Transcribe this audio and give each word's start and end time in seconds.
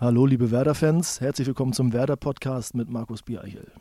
Hallo, 0.00 0.26
liebe 0.26 0.52
Werder-Fans. 0.52 1.20
Herzlich 1.20 1.48
willkommen 1.48 1.72
zum 1.72 1.92
Werder-Podcast 1.92 2.76
mit 2.76 2.88
Markus 2.88 3.24
Biereichel. 3.24 3.72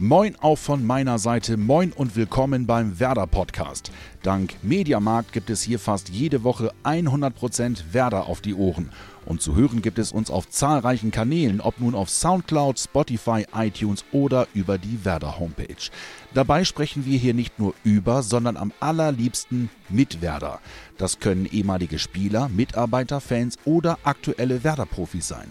Moin 0.00 0.36
auch 0.40 0.58
von 0.58 0.86
meiner 0.86 1.18
Seite, 1.18 1.56
moin 1.56 1.90
und 1.90 2.14
willkommen 2.14 2.66
beim 2.66 3.00
Werder 3.00 3.26
Podcast. 3.26 3.90
Dank 4.22 4.54
Mediamarkt 4.62 5.32
gibt 5.32 5.50
es 5.50 5.60
hier 5.62 5.80
fast 5.80 6.08
jede 6.10 6.44
Woche 6.44 6.72
100% 6.84 7.82
Werder 7.90 8.26
auf 8.26 8.40
die 8.40 8.54
Ohren. 8.54 8.92
Und 9.26 9.42
zu 9.42 9.56
hören 9.56 9.82
gibt 9.82 9.98
es 9.98 10.12
uns 10.12 10.30
auf 10.30 10.48
zahlreichen 10.48 11.10
Kanälen, 11.10 11.60
ob 11.60 11.80
nun 11.80 11.96
auf 11.96 12.10
Soundcloud, 12.10 12.78
Spotify, 12.78 13.44
iTunes 13.52 14.04
oder 14.12 14.46
über 14.54 14.78
die 14.78 15.04
Werder 15.04 15.40
Homepage. 15.40 15.90
Dabei 16.32 16.62
sprechen 16.62 17.04
wir 17.04 17.18
hier 17.18 17.34
nicht 17.34 17.58
nur 17.58 17.74
über, 17.82 18.22
sondern 18.22 18.56
am 18.56 18.72
allerliebsten 18.78 19.68
mit 19.88 20.22
Werder. 20.22 20.60
Das 20.96 21.18
können 21.18 21.44
ehemalige 21.46 21.98
Spieler, 21.98 22.48
Mitarbeiter, 22.48 23.20
Fans 23.20 23.56
oder 23.64 23.98
aktuelle 24.04 24.62
Werder-Profis 24.62 25.26
sein. 25.26 25.48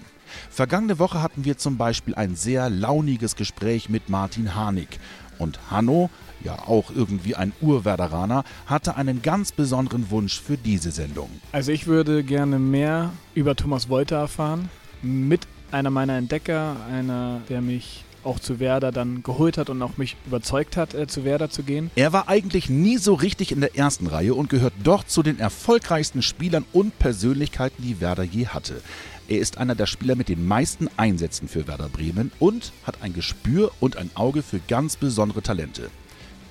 Vergangene 0.50 1.00
Woche 1.00 1.22
hatten 1.22 1.46
wir 1.46 1.58
zum 1.58 1.78
Beispiel 1.78 2.16
ein 2.16 2.36
sehr 2.36 2.70
launiges 2.70 3.36
Gespräch 3.36 3.90
mit 3.90 4.10
Martin 4.10 4.56
Harnik. 4.56 5.00
Und 5.40 5.60
Hanno, 5.70 6.10
ja 6.44 6.54
auch 6.68 6.92
irgendwie 6.94 7.36
ein 7.36 7.54
Urwerderaner, 7.62 8.44
hatte 8.66 8.96
einen 8.96 9.22
ganz 9.22 9.52
besonderen 9.52 10.10
Wunsch 10.10 10.40
für 10.40 10.58
diese 10.58 10.92
Sendung. 10.92 11.30
Also 11.52 11.72
ich 11.72 11.88
würde 11.88 12.24
gerne 12.24 12.60
mehr 12.60 13.12
über 13.36 13.56
Thomas 13.56 13.90
Wolter 13.90 14.18
erfahren. 14.18 14.70
Mit 15.02 15.48
einer 15.72 15.90
meiner 15.90 16.18
Entdecker, 16.18 16.78
einer, 16.92 17.42
der 17.50 17.62
mich 17.62 18.04
auch 18.28 18.40
zu 18.40 18.60
Werder 18.60 18.92
dann 18.92 19.24
geholt 19.24 19.58
hat 19.58 19.70
und 19.70 19.82
auch 19.82 19.98
mich 19.98 20.18
überzeugt 20.28 20.78
hat, 20.78 20.94
äh, 20.94 21.08
zu 21.08 21.24
Werder 21.24 21.50
zu 21.50 21.64
gehen. 21.64 21.90
Er 21.96 22.14
war 22.14 22.28
eigentlich 22.28 22.70
nie 22.70 22.98
so 22.98 23.14
richtig 23.14 23.52
in 23.52 23.62
der 23.62 23.76
ersten 23.76 24.06
Reihe 24.08 24.36
und 24.36 24.50
gehört 24.50 24.74
doch 24.84 25.04
zu 25.04 25.24
den 25.24 25.40
erfolgreichsten 25.40 26.22
Spielern 26.22 26.66
und 26.74 27.00
Persönlichkeiten, 27.00 27.82
die 27.82 28.02
Werder 28.02 28.24
je 28.24 28.48
hatte. 28.48 28.82
Er 29.30 29.40
ist 29.40 29.58
einer 29.58 29.76
der 29.76 29.88
Spieler 29.88 30.16
mit 30.16 30.30
den 30.30 30.46
meisten 30.46 30.90
Einsätzen 30.98 31.48
für 31.48 31.68
Werder 31.68 31.90
Bremen 31.90 32.32
und 32.40 32.72
hat 32.84 33.02
ein 33.02 33.14
Gespür 33.14 33.72
und 33.80 33.98
ein 33.98 34.10
Auge 34.14 34.44
für 34.44 34.60
ganz 34.68 34.96
besondere 34.96 35.42
Talente. 35.42 35.90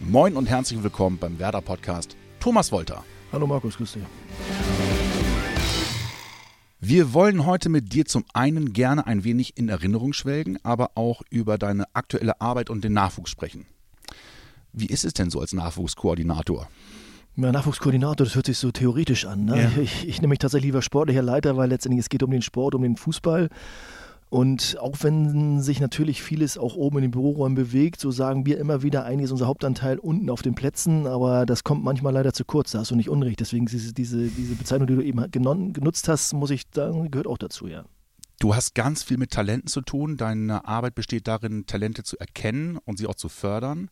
Moin 0.01 0.37
und 0.37 0.47
herzlich 0.47 0.83
willkommen 0.83 1.19
beim 1.19 1.39
Werder 1.39 1.61
Podcast, 1.63 2.17
Thomas 2.41 2.73
Wolter. 2.73 3.05
Hallo 3.33 3.47
Markus, 3.47 3.77
grüß 3.77 3.93
dich. 3.93 4.03
Wir 6.89 7.13
wollen 7.13 7.45
heute 7.47 7.69
mit 7.69 7.93
dir 7.93 8.05
zum 8.05 8.25
einen 8.33 8.73
gerne 8.73 9.09
ein 9.09 9.25
wenig 9.25 9.57
in 9.57 9.69
Erinnerung 9.69 10.13
schwelgen, 10.13 10.57
aber 10.63 10.93
auch 10.95 11.23
über 11.31 11.59
deine 11.59 11.85
aktuelle 11.95 12.41
Arbeit 12.41 12.71
und 12.71 12.85
den 12.85 12.93
Nachwuchs 12.93 13.29
sprechen. 13.29 13.67
Wie 14.73 14.87
ist 14.87 15.05
es 15.05 15.13
denn 15.13 15.29
so 15.29 15.41
als 15.41 15.53
Nachwuchskoordinator? 15.53 16.69
Ja, 17.35 17.51
Nachwuchskoordinator, 17.51 18.25
das 18.25 18.37
hört 18.37 18.47
sich 18.47 18.59
so 18.59 18.71
theoretisch 18.71 19.25
an. 19.25 19.47
Ne? 19.47 19.63
Ja. 19.63 19.83
Ich, 19.83 20.07
ich 20.07 20.21
nehme 20.21 20.31
mich 20.31 20.39
tatsächlich 20.39 20.67
lieber 20.67 20.81
sportlicher 20.81 21.23
Leiter, 21.23 21.57
weil 21.57 21.71
letztendlich 21.71 22.05
es 22.05 22.09
geht 22.09 22.23
um 22.23 22.31
den 22.31 22.43
Sport, 22.43 22.77
um 22.77 22.83
den 22.83 22.97
Fußball. 22.97 23.49
Und 24.29 24.77
auch 24.81 24.97
wenn 25.03 25.61
sich 25.61 25.81
natürlich 25.81 26.21
vieles 26.21 26.59
auch 26.59 26.75
oben 26.75 26.99
in 26.99 27.03
den 27.03 27.11
Büroräumen 27.13 27.55
bewegt, 27.55 28.01
so 28.01 28.11
sagen 28.11 28.45
wir 28.45 28.59
immer 28.59 28.83
wieder, 28.83 29.05
eigentlich 29.05 29.27
ist 29.27 29.31
unser 29.31 29.47
Hauptanteil 29.47 29.99
unten 29.99 30.31
auf 30.31 30.43
den 30.43 30.57
Plätzen, 30.57 31.07
aber 31.07 31.47
das 31.47 31.63
kommt 31.63 31.85
manchmal 31.85 32.13
leider 32.13 32.33
zu 32.33 32.45
kurz, 32.45 32.73
da 32.73 32.81
hast 32.81 32.91
du 32.91 32.97
nicht 32.97 33.09
Unrecht. 33.09 33.39
Deswegen 33.39 33.67
diese, 33.67 33.95
diese, 33.95 34.27
diese 34.29 34.57
Bezeichnung, 34.57 34.89
die 34.89 34.97
du 34.97 35.03
eben 35.03 35.31
genutzt 35.31 36.09
hast, 36.09 36.33
muss 36.33 36.51
ich 36.51 36.63
sagen, 36.75 37.11
gehört 37.11 37.29
auch 37.29 37.39
dazu, 37.39 37.69
ja. 37.69 37.85
Du 38.39 38.55
hast 38.55 38.75
ganz 38.75 39.03
viel 39.03 39.17
mit 39.17 39.31
Talenten 39.31 39.69
zu 39.69 39.81
tun. 39.81 40.19
Deine 40.19 40.67
Arbeit 40.67 40.95
besteht 40.95 41.27
darin, 41.27 41.65
Talente 41.67 42.03
zu 42.03 42.19
erkennen 42.19 42.79
und 42.85 42.99
sie 42.99 43.07
auch 43.07 43.15
zu 43.15 43.31
fördern. 43.31 43.89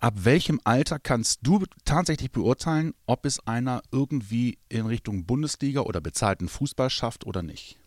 Ab 0.00 0.14
welchem 0.24 0.58
Alter 0.64 0.98
kannst 0.98 1.40
du 1.42 1.64
tatsächlich 1.84 2.32
beurteilen, 2.32 2.94
ob 3.06 3.24
es 3.24 3.46
einer 3.46 3.82
irgendwie 3.92 4.58
in 4.68 4.86
Richtung 4.86 5.26
Bundesliga 5.26 5.82
oder 5.82 6.00
bezahlten 6.00 6.48
Fußball 6.48 6.90
schafft 6.90 7.24
oder 7.24 7.42
nicht? 7.42 7.78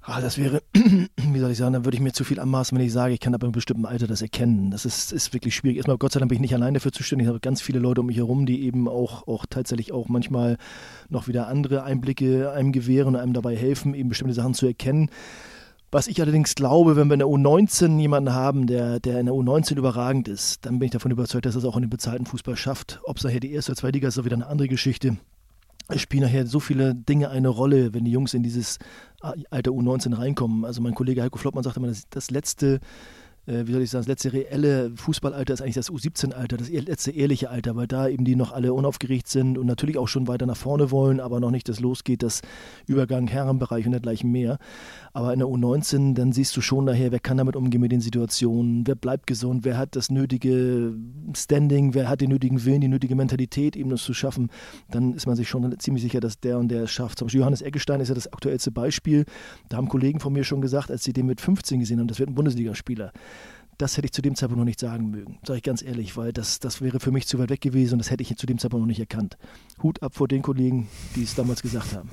Ah, 0.00 0.20
das 0.20 0.38
wäre, 0.38 0.62
wie 0.74 1.38
soll 1.38 1.50
ich 1.50 1.58
sagen, 1.58 1.74
dann 1.74 1.84
würde 1.84 1.96
ich 1.96 2.02
mir 2.02 2.12
zu 2.12 2.24
viel 2.24 2.40
anmaßen, 2.40 2.76
wenn 2.76 2.84
ich 2.84 2.92
sage, 2.92 3.12
ich 3.12 3.20
kann 3.20 3.34
ab 3.34 3.42
einem 3.42 3.52
bestimmten 3.52 3.84
Alter 3.84 4.06
das 4.06 4.22
erkennen. 4.22 4.70
Das 4.70 4.86
ist, 4.86 5.12
ist 5.12 5.34
wirklich 5.34 5.54
schwierig. 5.54 5.76
Erstmal, 5.76 5.98
Gott 5.98 6.12
sei 6.12 6.20
Dank 6.20 6.30
bin 6.30 6.36
ich 6.36 6.40
nicht 6.40 6.54
allein 6.54 6.72
dafür 6.72 6.92
zuständig. 6.92 7.26
Ich 7.26 7.28
habe 7.28 7.40
ganz 7.40 7.60
viele 7.60 7.78
Leute 7.78 8.00
um 8.00 8.06
mich 8.06 8.16
herum, 8.16 8.46
die 8.46 8.64
eben 8.64 8.88
auch, 8.88 9.26
auch 9.28 9.44
tatsächlich 9.44 9.92
auch 9.92 10.08
manchmal 10.08 10.56
noch 11.10 11.28
wieder 11.28 11.46
andere 11.48 11.82
Einblicke 11.82 12.50
einem 12.52 12.72
gewähren 12.72 13.08
und 13.08 13.16
einem 13.16 13.34
dabei 13.34 13.54
helfen, 13.54 13.92
eben 13.92 14.08
bestimmte 14.08 14.34
Sachen 14.34 14.54
zu 14.54 14.66
erkennen. 14.66 15.10
Was 15.90 16.06
ich 16.06 16.20
allerdings 16.20 16.54
glaube, 16.54 16.96
wenn 16.96 17.08
wir 17.08 17.14
in 17.14 17.20
der 17.20 17.28
U19 17.28 17.98
jemanden 17.98 18.34
haben, 18.34 18.66
der, 18.66 19.00
der 19.00 19.20
in 19.20 19.26
der 19.26 19.34
U19 19.34 19.76
überragend 19.76 20.28
ist, 20.28 20.66
dann 20.66 20.78
bin 20.78 20.86
ich 20.86 20.92
davon 20.92 21.10
überzeugt, 21.10 21.46
dass 21.46 21.54
er 21.54 21.60
es 21.60 21.64
auch 21.64 21.76
in 21.76 21.82
den 21.82 21.90
bezahlten 21.90 22.26
Fußball 22.26 22.56
schafft. 22.56 23.00
Ob 23.04 23.16
es 23.16 23.24
nachher 23.24 23.40
die 23.40 23.52
erste 23.52 23.72
oder 23.72 23.80
zweite 23.80 23.96
Liga 23.96 24.08
ist, 24.08 24.18
ist 24.18 24.24
wieder 24.24 24.36
eine 24.36 24.46
andere 24.46 24.68
Geschichte. 24.68 25.16
Spielen 25.96 26.24
nachher 26.24 26.46
so 26.46 26.60
viele 26.60 26.94
Dinge 26.94 27.30
eine 27.30 27.48
Rolle, 27.48 27.94
wenn 27.94 28.04
die 28.04 28.10
Jungs 28.10 28.34
in 28.34 28.42
dieses 28.42 28.78
Alter 29.20 29.70
U19 29.70 30.18
reinkommen. 30.18 30.64
Also 30.64 30.82
mein 30.82 30.94
Kollege 30.94 31.22
Heiko 31.22 31.38
Flottmann 31.38 31.64
sagte 31.64 31.80
immer, 31.80 31.88
das, 31.88 32.08
das 32.10 32.30
letzte 32.30 32.76
äh, 32.76 32.78
wie 33.50 33.72
soll 33.72 33.80
ich 33.80 33.88
sagen, 33.88 34.02
das 34.02 34.08
letzte 34.08 34.32
reelle 34.34 34.92
Fußballalter 34.94 35.54
ist 35.54 35.62
eigentlich 35.62 35.74
das 35.76 35.90
U17-Alter, 35.90 36.58
das 36.58 36.68
letzte 36.68 37.12
ehrliche 37.12 37.48
Alter, 37.48 37.76
weil 37.76 37.86
da 37.86 38.06
eben 38.06 38.26
die 38.26 38.36
noch 38.36 38.52
alle 38.52 38.74
unaufgeregt 38.74 39.26
sind 39.26 39.56
und 39.56 39.66
natürlich 39.66 39.96
auch 39.96 40.06
schon 40.06 40.28
weiter 40.28 40.44
nach 40.44 40.56
vorne 40.56 40.90
wollen, 40.90 41.18
aber 41.18 41.40
noch 41.40 41.50
nicht 41.50 41.66
das 41.70 41.80
losgeht, 41.80 42.22
das 42.22 42.42
Übergang 42.86 43.26
Herrenbereich 43.26 43.86
und 43.86 43.92
dergleichen 43.92 44.30
mehr. 44.30 44.58
Aber 45.14 45.32
in 45.32 45.38
der 45.38 45.48
U19, 45.48 46.12
dann 46.12 46.32
siehst 46.32 46.54
du 46.58 46.60
schon 46.60 46.84
daher, 46.84 47.10
wer 47.10 47.20
kann 47.20 47.38
damit 47.38 47.56
umgehen 47.56 47.80
mit 47.80 47.90
den 47.90 48.02
Situationen, 48.02 48.86
wer 48.86 48.96
bleibt 48.96 49.26
gesund, 49.26 49.64
wer 49.64 49.78
hat 49.78 49.96
das 49.96 50.10
nötige 50.10 50.92
Standing, 51.34 51.94
wer 51.94 52.10
hat 52.10 52.20
den 52.20 52.28
nötigen 52.28 52.66
Willen, 52.66 52.82
die 52.82 52.88
nötige 52.88 53.14
Mentalität, 53.14 53.76
eben 53.76 53.88
das 53.88 54.02
zu 54.02 54.12
schaffen. 54.12 54.50
Dann 54.90 55.14
ist 55.14 55.26
man 55.26 55.36
sich 55.36 55.48
schon 55.48 55.74
ziemlich 55.78 56.02
sicher, 56.02 56.20
dass 56.20 56.38
der 56.38 56.58
und 56.58 56.68
der 56.68 56.82
es 56.82 56.90
schafft. 56.90 57.18
Zum 57.18 57.26
Beispiel 57.26 57.40
Johannes 57.40 57.62
Eggestein 57.62 58.02
ist 58.02 58.08
ja 58.10 58.14
das 58.14 58.30
aktuellste 58.30 58.70
Beispiel. 58.70 59.24
Da 59.70 59.78
haben 59.78 59.88
Kollegen 59.88 60.20
von 60.20 60.34
mir 60.34 60.44
schon 60.44 60.60
gesagt, 60.60 60.90
als 60.90 61.02
sie 61.02 61.14
den 61.14 61.24
mit 61.24 61.40
15 61.40 61.80
gesehen 61.80 61.98
haben, 61.98 62.08
das 62.08 62.18
wird 62.18 62.28
ein 62.28 62.34
Bundesligaspieler 62.34 63.12
das 63.78 63.96
hätte 63.96 64.06
ich 64.06 64.12
zu 64.12 64.22
dem 64.22 64.34
Zeitpunkt 64.34 64.58
noch 64.58 64.64
nicht 64.64 64.80
sagen 64.80 65.10
mögen, 65.10 65.38
sage 65.46 65.58
ich 65.58 65.62
ganz 65.62 65.82
ehrlich, 65.82 66.16
weil 66.16 66.32
das, 66.32 66.58
das 66.58 66.80
wäre 66.80 67.00
für 67.00 67.12
mich 67.12 67.26
zu 67.26 67.38
weit 67.38 67.50
weg 67.50 67.60
gewesen 67.60 67.94
und 67.94 67.98
das 68.00 68.10
hätte 68.10 68.22
ich 68.22 68.36
zu 68.36 68.46
dem 68.46 68.58
Zeitpunkt 68.58 68.82
noch 68.82 68.88
nicht 68.88 69.00
erkannt. 69.00 69.38
Hut 69.82 70.02
ab 70.02 70.14
vor 70.14 70.28
den 70.28 70.42
Kollegen, 70.42 70.88
die 71.14 71.22
es 71.22 71.34
damals 71.34 71.62
gesagt 71.62 71.94
haben. 71.94 72.10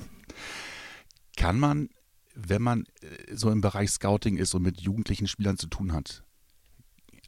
Kann 1.36 1.58
man, 1.58 1.88
wenn 2.34 2.62
man 2.62 2.84
äh, 3.02 3.34
so 3.34 3.50
im 3.50 3.60
Bereich 3.60 3.90
Scouting 3.90 4.36
ist 4.36 4.54
und 4.54 4.62
mit 4.62 4.80
jugendlichen 4.80 5.26
Spielern 5.26 5.58
zu 5.58 5.66
tun 5.66 5.92
hat, 5.92 6.22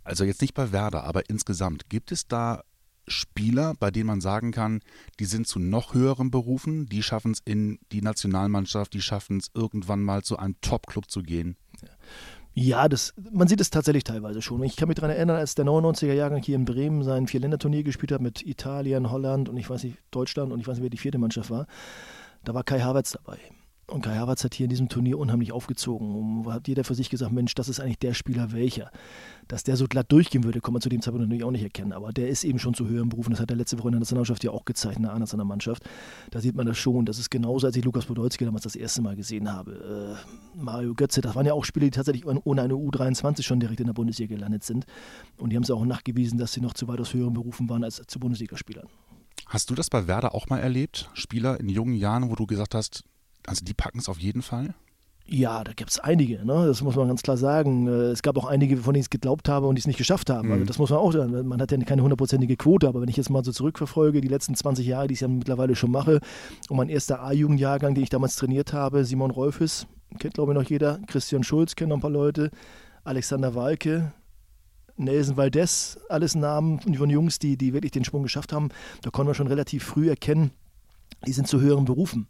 also 0.05 0.25
jetzt 0.25 0.41
nicht 0.41 0.55
bei 0.55 0.73
Werder, 0.73 1.05
aber 1.05 1.29
insgesamt, 1.29 1.91
gibt 1.91 2.13
es 2.13 2.27
da 2.27 2.63
Spieler, 3.09 3.75
bei 3.79 3.91
denen 3.91 4.07
man 4.07 4.21
sagen 4.21 4.53
kann, 4.53 4.81
die 5.19 5.25
sind 5.25 5.47
zu 5.47 5.59
noch 5.59 5.95
höheren 5.95 6.31
Berufen, 6.31 6.87
die 6.87 7.03
schaffen 7.03 7.33
es 7.33 7.41
in 7.45 7.79
die 7.91 8.03
Nationalmannschaft, 8.03 8.93
die 8.95 9.03
schaffen 9.03 9.39
es 9.39 9.51
irgendwann 9.55 10.03
mal 10.03 10.23
zu 10.23 10.39
einem 10.39 10.61
Top-Club 10.61 11.11
zu 11.11 11.23
gehen? 11.23 11.57
Ja. 11.83 11.89
Ja, 12.61 12.89
das, 12.89 13.15
man 13.31 13.47
sieht 13.47 13.61
es 13.61 13.71
tatsächlich 13.71 14.03
teilweise 14.03 14.43
schon. 14.43 14.61
Ich 14.65 14.75
kann 14.75 14.89
mich 14.89 14.97
daran 14.97 15.15
erinnern, 15.15 15.37
als 15.37 15.55
der 15.55 15.65
99er-Jahrgang 15.65 16.43
hier 16.43 16.57
in 16.57 16.65
Bremen 16.65 17.05
sein 17.05 17.29
Vier-Länder-Turnier 17.29 17.85
gespielt 17.85 18.11
hat 18.11 18.21
mit 18.21 18.45
Italien, 18.45 19.13
Holland 19.13 19.49
und 19.49 19.57
ich 19.59 19.71
weiß 19.71 19.85
nicht, 19.85 19.99
Deutschland 20.11 20.53
und 20.53 20.59
ich 20.59 20.67
weiß 20.67 20.75
nicht, 20.75 20.83
wer 20.83 20.91
die 20.91 20.99
vierte 20.99 21.19
Mannschaft 21.19 21.51
war. 21.51 21.69
Da 22.43 22.55
war 22.55 22.65
Kai 22.65 22.81
Havertz 22.81 23.13
dabei. 23.13 23.39
Und 23.91 24.03
Kai 24.03 24.17
Havertz 24.17 24.45
hat 24.45 24.53
hier 24.53 24.65
in 24.65 24.71
diesem 24.71 24.91
Turnier 24.91 25.19
unheimlich 25.19 25.51
aufgezogen. 25.51 26.15
Und 26.15 26.53
hat 26.53 26.69
jeder 26.69 26.85
für 26.85 26.95
sich 26.95 27.09
gesagt, 27.09 27.33
Mensch, 27.33 27.55
das 27.55 27.71
ist 27.71 27.81
eigentlich 27.81 27.99
der 27.99 28.13
Spieler 28.13 28.53
welcher. 28.53 28.91
Dass 29.49 29.65
der 29.65 29.77
so 29.77 29.87
glatt 29.87 30.13
durchgehen 30.13 30.45
würde, 30.45 30.61
kann 30.61 30.75
man 30.75 30.83
zu 30.83 30.91
dem 30.91 31.01
Zeitpunkt 31.01 31.27
natürlich 31.27 31.45
auch 31.45 31.51
nicht 31.51 31.63
erkennen. 31.63 31.95
Aber 31.95 32.13
der 32.13 32.29
ist 32.29 32.45
eben 32.45 32.59
schon 32.59 32.75
zu 32.75 32.87
höheren 32.87 33.09
Berufen. 33.09 33.31
Das 33.31 33.41
hat 33.41 33.51
er 33.51 33.57
letzte 33.57 33.79
Woche 33.79 33.89
in 33.89 33.93
der 33.93 34.01
Nationalmannschaft 34.01 34.45
ja 34.45 34.51
auch 34.51 34.67
gezeigt, 34.67 34.99
in 34.99 35.05
der 35.05 35.15
A-Nationalmannschaft. 35.15 35.85
Da 36.31 36.41
sieht 36.41 36.55
man 36.55 36.67
das 36.67 36.77
schon. 36.77 37.07
Das 37.07 37.19
ist 37.19 37.31
genauso, 37.31 37.67
als 37.67 37.77
ich 37.77 37.85
Lukas 37.85 38.05
Podolski 38.05 38.45
damals 38.45 38.65
das 38.65 38.77
erste 38.77 39.01
Mal 39.01 39.17
gesehen 39.17 39.51
habe. 39.51 40.19
Äh, 40.55 40.59
Mario 40.63 40.93
Götze, 40.93 41.23
das 41.23 41.35
waren 41.35 41.47
ja 41.47 41.55
auch 41.55 41.65
Spieler, 41.65 41.87
die 41.87 41.93
tatsächlich 41.93 42.27
ohne 42.27 42.61
eine 42.61 42.75
U23 42.75 43.43
schon 43.43 43.59
direkt 43.59 43.81
in 43.81 43.87
der 43.87 43.95
Bundesliga 43.95 44.35
gelandet 44.35 44.65
sind. 44.65 44.85
Und 45.39 45.49
die 45.49 45.57
haben 45.57 45.63
es 45.63 45.71
auch 45.71 45.83
nachgewiesen, 45.87 46.37
dass 46.37 46.53
sie 46.53 46.61
noch 46.61 46.75
zu 46.75 46.89
weitaus 46.89 47.15
höheren 47.15 47.33
Berufen 47.33 47.71
waren 47.71 47.85
als 47.85 48.03
zu 48.07 48.21
Bundesligaspielern. 48.21 48.87
Hast 49.47 49.71
du 49.71 49.75
das 49.75 49.89
bei 49.89 50.07
Werder 50.07 50.35
auch 50.35 50.51
mal 50.51 50.59
erlebt? 50.59 51.09
Spieler 51.15 51.59
in 51.59 51.71
jungen 51.71 51.95
Jahren, 51.95 52.29
wo 52.29 52.35
du 52.35 52.45
gesagt 52.45 52.75
hast, 52.75 53.03
also 53.49 53.65
die 53.65 53.75
packen 53.75 53.99
es 53.99 54.09
auf 54.09 54.19
jeden 54.19 54.43
Fall? 54.43 54.75
Ja, 55.31 55.63
da 55.63 55.75
gibt 55.75 55.91
es 55.91 55.99
einige, 55.99 56.43
ne? 56.47 56.67
das 56.67 56.81
muss 56.81 56.97
man 56.97 57.09
ganz 57.09 57.21
klar 57.21 57.37
sagen. 57.37 57.87
Äh, 57.87 58.13
es 58.13 58.23
gab 58.23 58.39
auch 58.39 58.47
einige, 58.47 58.79
von 58.79 58.95
denen 58.95 59.01
ich 59.01 59.07
es 59.07 59.11
geglaubt 59.11 59.49
habe 59.51 59.67
und 59.67 59.75
die 59.75 59.81
es 59.81 59.87
nicht 59.87 59.99
geschafft 59.99 60.31
haben. 60.31 60.45
Also 60.45 60.47
mhm. 60.47 60.53
Also 60.53 60.65
das 60.65 60.79
muss 60.79 60.91
man 60.91 60.99
auch 61.01 61.13
sagen. 61.13 61.47
Man 61.47 61.61
hat 61.61 61.71
ja 61.71 61.77
keine 61.79 62.03
hundertprozentige 62.03 62.57
Quote, 62.57 62.89
aber 62.89 63.03
wenn 63.03 63.09
ich 63.09 63.17
jetzt 63.19 63.29
mal 63.29 63.45
so 63.45 63.53
zurückverfolge, 63.53 64.23
die 64.23 64.29
letzten 64.29 64.55
20 64.55 64.87
Jahre, 64.87 65.09
die 65.09 65.15
ich 65.15 65.21
ja 65.21 65.29
mittlerweile 65.29 65.77
schon 65.77 65.91
mache, 65.91 66.21
und 66.71 66.77
mein 66.79 66.89
erster 66.89 67.23
A-Jugendjahrgang, 67.23 67.95
den 67.95 68.05
ich 68.05 68.11
damals 68.11 68.37
trainiert 68.37 68.73
habe, 68.73 69.05
Simon 69.05 69.31
Rolfes, 69.31 69.87
kennt 70.19 70.33
glaube 70.33 70.53
ich 70.53 70.59
noch 70.59 70.65
jeder, 70.65 70.99
Christian 71.07 71.43
Schulz, 71.43 71.77
kennen 71.77 71.91
noch 71.91 71.99
ein 71.99 72.03
paar 72.03 72.11
Leute, 72.11 72.51
Alexander 73.05 73.55
Walke, 73.55 74.13
Nelson 74.97 75.37
Valdez, 75.37 75.99
alles 76.09 76.37
Namen 76.37 76.81
von 76.81 77.11
Jungs, 77.11 77.39
die, 77.39 77.59
die 77.59 77.75
wirklich 77.75 77.93
den 77.93 78.05
Sprung 78.05 78.23
geschafft 78.23 78.53
haben. 78.53 78.71
Da 79.03 79.11
konnte 79.11 79.27
man 79.29 79.35
schon 79.35 79.47
relativ 79.47 79.85
früh 79.85 80.09
erkennen, 80.09 80.53
die 81.27 81.33
sind 81.33 81.47
zu 81.47 81.61
höheren 81.61 81.85
Berufen. 81.85 82.29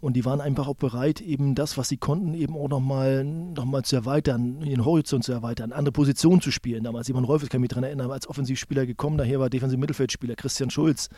Und 0.00 0.14
die 0.14 0.24
waren 0.24 0.40
einfach 0.40 0.68
auch 0.68 0.76
bereit, 0.76 1.20
eben 1.20 1.56
das, 1.56 1.76
was 1.76 1.88
sie 1.88 1.96
konnten, 1.96 2.34
eben 2.34 2.56
auch 2.56 2.68
nochmal 2.68 3.24
noch 3.24 3.64
mal 3.64 3.82
zu 3.82 3.96
erweitern, 3.96 4.62
ihren 4.62 4.84
Horizont 4.84 5.24
zu 5.24 5.32
erweitern, 5.32 5.72
andere 5.72 5.92
Positionen 5.92 6.40
zu 6.40 6.52
spielen. 6.52 6.84
Damals 6.84 7.08
Simon 7.08 7.24
Rolf, 7.24 7.42
ich 7.42 7.48
kann 7.48 7.60
mich 7.60 7.70
daran 7.70 7.84
erinnern, 7.84 8.10
als 8.12 8.28
Offensivspieler 8.28 8.86
gekommen, 8.86 9.18
daher 9.18 9.40
war 9.40 9.50
defensiv 9.50 9.78
Mittelfeldspieler 9.78 10.36
Christian 10.36 10.70
Schulz. 10.70 11.08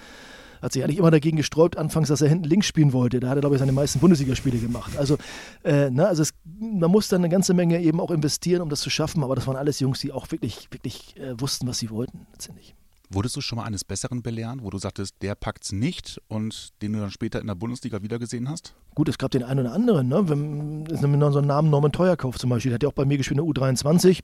Hat 0.62 0.72
sich 0.72 0.84
eigentlich 0.84 0.98
immer 0.98 1.10
dagegen 1.10 1.36
gesträubt, 1.38 1.78
anfangs, 1.78 2.08
dass 2.08 2.20
er 2.20 2.28
hinten 2.28 2.44
links 2.44 2.66
spielen 2.66 2.92
wollte. 2.92 3.18
Da 3.18 3.30
hat 3.30 3.38
er, 3.38 3.40
glaube 3.40 3.56
ich, 3.56 3.60
seine 3.60 3.72
meisten 3.72 3.98
Bundesligaspiele 3.98 4.58
gemacht. 4.58 4.96
Also, 4.98 5.16
äh, 5.64 5.88
ne, 5.88 6.06
also 6.06 6.22
es, 6.22 6.32
man 6.58 6.90
muss 6.90 7.08
dann 7.08 7.22
eine 7.22 7.30
ganze 7.30 7.54
Menge 7.54 7.80
eben 7.80 7.98
auch 7.98 8.10
investieren, 8.10 8.60
um 8.60 8.68
das 8.68 8.80
zu 8.80 8.90
schaffen. 8.90 9.22
Aber 9.24 9.34
das 9.34 9.46
waren 9.46 9.56
alles 9.56 9.80
Jungs, 9.80 10.00
die 10.00 10.12
auch 10.12 10.30
wirklich, 10.30 10.68
wirklich 10.70 11.16
äh, 11.16 11.40
wussten, 11.40 11.66
was 11.66 11.78
sie 11.78 11.88
wollten, 11.88 12.26
letztendlich. 12.32 12.74
Wurdest 13.12 13.36
du 13.36 13.40
schon 13.40 13.56
mal 13.56 13.64
eines 13.64 13.84
Besseren 13.84 14.22
belehren, 14.22 14.60
wo 14.62 14.70
du 14.70 14.78
sagtest, 14.78 15.16
der 15.20 15.34
packt's 15.34 15.72
nicht 15.72 16.20
und 16.28 16.80
den 16.80 16.92
du 16.92 17.00
dann 17.00 17.10
später 17.10 17.40
in 17.40 17.48
der 17.48 17.56
Bundesliga 17.56 18.02
wiedergesehen 18.02 18.48
hast? 18.48 18.72
Gut, 18.94 19.08
es 19.08 19.18
gab 19.18 19.32
den 19.32 19.42
einen 19.42 19.60
oder 19.60 19.72
anderen. 19.72 20.08
Ne? 20.08 20.28
Wenn, 20.28 20.86
ist 20.86 21.00
so 21.00 21.08
ein 21.08 21.46
Namen 21.46 21.70
Norman 21.70 21.90
Teuerkauf 21.90 22.38
zum 22.38 22.50
Beispiel, 22.50 22.70
der 22.70 22.76
hat 22.76 22.82
ja 22.84 22.88
auch 22.88 22.94
bei 22.94 23.04
mir 23.04 23.18
gespielt 23.18 23.40
in 23.40 23.44
der 23.44 23.62
U23. 23.62 24.22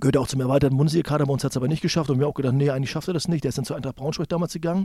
Gehört 0.00 0.16
auch 0.16 0.28
zum 0.28 0.40
erweiterten 0.40 0.76
Bundesliga-Kader, 0.78 1.26
bei 1.26 1.32
uns 1.32 1.44
hat 1.44 1.52
es 1.52 1.56
aber 1.56 1.68
nicht 1.68 1.82
geschafft 1.82 2.08
und 2.10 2.18
wir 2.18 2.24
haben 2.24 2.32
auch 2.32 2.36
gedacht, 2.36 2.54
nee, 2.54 2.70
eigentlich 2.70 2.90
schafft 2.90 3.08
er 3.08 3.14
das 3.14 3.28
nicht. 3.28 3.44
Der 3.44 3.50
ist 3.50 3.58
dann 3.58 3.64
zu 3.66 3.74
Eintracht 3.74 3.96
Braunschweig 3.96 4.28
damals 4.28 4.52
gegangen. 4.54 4.84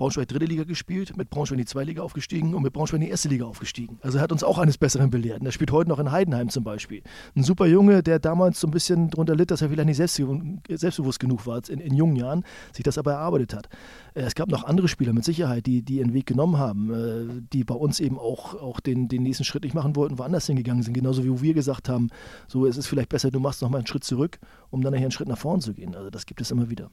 Braunschweig 0.00 0.28
dritte 0.28 0.46
Liga 0.46 0.64
gespielt, 0.64 1.14
mit 1.18 1.28
Braunschweig 1.28 1.58
in 1.58 1.64
die 1.64 1.66
zweite 1.66 1.88
Liga 1.88 2.00
aufgestiegen 2.00 2.54
und 2.54 2.62
mit 2.62 2.72
Braunschweig 2.72 3.02
in 3.02 3.04
die 3.04 3.10
erste 3.10 3.28
Liga 3.28 3.44
aufgestiegen. 3.44 3.98
Also 4.00 4.16
er 4.16 4.22
hat 4.22 4.32
uns 4.32 4.42
auch 4.42 4.56
eines 4.56 4.78
Besseren 4.78 5.10
belehrt. 5.10 5.40
Und 5.40 5.46
er 5.46 5.52
spielt 5.52 5.72
heute 5.72 5.90
noch 5.90 5.98
in 5.98 6.10
Heidenheim 6.10 6.48
zum 6.48 6.64
Beispiel. 6.64 7.02
Ein 7.36 7.42
super 7.42 7.66
Junge, 7.66 8.02
der 8.02 8.18
damals 8.18 8.58
so 8.60 8.66
ein 8.66 8.70
bisschen 8.70 9.10
darunter 9.10 9.36
litt, 9.36 9.50
dass 9.50 9.60
er 9.60 9.68
vielleicht 9.68 9.88
nicht 9.88 9.98
selbstbewusst 9.98 11.20
genug 11.20 11.46
war 11.46 11.60
in, 11.68 11.80
in 11.80 11.92
jungen 11.92 12.16
Jahren, 12.16 12.44
sich 12.72 12.82
das 12.82 12.96
aber 12.96 13.12
erarbeitet 13.12 13.52
hat. 13.52 13.68
Äh, 14.14 14.22
es 14.22 14.34
gab 14.34 14.48
noch 14.48 14.64
andere 14.64 14.88
Spieler 14.88 15.12
mit 15.12 15.26
Sicherheit, 15.26 15.66
die, 15.66 15.82
die 15.82 15.98
ihren 15.98 16.14
Weg 16.14 16.24
genommen 16.24 16.56
haben, 16.56 16.94
äh, 16.94 17.42
die 17.52 17.64
bei 17.64 17.74
uns 17.74 18.00
eben 18.00 18.18
auch, 18.18 18.54
auch 18.54 18.80
den, 18.80 19.06
den 19.08 19.22
nächsten 19.22 19.44
Schritt 19.44 19.64
nicht 19.64 19.74
machen 19.74 19.96
wollten, 19.96 20.18
woanders 20.18 20.46
hingegangen 20.46 20.82
sind. 20.82 20.94
Genauso 20.94 21.24
wie 21.24 21.42
wir 21.42 21.52
gesagt 21.52 21.90
haben, 21.90 22.08
so 22.48 22.64
es 22.64 22.78
ist 22.78 22.86
vielleicht 22.86 23.10
besser, 23.10 23.30
du 23.30 23.38
machst 23.38 23.60
noch 23.60 23.68
mal 23.68 23.76
einen 23.76 23.86
Schritt 23.86 24.04
zurück, 24.04 24.38
um 24.70 24.80
dann 24.80 24.94
nachher 24.94 25.02
einen 25.02 25.10
Schritt 25.10 25.28
nach 25.28 25.36
vorn 25.36 25.60
zu 25.60 25.74
gehen. 25.74 25.94
Also 25.94 26.08
das 26.08 26.24
gibt 26.24 26.40
es 26.40 26.50
immer 26.50 26.70
wieder. 26.70 26.90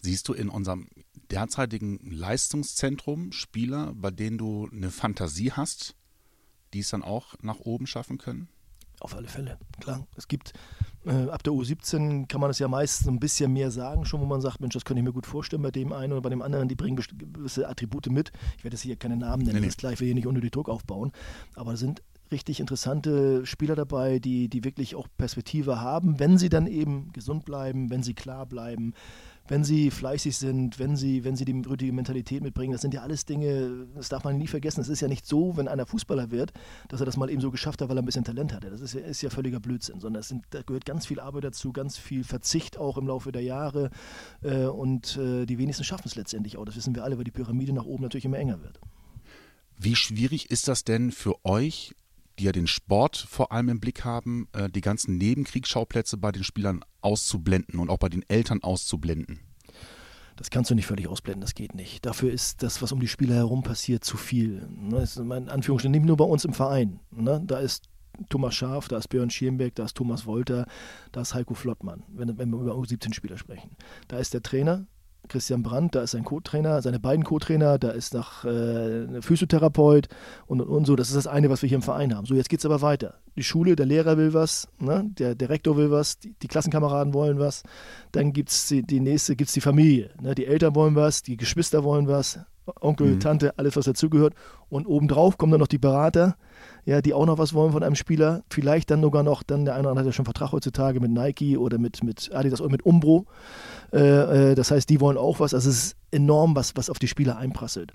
Siehst 0.00 0.28
du 0.28 0.32
in 0.32 0.48
unserem 0.48 0.88
derzeitigen 1.30 1.98
Leistungszentrum 2.10 3.32
Spieler, 3.32 3.92
bei 3.94 4.10
denen 4.10 4.38
du 4.38 4.68
eine 4.72 4.90
Fantasie 4.90 5.52
hast, 5.52 5.94
die 6.72 6.80
es 6.80 6.90
dann 6.90 7.02
auch 7.02 7.34
nach 7.42 7.60
oben 7.60 7.86
schaffen 7.86 8.18
können? 8.18 8.48
Auf 9.00 9.14
alle 9.14 9.28
Fälle, 9.28 9.58
klar. 9.80 10.06
Es 10.16 10.26
gibt 10.26 10.54
äh, 11.04 11.28
ab 11.28 11.42
der 11.44 11.52
U17 11.52 12.26
kann 12.26 12.40
man 12.40 12.50
es 12.50 12.58
ja 12.58 12.66
meist 12.66 13.04
so 13.04 13.10
ein 13.10 13.20
bisschen 13.20 13.52
mehr 13.52 13.70
sagen, 13.70 14.04
schon 14.04 14.20
wo 14.20 14.26
man 14.26 14.40
sagt, 14.40 14.60
Mensch, 14.60 14.74
das 14.74 14.84
könnte 14.84 15.00
ich 15.00 15.04
mir 15.04 15.12
gut 15.12 15.26
vorstellen 15.26 15.62
bei 15.62 15.70
dem 15.70 15.92
einen 15.92 16.12
oder 16.12 16.22
bei 16.22 16.30
dem 16.30 16.42
anderen, 16.42 16.68
die 16.68 16.74
bringen 16.74 16.96
gewisse 16.96 17.68
Attribute 17.68 18.10
mit. 18.10 18.32
Ich 18.56 18.64
werde 18.64 18.74
jetzt 18.74 18.82
hier 18.82 18.96
keine 18.96 19.16
Namen 19.16 19.44
nennen, 19.44 19.56
nee, 19.56 19.60
nee. 19.60 19.66
das 19.66 19.76
gleich, 19.76 20.00
will 20.00 20.06
hier 20.06 20.16
nicht 20.16 20.26
unter 20.26 20.40
die 20.40 20.50
Druck 20.50 20.68
aufbauen. 20.68 21.12
Aber 21.54 21.74
es 21.74 21.80
sind 21.80 22.02
richtig 22.32 22.60
interessante 22.60 23.44
Spieler 23.46 23.74
dabei, 23.74 24.18
die, 24.18 24.48
die 24.48 24.64
wirklich 24.64 24.94
auch 24.94 25.08
Perspektive 25.16 25.80
haben, 25.80 26.18
wenn 26.18 26.38
sie 26.38 26.48
dann 26.48 26.66
eben 26.66 27.12
gesund 27.12 27.44
bleiben, 27.44 27.90
wenn 27.90 28.02
sie 28.02 28.14
klar 28.14 28.46
bleiben, 28.46 28.94
wenn 29.48 29.64
sie 29.64 29.90
fleißig 29.90 30.36
sind, 30.36 30.78
wenn 30.78 30.96
sie, 30.96 31.24
wenn 31.24 31.36
sie 31.36 31.44
die 31.44 31.58
rütige 31.66 31.92
Mentalität 31.92 32.42
mitbringen. 32.42 32.72
Das 32.72 32.82
sind 32.82 32.94
ja 32.94 33.02
alles 33.02 33.24
Dinge, 33.24 33.86
das 33.94 34.08
darf 34.08 34.24
man 34.24 34.36
nie 34.36 34.46
vergessen. 34.46 34.80
Es 34.80 34.88
ist 34.88 35.00
ja 35.00 35.08
nicht 35.08 35.26
so, 35.26 35.56
wenn 35.56 35.68
einer 35.68 35.86
Fußballer 35.86 36.30
wird, 36.30 36.52
dass 36.88 37.00
er 37.00 37.06
das 37.06 37.16
mal 37.16 37.30
eben 37.30 37.40
so 37.40 37.50
geschafft 37.50 37.80
hat, 37.80 37.88
weil 37.88 37.96
er 37.96 38.02
ein 38.02 38.06
bisschen 38.06 38.24
Talent 38.24 38.52
hatte. 38.52 38.70
Das 38.70 38.80
ist 38.80 38.94
ja, 38.94 39.00
ist 39.00 39.22
ja 39.22 39.30
völliger 39.30 39.60
Blödsinn, 39.60 40.00
sondern 40.00 40.22
sind, 40.22 40.44
da 40.50 40.62
gehört 40.62 40.84
ganz 40.84 41.06
viel 41.06 41.18
Arbeit 41.18 41.44
dazu, 41.44 41.72
ganz 41.72 41.96
viel 41.96 42.24
Verzicht 42.24 42.76
auch 42.76 42.98
im 42.98 43.06
Laufe 43.06 43.32
der 43.32 43.42
Jahre. 43.42 43.90
Äh, 44.42 44.66
und 44.66 45.16
äh, 45.16 45.46
die 45.46 45.58
wenigsten 45.58 45.84
schaffen 45.84 46.06
es 46.06 46.14
letztendlich 46.14 46.56
auch. 46.58 46.64
Das 46.64 46.76
wissen 46.76 46.94
wir 46.94 47.04
alle, 47.04 47.16
weil 47.16 47.24
die 47.24 47.30
Pyramide 47.30 47.72
nach 47.72 47.86
oben 47.86 48.02
natürlich 48.02 48.26
immer 48.26 48.38
enger 48.38 48.62
wird. 48.62 48.78
Wie 49.78 49.94
schwierig 49.94 50.50
ist 50.50 50.68
das 50.68 50.84
denn 50.84 51.12
für 51.12 51.44
euch, 51.44 51.94
die 52.38 52.44
ja 52.44 52.52
den 52.52 52.66
Sport 52.66 53.16
vor 53.16 53.52
allem 53.52 53.68
im 53.68 53.80
Blick 53.80 54.04
haben, 54.04 54.48
äh, 54.52 54.68
die 54.68 54.80
ganzen 54.80 55.18
Nebenkriegsschauplätze 55.18 56.16
bei 56.16 56.32
den 56.32 56.44
Spielern 56.44 56.84
auszublenden 57.00 57.80
und 57.80 57.90
auch 57.90 57.98
bei 57.98 58.08
den 58.08 58.24
Eltern 58.28 58.62
auszublenden? 58.62 59.40
Das 60.36 60.50
kannst 60.50 60.70
du 60.70 60.76
nicht 60.76 60.86
völlig 60.86 61.08
ausblenden, 61.08 61.40
das 61.40 61.54
geht 61.54 61.74
nicht. 61.74 62.06
Dafür 62.06 62.32
ist 62.32 62.62
das, 62.62 62.80
was 62.80 62.92
um 62.92 63.00
die 63.00 63.08
Spieler 63.08 63.34
herum 63.34 63.64
passiert, 63.64 64.04
zu 64.04 64.16
viel. 64.16 64.68
Ist 65.02 65.16
in 65.16 65.32
Anführungsstrichen 65.32 65.90
nicht 65.90 66.04
nur 66.04 66.16
bei 66.16 66.24
uns 66.24 66.44
im 66.44 66.52
Verein. 66.52 67.00
Ne? 67.10 67.42
Da 67.44 67.58
ist 67.58 67.88
Thomas 68.28 68.54
Schaf, 68.54 68.86
da 68.86 68.98
ist 68.98 69.08
Björn 69.08 69.30
Schiermbeck, 69.30 69.74
da 69.74 69.84
ist 69.84 69.96
Thomas 69.96 70.26
Wolter, 70.26 70.66
da 71.10 71.22
ist 71.22 71.34
Heiko 71.34 71.54
Flottmann, 71.54 72.04
wenn, 72.08 72.36
wir 72.36 72.44
über 72.44 72.74
U17-Spieler 72.74 73.36
sprechen. 73.36 73.76
Da 74.06 74.18
ist 74.18 74.32
der 74.32 74.42
Trainer, 74.42 74.86
Christian 75.28 75.62
Brandt, 75.62 75.94
da 75.94 76.02
ist 76.02 76.12
sein 76.12 76.24
Co-Trainer, 76.24 76.82
seine 76.82 76.98
beiden 76.98 77.24
Co-Trainer, 77.24 77.78
da 77.78 77.90
ist 77.90 78.14
noch 78.14 78.44
äh, 78.44 79.04
ein 79.04 79.22
Physiotherapeut 79.22 80.08
und, 80.46 80.60
und, 80.60 80.68
und, 80.68 80.84
so. 80.86 80.96
Das 80.96 81.08
ist 81.08 81.16
das 81.16 81.26
eine, 81.26 81.50
was 81.50 81.62
wir 81.62 81.68
hier 81.68 81.76
im 81.76 81.82
Verein 81.82 82.14
haben. 82.14 82.26
So, 82.26 82.34
jetzt 82.34 82.48
geht 82.48 82.60
es 82.60 82.66
aber 82.66 82.82
weiter. 82.82 83.14
Die 83.36 83.42
Schule, 83.42 83.76
der 83.76 83.86
Lehrer 83.86 84.16
will 84.16 84.34
was, 84.34 84.68
ne? 84.78 85.04
der, 85.18 85.34
der 85.34 85.48
Rektor 85.48 85.76
will 85.76 85.90
was, 85.90 86.18
die, 86.18 86.34
die 86.42 86.48
Klassenkameraden 86.48 87.14
wollen 87.14 87.38
was. 87.38 87.62
Dann 88.12 88.32
gibt 88.32 88.50
es 88.50 88.66
die, 88.68 88.82
die 88.82 89.00
nächste, 89.00 89.36
gibt 89.36 89.48
es 89.48 89.54
die 89.54 89.60
Familie. 89.60 90.10
Ne? 90.20 90.34
Die 90.34 90.46
Eltern 90.46 90.74
wollen 90.74 90.94
was, 90.94 91.22
die 91.22 91.36
Geschwister 91.36 91.84
wollen 91.84 92.08
was, 92.08 92.40
Onkel, 92.80 93.14
mhm. 93.14 93.20
Tante, 93.20 93.58
alles, 93.58 93.76
was 93.76 93.86
dazugehört. 93.86 94.34
Und 94.68 94.86
obendrauf 94.86 95.38
kommen 95.38 95.52
dann 95.52 95.60
noch 95.60 95.68
die 95.68 95.78
Berater, 95.78 96.36
ja, 96.84 97.00
die 97.00 97.14
auch 97.14 97.26
noch 97.26 97.38
was 97.38 97.54
wollen 97.54 97.72
von 97.72 97.82
einem 97.82 97.94
Spieler. 97.94 98.42
Vielleicht 98.50 98.90
dann 98.90 99.02
sogar 99.02 99.22
noch, 99.22 99.42
dann 99.42 99.64
der 99.64 99.74
eine 99.74 99.82
oder 99.82 99.90
andere 99.90 100.04
hat 100.04 100.06
ja 100.06 100.12
schon 100.12 100.24
Vertrag 100.24 100.52
heutzutage 100.52 101.00
mit 101.00 101.10
Nike 101.10 101.56
oder 101.56 101.78
mit, 101.78 102.02
mit 102.02 102.30
Adidas 102.32 102.60
oder 102.60 102.70
mit 102.70 102.84
Umbro. 102.84 103.26
Äh, 103.92 104.50
äh, 104.50 104.54
das 104.54 104.70
heißt, 104.70 104.88
die 104.88 105.00
wollen 105.00 105.16
auch 105.16 105.40
was. 105.40 105.54
Also 105.54 105.70
es 105.70 105.76
ist 105.76 105.96
enorm, 106.10 106.56
was, 106.56 106.76
was 106.76 106.90
auf 106.90 106.98
die 106.98 107.08
Spieler 107.08 107.36
einprasselt. 107.36 107.92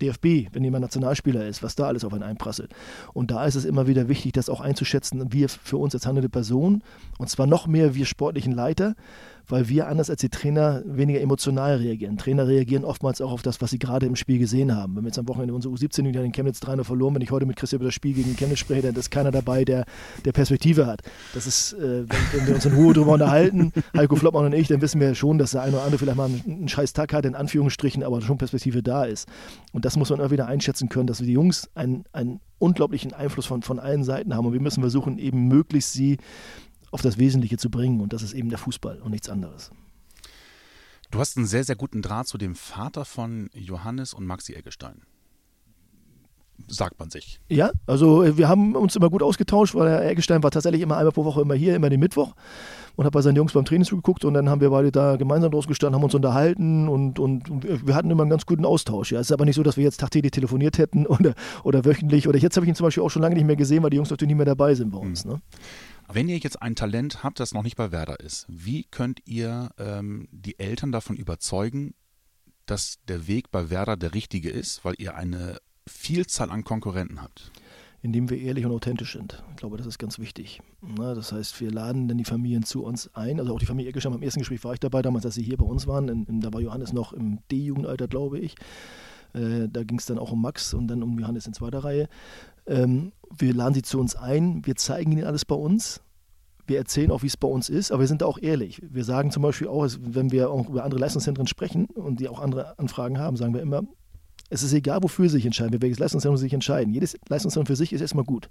DFB, 0.00 0.52
wenn 0.52 0.64
jemand 0.64 0.82
Nationalspieler 0.82 1.46
ist, 1.46 1.62
was 1.62 1.76
da 1.76 1.86
alles 1.86 2.04
auf 2.04 2.12
einen 2.12 2.22
einprasselt. 2.22 2.72
Und 3.12 3.30
da 3.30 3.44
ist 3.44 3.54
es 3.54 3.64
immer 3.64 3.86
wieder 3.86 4.08
wichtig, 4.08 4.32
das 4.32 4.48
auch 4.48 4.60
einzuschätzen, 4.60 5.32
wir 5.32 5.48
für 5.48 5.76
uns 5.76 5.94
als 5.94 6.06
handelnde 6.06 6.28
Person, 6.28 6.82
und 7.18 7.28
zwar 7.28 7.46
noch 7.46 7.66
mehr 7.66 7.94
wir 7.94 8.06
sportlichen 8.06 8.52
Leiter, 8.52 8.94
weil 9.48 9.68
wir 9.68 9.88
anders 9.88 10.10
als 10.10 10.20
die 10.20 10.28
Trainer 10.28 10.82
weniger 10.84 11.20
emotional 11.20 11.76
reagieren. 11.76 12.16
Trainer 12.16 12.46
reagieren 12.46 12.84
oftmals 12.84 13.20
auch 13.20 13.32
auf 13.32 13.42
das, 13.42 13.60
was 13.60 13.70
sie 13.70 13.78
gerade 13.78 14.06
im 14.06 14.16
Spiel 14.16 14.38
gesehen 14.38 14.74
haben. 14.74 14.96
Wenn 14.96 15.04
wir 15.04 15.08
jetzt 15.08 15.18
am 15.18 15.28
Wochenende 15.28 15.54
unsere 15.54 15.74
U17 15.74 16.06
wieder 16.06 16.22
in 16.22 16.32
Chemnitz 16.32 16.60
3 16.60 16.84
verloren, 16.84 17.14
wenn 17.14 17.22
ich 17.22 17.30
heute 17.30 17.46
mit 17.46 17.56
Christian 17.56 17.80
über 17.80 17.88
das 17.88 17.94
Spiel 17.94 18.14
gegen 18.14 18.34
Chemnitz 18.36 18.60
spreche, 18.60 18.82
dann 18.82 18.94
ist 18.94 19.10
keiner 19.10 19.30
dabei, 19.30 19.64
der, 19.64 19.84
der 20.24 20.32
Perspektive 20.32 20.86
hat. 20.86 21.02
Das 21.34 21.46
ist, 21.46 21.72
äh, 21.74 22.08
wenn, 22.08 22.08
wenn, 22.32 22.46
wir 22.46 22.54
uns 22.54 22.64
in 22.64 22.74
Ruhe 22.74 22.94
darüber 22.94 23.12
unterhalten, 23.12 23.72
Heiko 23.96 24.16
Floppmann 24.16 24.46
und 24.46 24.54
ich, 24.54 24.68
dann 24.68 24.80
wissen 24.80 25.00
wir 25.00 25.14
schon, 25.14 25.38
dass 25.38 25.52
der 25.52 25.62
eine 25.62 25.76
oder 25.76 25.84
andere 25.84 25.98
vielleicht 25.98 26.16
mal 26.16 26.26
einen, 26.26 26.42
einen 26.46 26.68
scheiß 26.68 26.92
Tag 26.92 27.12
hat, 27.12 27.24
in 27.24 27.34
Anführungsstrichen, 27.34 28.02
aber 28.02 28.20
schon 28.20 28.38
Perspektive 28.38 28.82
da 28.82 29.04
ist. 29.04 29.28
Und 29.72 29.84
das 29.84 29.96
muss 29.96 30.10
man 30.10 30.20
auch 30.20 30.30
wieder 30.30 30.46
einschätzen 30.46 30.88
können, 30.88 31.06
dass 31.06 31.20
wir 31.20 31.26
die 31.26 31.32
Jungs 31.32 31.70
einen, 31.74 32.04
einen 32.12 32.40
unglaublichen 32.62 33.12
Einfluss 33.12 33.46
von, 33.46 33.62
von 33.62 33.80
allen 33.80 34.04
Seiten 34.04 34.34
haben 34.34 34.46
und 34.46 34.52
wir 34.52 34.60
müssen 34.60 34.82
versuchen, 34.82 35.18
eben 35.18 35.48
möglichst 35.48 35.92
sie 35.92 36.18
auf 36.92 37.02
das 37.02 37.18
Wesentliche 37.18 37.56
zu 37.56 37.70
bringen 37.70 38.00
und 38.00 38.12
das 38.12 38.22
ist 38.22 38.34
eben 38.34 38.48
der 38.48 38.58
Fußball 38.58 39.00
und 39.00 39.10
nichts 39.10 39.28
anderes. 39.28 39.72
Du 41.10 41.18
hast 41.18 41.36
einen 41.36 41.46
sehr, 41.46 41.64
sehr 41.64 41.76
guten 41.76 42.00
Draht 42.00 42.26
zu 42.26 42.38
dem 42.38 42.54
Vater 42.54 43.04
von 43.04 43.50
Johannes 43.52 44.14
und 44.14 44.24
Maxi 44.24 44.54
Eggestein. 44.54 45.02
Sagt 46.68 46.98
man 46.98 47.10
sich. 47.10 47.40
Ja, 47.48 47.70
also 47.86 48.22
äh, 48.22 48.38
wir 48.38 48.48
haben 48.48 48.76
uns 48.76 48.96
immer 48.96 49.10
gut 49.10 49.22
ausgetauscht, 49.22 49.74
weil 49.74 49.90
Herr 49.90 50.08
Eggestein 50.08 50.42
war 50.42 50.50
tatsächlich 50.50 50.80
immer 50.80 50.96
einmal 50.96 51.12
pro 51.12 51.24
Woche 51.24 51.40
immer 51.40 51.54
hier, 51.54 51.74
immer 51.74 51.90
den 51.90 52.00
Mittwoch 52.00 52.34
und 52.96 53.04
hat 53.04 53.12
bei 53.12 53.20
seinen 53.20 53.36
Jungs 53.36 53.52
beim 53.52 53.64
Training 53.64 53.84
zugeguckt 53.84 54.24
und 54.24 54.34
dann 54.34 54.48
haben 54.48 54.60
wir 54.60 54.70
beide 54.70 54.92
da 54.92 55.16
gemeinsam 55.16 55.50
draus 55.50 55.66
gestanden, 55.66 55.96
haben 55.96 56.04
uns 56.04 56.14
unterhalten 56.14 56.88
und, 56.88 57.18
und, 57.18 57.50
und, 57.50 57.86
wir 57.86 57.94
hatten 57.94 58.10
immer 58.10 58.22
einen 58.22 58.30
ganz 58.30 58.46
guten 58.46 58.64
Austausch. 58.64 59.12
Ja. 59.12 59.20
Es 59.20 59.28
ist 59.28 59.32
aber 59.32 59.44
nicht 59.44 59.56
so, 59.56 59.62
dass 59.62 59.76
wir 59.76 59.84
jetzt 59.84 60.00
tagtäglich 60.00 60.32
telefoniert 60.32 60.78
hätten 60.78 61.06
oder, 61.06 61.34
oder 61.64 61.84
wöchentlich 61.84 62.28
oder 62.28 62.38
jetzt 62.38 62.56
habe 62.56 62.64
ich 62.64 62.70
ihn 62.70 62.74
zum 62.74 62.84
Beispiel 62.84 63.02
auch 63.02 63.10
schon 63.10 63.22
lange 63.22 63.34
nicht 63.34 63.46
mehr 63.46 63.56
gesehen, 63.56 63.82
weil 63.82 63.90
die 63.90 63.96
Jungs 63.96 64.10
natürlich 64.10 64.28
nicht 64.28 64.38
mehr 64.38 64.46
dabei 64.46 64.74
sind 64.74 64.92
bei 64.92 64.98
uns. 64.98 65.24
Mhm. 65.24 65.32
Ne? 65.32 65.40
Wenn 66.14 66.28
ihr 66.28 66.36
jetzt 66.36 66.60
ein 66.60 66.74
Talent 66.74 67.24
habt, 67.24 67.40
das 67.40 67.54
noch 67.54 67.62
nicht 67.62 67.76
bei 67.76 67.90
Werder 67.90 68.20
ist, 68.20 68.44
wie 68.46 68.84
könnt 68.84 69.20
ihr 69.24 69.70
ähm, 69.78 70.28
die 70.30 70.58
Eltern 70.58 70.92
davon 70.92 71.16
überzeugen, 71.16 71.94
dass 72.66 72.98
der 73.08 73.26
Weg 73.28 73.50
bei 73.50 73.70
Werder 73.70 73.96
der 73.96 74.12
richtige 74.12 74.50
ist, 74.50 74.84
weil 74.84 74.94
ihr 74.98 75.14
eine 75.14 75.56
Vielzahl 75.86 76.50
an 76.50 76.64
Konkurrenten 76.64 77.22
habt? 77.22 77.50
Indem 78.02 78.28
wir 78.28 78.38
ehrlich 78.38 78.66
und 78.66 78.72
authentisch 78.72 79.14
sind. 79.14 79.42
Ich 79.52 79.56
glaube, 79.56 79.78
das 79.78 79.86
ist 79.86 79.98
ganz 79.98 80.18
wichtig. 80.18 80.60
Na, 80.82 81.14
das 81.14 81.32
heißt, 81.32 81.58
wir 81.62 81.70
laden 81.70 82.08
dann 82.08 82.18
die 82.18 82.24
Familien 82.24 82.64
zu 82.64 82.84
uns 82.84 83.14
ein. 83.14 83.40
Also 83.40 83.54
auch 83.54 83.58
die 83.58 83.66
Familie 83.66 83.88
Eckelstein, 83.88 84.12
beim 84.12 84.22
ersten 84.22 84.40
Gespräch 84.40 84.62
war 84.64 84.74
ich 84.74 84.80
dabei, 84.80 85.00
damals, 85.00 85.24
als 85.24 85.36
sie 85.36 85.42
hier 85.42 85.56
bei 85.56 85.64
uns 85.64 85.86
waren. 85.86 86.08
In, 86.08 86.26
in, 86.26 86.40
da 86.42 86.52
war 86.52 86.60
Johannes 86.60 86.92
noch 86.92 87.14
im 87.14 87.38
D-Jugendalter, 87.50 88.06
glaube 88.06 88.38
ich. 88.38 88.54
Äh, 89.34 89.68
da 89.70 89.82
ging 89.82 89.98
es 89.98 90.06
dann 90.06 90.18
auch 90.18 90.32
um 90.32 90.42
Max 90.42 90.74
und 90.74 90.88
dann 90.88 91.02
um 91.02 91.18
Johannes 91.18 91.46
in 91.46 91.54
zweiter 91.54 91.84
Reihe. 91.84 92.08
Ähm, 92.66 93.12
wir 93.36 93.54
laden 93.54 93.74
sie 93.74 93.82
zu 93.82 93.98
uns 93.98 94.14
ein, 94.14 94.64
wir 94.64 94.76
zeigen 94.76 95.12
ihnen 95.12 95.24
alles 95.24 95.44
bei 95.44 95.54
uns. 95.54 96.00
Wir 96.66 96.78
erzählen 96.78 97.10
auch, 97.10 97.22
wie 97.22 97.26
es 97.26 97.36
bei 97.36 97.48
uns 97.48 97.68
ist, 97.68 97.90
aber 97.90 98.00
wir 98.00 98.06
sind 98.06 98.22
da 98.22 98.26
auch 98.26 98.38
ehrlich. 98.38 98.80
Wir 98.88 99.04
sagen 99.04 99.30
zum 99.30 99.42
Beispiel 99.42 99.66
auch, 99.66 99.88
wenn 100.00 100.30
wir 100.30 100.50
auch 100.50 100.68
über 100.68 100.84
andere 100.84 101.00
Leistungszentren 101.00 101.48
sprechen 101.48 101.86
und 101.86 102.20
die 102.20 102.28
auch 102.28 102.40
andere 102.40 102.78
Anfragen 102.78 103.18
haben, 103.18 103.36
sagen 103.36 103.52
wir 103.52 103.60
immer, 103.60 103.82
es 104.48 104.62
ist 104.62 104.72
egal, 104.72 105.02
wofür 105.02 105.28
sie 105.28 105.36
sich 105.36 105.46
entscheiden, 105.46 105.80
welches 105.80 105.98
Leistungszentrum 105.98 106.36
sie 106.36 106.42
sich 106.42 106.52
entscheiden. 106.52 106.92
Jedes 106.92 107.16
Leistungszentrum 107.28 107.66
für 107.66 107.76
sich 107.76 107.92
ist 107.92 108.00
erstmal 108.00 108.24
gut. 108.24 108.48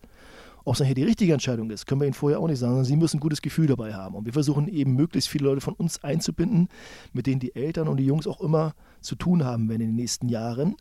Ob 0.63 0.75
es 0.75 0.80
nachher 0.80 0.94
die 0.94 1.03
richtige 1.03 1.34
Entscheidung 1.34 1.72
ist, 1.72 1.88
können 1.88 2.01
wir 2.01 2.06
Ihnen 2.06 2.13
vorher 2.13 2.39
auch 2.39 2.48
nicht 2.48 2.60
sagen, 2.60 2.74
sondern 2.74 2.86
Sie 2.86 2.96
müssen 2.96 3.18
ein 3.18 3.22
gutes 3.22 3.41
Gefühl 3.41 3.68
dabei 3.68 3.94
haben. 3.94 4.15
Und 4.15 4.25
wir 4.25 4.34
versuchen 4.34 4.68
eben 4.68 4.96
möglichst 4.96 5.30
viele 5.30 5.46
Leute 5.46 5.62
von 5.62 5.74
uns 5.74 6.03
einzubinden, 6.03 6.70
mit 7.13 7.25
denen 7.25 7.39
die 7.39 7.56
Eltern 7.56 7.88
und 7.88 7.98
die 7.98 8.06
Jungs 8.06 8.27
auch 8.27 8.41
immer 8.41 8.74
zu 9.00 9.15
tun 9.15 9.44
haben 9.44 9.70
werden 9.70 9.82
in 9.82 9.89
den 9.89 9.96
nächsten 9.96 10.30
Jahren. 10.30 10.75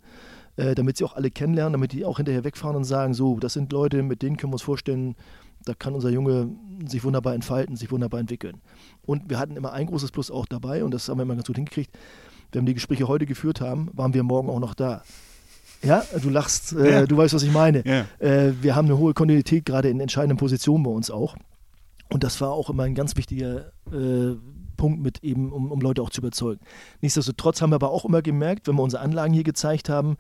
Äh, 0.57 0.75
damit 0.75 0.97
sie 0.97 1.05
auch 1.05 1.15
alle 1.15 1.31
kennenlernen, 1.31 1.73
damit 1.73 1.93
die 1.93 2.05
auch 2.05 2.17
hinterher 2.17 2.45
wegfahren 2.45 2.77
und 2.77 2.85
sagen, 2.85 3.15
so, 3.15 3.39
das 3.39 3.53
sind 3.53 3.73
Leute, 3.73 4.03
mit 4.03 4.23
denen 4.23 4.37
können 4.37 4.51
wir 4.51 4.55
uns 4.55 4.63
vorstellen, 4.63 5.15
da 5.65 5.75
kann 5.75 5.95
unser 5.95 6.11
Junge 6.11 6.49
sich 6.87 7.05
wunderbar 7.05 7.35
entfalten, 7.35 7.77
sich 7.77 7.91
wunderbar 7.91 8.21
entwickeln. 8.21 8.61
Und 9.03 9.31
wir 9.31 9.39
hatten 9.39 9.57
immer 9.57 9.73
ein 9.73 9.87
großes 9.87 10.11
Plus 10.11 10.31
auch 10.31 10.47
dabei 10.47 10.85
und 10.85 10.93
das 10.93 11.09
haben 11.09 11.19
wir 11.19 11.23
immer 11.23 11.35
ganz 11.35 11.47
gut 11.47 11.57
hingekriegt. 11.57 11.97
wenn 12.53 12.63
wir 12.63 12.69
die 12.69 12.75
Gespräche 12.75 13.07
heute 13.07 13.27
geführt 13.27 13.61
haben, 13.61 13.91
waren 13.93 14.13
wir 14.13 14.23
morgen 14.23 14.51
auch 14.51 14.59
noch 14.59 14.75
da. 14.75 15.03
Ja, 15.83 16.03
du 16.21 16.29
lachst, 16.29 16.73
äh, 16.73 16.91
ja. 16.91 17.07
du 17.07 17.17
weißt, 17.17 17.33
was 17.33 17.43
ich 17.43 17.53
meine. 17.53 17.83
Ja. 17.87 18.07
Äh, 18.19 18.53
wir 18.61 18.75
haben 18.75 18.87
eine 18.87 18.99
hohe 18.99 19.15
Kontinuität 19.15 19.65
gerade 19.65 19.89
in 19.89 20.01
entscheidenden 20.01 20.37
Positionen 20.37 20.83
bei 20.83 20.91
uns 20.91 21.11
auch. 21.11 21.37
Und 22.11 22.25
das 22.25 22.41
war 22.41 22.51
auch 22.51 22.69
immer 22.71 22.83
ein 22.83 22.95
ganz 22.95 23.17
wichtiger 23.17 23.73
äh, 23.93 24.35
Punkt 24.81 25.03
mit 25.03 25.23
eben, 25.23 25.53
um, 25.53 25.71
um 25.71 25.79
Leute 25.83 26.01
auch 26.01 26.09
zu 26.09 26.23
überzeugen. 26.23 26.63
Nichtsdestotrotz 27.03 27.61
haben 27.61 27.69
wir 27.69 27.75
aber 27.75 27.91
auch 27.91 28.07
immer 28.07 28.23
gemerkt, 28.23 28.67
wenn 28.67 28.77
wir 28.77 28.83
unsere 28.83 29.03
Anlagen 29.03 29.35
hier 29.35 29.45
gezeigt 29.45 29.91
haben, 29.91 30.17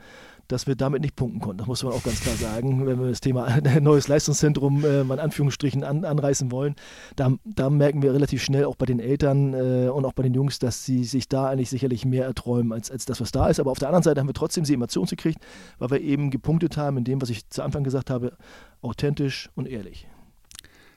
dass 0.49 0.67
wir 0.67 0.77
damit 0.77 1.01
nicht 1.01 1.17
punkten 1.17 1.41
konnten. 1.41 1.59
Das 1.59 1.67
muss 1.67 1.83
man 1.83 1.95
auch 1.95 2.03
ganz 2.03 2.21
klar 2.21 2.35
sagen. 2.35 2.87
Wenn 2.87 3.01
wir 3.01 3.09
das 3.09 3.23
Thema 3.23 3.59
neues 3.81 4.07
Leistungszentrum 4.09 4.85
äh, 4.85 5.01
in 5.01 5.13
Anführungsstrichen 5.13 5.83
an, 5.83 6.05
anreißen 6.05 6.53
wollen, 6.53 6.75
da, 7.17 7.33
da, 7.47 7.71
merken 7.71 8.03
wir 8.03 8.13
relativ 8.13 8.43
schnell 8.43 8.67
auch 8.67 8.77
bei 8.77 8.85
den 8.85 9.01
Eltern 9.01 9.55
äh, 9.55 9.89
und 9.89 10.05
auch 10.05 10.13
bei 10.13 10.25
den 10.25 10.35
Jungs, 10.35 10.59
dass 10.59 10.85
sie 10.85 11.05
sich 11.05 11.27
da 11.27 11.49
eigentlich 11.49 11.71
sicherlich 11.71 12.05
mehr 12.05 12.27
erträumen 12.27 12.75
als, 12.75 12.91
als 12.91 13.07
das, 13.07 13.19
was 13.23 13.33
da 13.33 13.49
ist. 13.49 13.61
Aber 13.61 13.71
auf 13.71 13.79
der 13.79 13.89
anderen 13.89 14.03
Seite 14.03 14.21
haben 14.21 14.29
wir 14.29 14.35
trotzdem 14.35 14.65
die 14.65 14.75
Emotionen 14.75 15.09
gekriegt, 15.09 15.39
weil 15.79 15.91
wir 15.91 16.01
eben 16.03 16.31
gepunktet 16.31 16.77
haben 16.77 16.99
in 16.99 17.05
dem, 17.05 17.23
was 17.23 17.31
ich 17.31 17.49
zu 17.49 17.63
Anfang 17.63 17.83
gesagt 17.83 18.11
habe, 18.11 18.37
authentisch 18.83 19.49
und 19.55 19.67
ehrlich. 19.67 20.07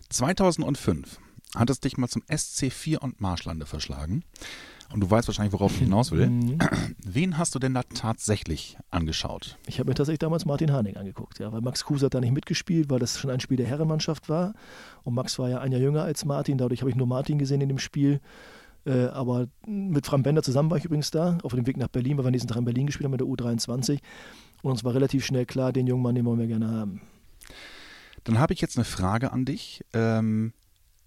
2005 0.10 1.20
hat 1.56 1.70
es 1.70 1.80
dich 1.80 1.98
mal 1.98 2.08
zum 2.08 2.22
SC4 2.24 2.98
und 2.98 3.22
Marschlande 3.22 3.66
verschlagen. 3.66 4.24
Und 4.92 5.00
du 5.00 5.10
weißt 5.10 5.28
wahrscheinlich, 5.28 5.54
worauf 5.54 5.72
ich 5.74 5.80
hinaus 5.80 6.12
will. 6.12 6.30
Mhm. 6.30 6.60
Wen 7.04 7.38
hast 7.40 7.56
du 7.56 7.60
denn 7.60 7.74
da 7.74 7.82
tatsächlich 7.82 8.78
angeschaut? 8.92 9.58
Ich 9.66 9.80
habe 9.80 9.90
mir 9.90 9.96
tatsächlich 9.96 10.20
damals 10.20 10.46
Martin 10.46 10.72
Harnik 10.72 10.98
angeguckt, 10.98 11.40
ja, 11.40 11.52
weil 11.52 11.62
Max 11.62 11.84
Kruse 11.84 12.06
hat 12.06 12.14
da 12.14 12.20
nicht 12.20 12.34
mitgespielt, 12.34 12.92
weil 12.92 13.00
das 13.00 13.18
schon 13.18 13.32
ein 13.32 13.40
Spiel 13.40 13.58
der 13.58 13.66
Herrenmannschaft 13.66 14.30
war. 14.30 14.54
Und 15.04 15.16
Max 15.16 15.40
war 15.40 15.50
ja 15.50 15.60
ein 15.60 15.72
Jahr 15.72 15.82
jünger 15.82 16.04
als 16.04 16.26
Martin, 16.26 16.60
dadurch 16.60 16.82
habe 16.82 16.92
ich 16.92 16.96
nur 16.96 17.08
Martin 17.08 17.40
gesehen 17.40 17.62
in 17.62 17.70
dem 17.70 17.80
Spiel. 17.80 18.22
Äh, 18.86 19.06
aber 19.06 19.48
mit 19.66 20.06
Frank 20.06 20.26
Bender 20.26 20.44
zusammen 20.44 20.70
war 20.70 20.78
ich 20.78 20.86
übrigens 20.86 21.10
da, 21.10 21.40
auf 21.42 21.56
dem 21.56 21.66
Weg 21.66 21.78
nach 21.78 21.88
Berlin, 21.88 22.18
weil 22.18 22.26
wir 22.26 22.32
nächsten 22.32 22.50
Tag 22.50 22.58
in 22.58 22.66
Berlin 22.66 22.86
gespielt 22.86 23.06
haben 23.06 23.12
mit 23.12 23.22
der 23.22 23.28
U23. 23.28 24.00
Und 24.62 24.72
uns 24.72 24.84
war 24.84 24.94
relativ 24.94 25.26
schnell 25.26 25.48
klar, 25.48 25.74
den 25.74 25.88
jungen 25.88 26.04
Mann, 26.04 26.14
den 26.16 26.26
wollen 26.26 26.40
wir 26.40 26.48
gerne 26.48 26.70
haben. 26.70 27.02
Dann 28.26 28.38
habe 28.38 28.54
ich 28.54 28.62
jetzt 28.62 28.78
eine 28.78 28.86
Frage 28.86 29.32
an 29.32 29.46
dich. 29.46 29.84
Ähm, 29.94 30.54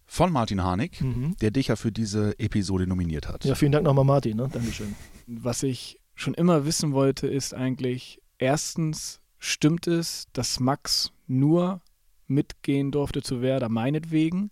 von 0.07 0.33
Martin 0.33 0.63
Harnik, 0.63 1.01
mhm. 1.01 1.37
der 1.41 1.51
dich 1.51 1.69
ja 1.69 1.77
für 1.77 1.93
diese 1.93 2.39
Episode 2.39 2.87
nominiert 2.87 3.29
hat. 3.29 3.45
Ja, 3.45 3.55
vielen 3.55 3.73
Dank 3.73 3.85
nochmal, 3.85 4.05
Martin. 4.05 4.37
Ne? 4.37 4.49
Dankeschön. 4.51 4.95
Was 5.27 5.63
ich 5.63 6.01
schon 6.15 6.35
immer 6.35 6.65
wissen 6.65 6.93
wollte, 6.93 7.27
ist 7.27 7.55
eigentlich, 7.55 8.23
erstens, 8.39 9.21
stimmt 9.39 9.87
es, 9.87 10.29
dass 10.33 10.61
Max 10.61 11.13
nur 11.27 11.83
mitgehen 12.27 12.93
durfte 12.93 13.23
zu 13.23 13.43
Werder 13.43 13.69
meinetwegen? 13.69 14.51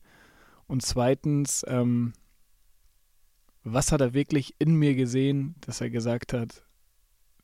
Und 0.66 0.82
zweitens, 0.82 1.64
ähm, 1.68 2.12
was 3.62 3.92
hat 3.92 4.00
er 4.00 4.12
wirklich 4.12 4.54
in 4.58 4.74
mir 4.74 4.94
gesehen, 4.94 5.54
dass 5.60 5.80
er 5.80 5.90
gesagt 5.90 6.32
hat, 6.32 6.64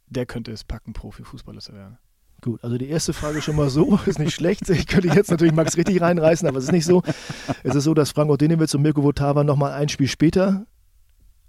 der 0.06 0.26
könnte 0.26 0.52
es 0.52 0.64
packen, 0.64 0.92
Profifußballer 0.92 1.60
zu 1.60 1.72
werden? 1.72 1.98
Gut, 2.42 2.64
also 2.64 2.78
die 2.78 2.88
erste 2.88 3.12
Frage 3.12 3.42
schon 3.42 3.56
mal 3.56 3.68
so, 3.68 3.98
ist 4.06 4.18
nicht 4.18 4.34
schlecht. 4.34 4.68
Ich 4.70 4.86
könnte 4.86 5.08
jetzt 5.08 5.30
natürlich 5.30 5.54
Max 5.54 5.76
richtig 5.76 6.00
reinreißen, 6.00 6.48
aber 6.48 6.58
es 6.58 6.64
ist 6.64 6.72
nicht 6.72 6.86
so. 6.86 7.02
Es 7.62 7.74
ist 7.74 7.84
so, 7.84 7.92
dass 7.94 8.12
Frank 8.12 8.30
Ordinewitz 8.30 8.74
und 8.74 8.82
Mirko 8.82 9.02
Votava 9.02 9.44
nochmal 9.44 9.72
ein 9.72 9.88
Spiel 9.88 10.08
später, 10.08 10.66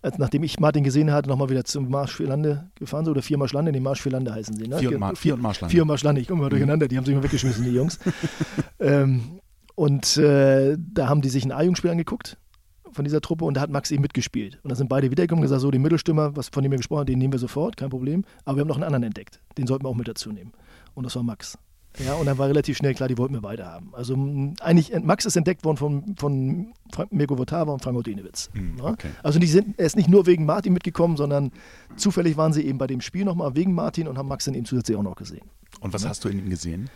als 0.01 0.17
nachdem 0.17 0.43
ich 0.43 0.59
Martin 0.59 0.83
gesehen 0.83 1.11
hatte, 1.11 1.29
nochmal 1.29 1.49
wieder 1.49 1.63
zum 1.63 1.89
Marsch 1.89 2.15
für 2.15 2.25
Lande 2.25 2.69
gefahren 2.75 3.05
sind. 3.05 3.11
Oder 3.11 3.21
vier 3.21 3.37
Marschlande, 3.37 3.71
nee, 3.71 3.79
Marsch 3.79 4.01
für 4.01 4.09
Lande 4.09 4.33
heißen 4.33 4.55
sie. 4.55 4.67
Ne? 4.67 4.79
Vier, 4.79 4.91
und, 4.91 4.99
Mar 4.99 5.15
vier 5.15 5.35
und 5.35 5.41
Marschlande. 5.41 5.71
Vier 5.71 5.83
und 5.83 5.87
Marschlande, 5.87 6.21
ich 6.21 6.27
komme 6.27 6.41
mal 6.41 6.49
durcheinander, 6.49 6.87
die 6.87 6.97
haben 6.97 7.05
sich 7.05 7.13
immer 7.13 7.23
weggeschmissen, 7.23 7.63
die 7.63 7.71
Jungs. 7.71 7.99
ähm, 8.79 9.39
und 9.75 10.17
äh, 10.17 10.75
da 10.77 11.07
haben 11.07 11.21
die 11.21 11.29
sich 11.29 11.45
ein 11.45 11.51
A-Jugendspiel 11.51 11.91
angeguckt 11.91 12.37
von 12.91 13.05
dieser 13.05 13.21
Truppe 13.21 13.45
und 13.45 13.55
da 13.55 13.61
hat 13.61 13.69
Max 13.69 13.89
eben 13.91 14.01
mitgespielt. 14.01 14.59
Und 14.63 14.69
da 14.69 14.75
sind 14.75 14.89
beide 14.89 15.09
wiedergekommen 15.09 15.41
und 15.41 15.45
gesagt, 15.45 15.61
so, 15.61 15.71
den 15.71 15.81
Mittelstürmer, 15.81 16.35
was, 16.35 16.49
von 16.49 16.61
dem 16.61 16.71
wir 16.71 16.77
gesprochen 16.77 16.99
haben, 17.01 17.05
den 17.05 17.19
nehmen 17.19 17.33
wir 17.33 17.39
sofort, 17.39 17.77
kein 17.77 17.89
Problem. 17.89 18.25
Aber 18.43 18.57
wir 18.57 18.61
haben 18.61 18.67
noch 18.67 18.75
einen 18.75 18.83
anderen 18.83 19.03
entdeckt. 19.03 19.39
Den 19.57 19.65
sollten 19.67 19.85
wir 19.85 19.89
auch 19.89 19.95
mit 19.95 20.09
dazu 20.09 20.31
nehmen 20.31 20.51
und 20.93 21.03
das 21.03 21.15
war 21.15 21.23
Max. 21.23 21.57
Ja, 21.99 22.13
und 22.13 22.25
dann 22.25 22.37
war 22.37 22.47
relativ 22.47 22.77
schnell 22.77 22.93
klar, 22.93 23.09
die 23.09 23.17
wollten 23.17 23.33
wir 23.33 23.43
weiterhaben. 23.43 23.89
Also 23.93 24.13
eigentlich, 24.61 24.91
Max 25.03 25.25
ist 25.25 25.35
entdeckt 25.35 25.65
worden 25.65 25.77
von, 25.77 26.15
von 26.17 26.73
Mirko 27.09 27.37
Votava 27.37 27.73
und 27.73 27.83
Frank 27.83 27.97
Odinewitz. 27.97 28.49
Mhm, 28.53 28.79
okay. 28.81 29.09
Also 29.23 29.39
die 29.39 29.47
sind, 29.47 29.77
er 29.77 29.87
ist 29.87 29.97
nicht 29.97 30.07
nur 30.07 30.25
wegen 30.25 30.45
Martin 30.45 30.71
mitgekommen, 30.71 31.17
sondern 31.17 31.51
zufällig 31.97 32.37
waren 32.37 32.53
sie 32.53 32.65
eben 32.65 32.77
bei 32.77 32.87
dem 32.87 33.01
Spiel 33.01 33.25
nochmal 33.25 33.55
wegen 33.55 33.73
Martin 33.73 34.07
und 34.07 34.17
haben 34.17 34.29
Max 34.29 34.45
dann 34.45 34.53
eben 34.53 34.65
zusätzlich 34.65 34.97
auch 34.97 35.03
noch 35.03 35.15
gesehen. 35.15 35.45
Und 35.81 35.93
was 35.93 36.03
ja? 36.03 36.09
hast 36.09 36.23
du 36.23 36.29
in 36.29 36.39
ihm 36.39 36.49
gesehen? 36.49 36.89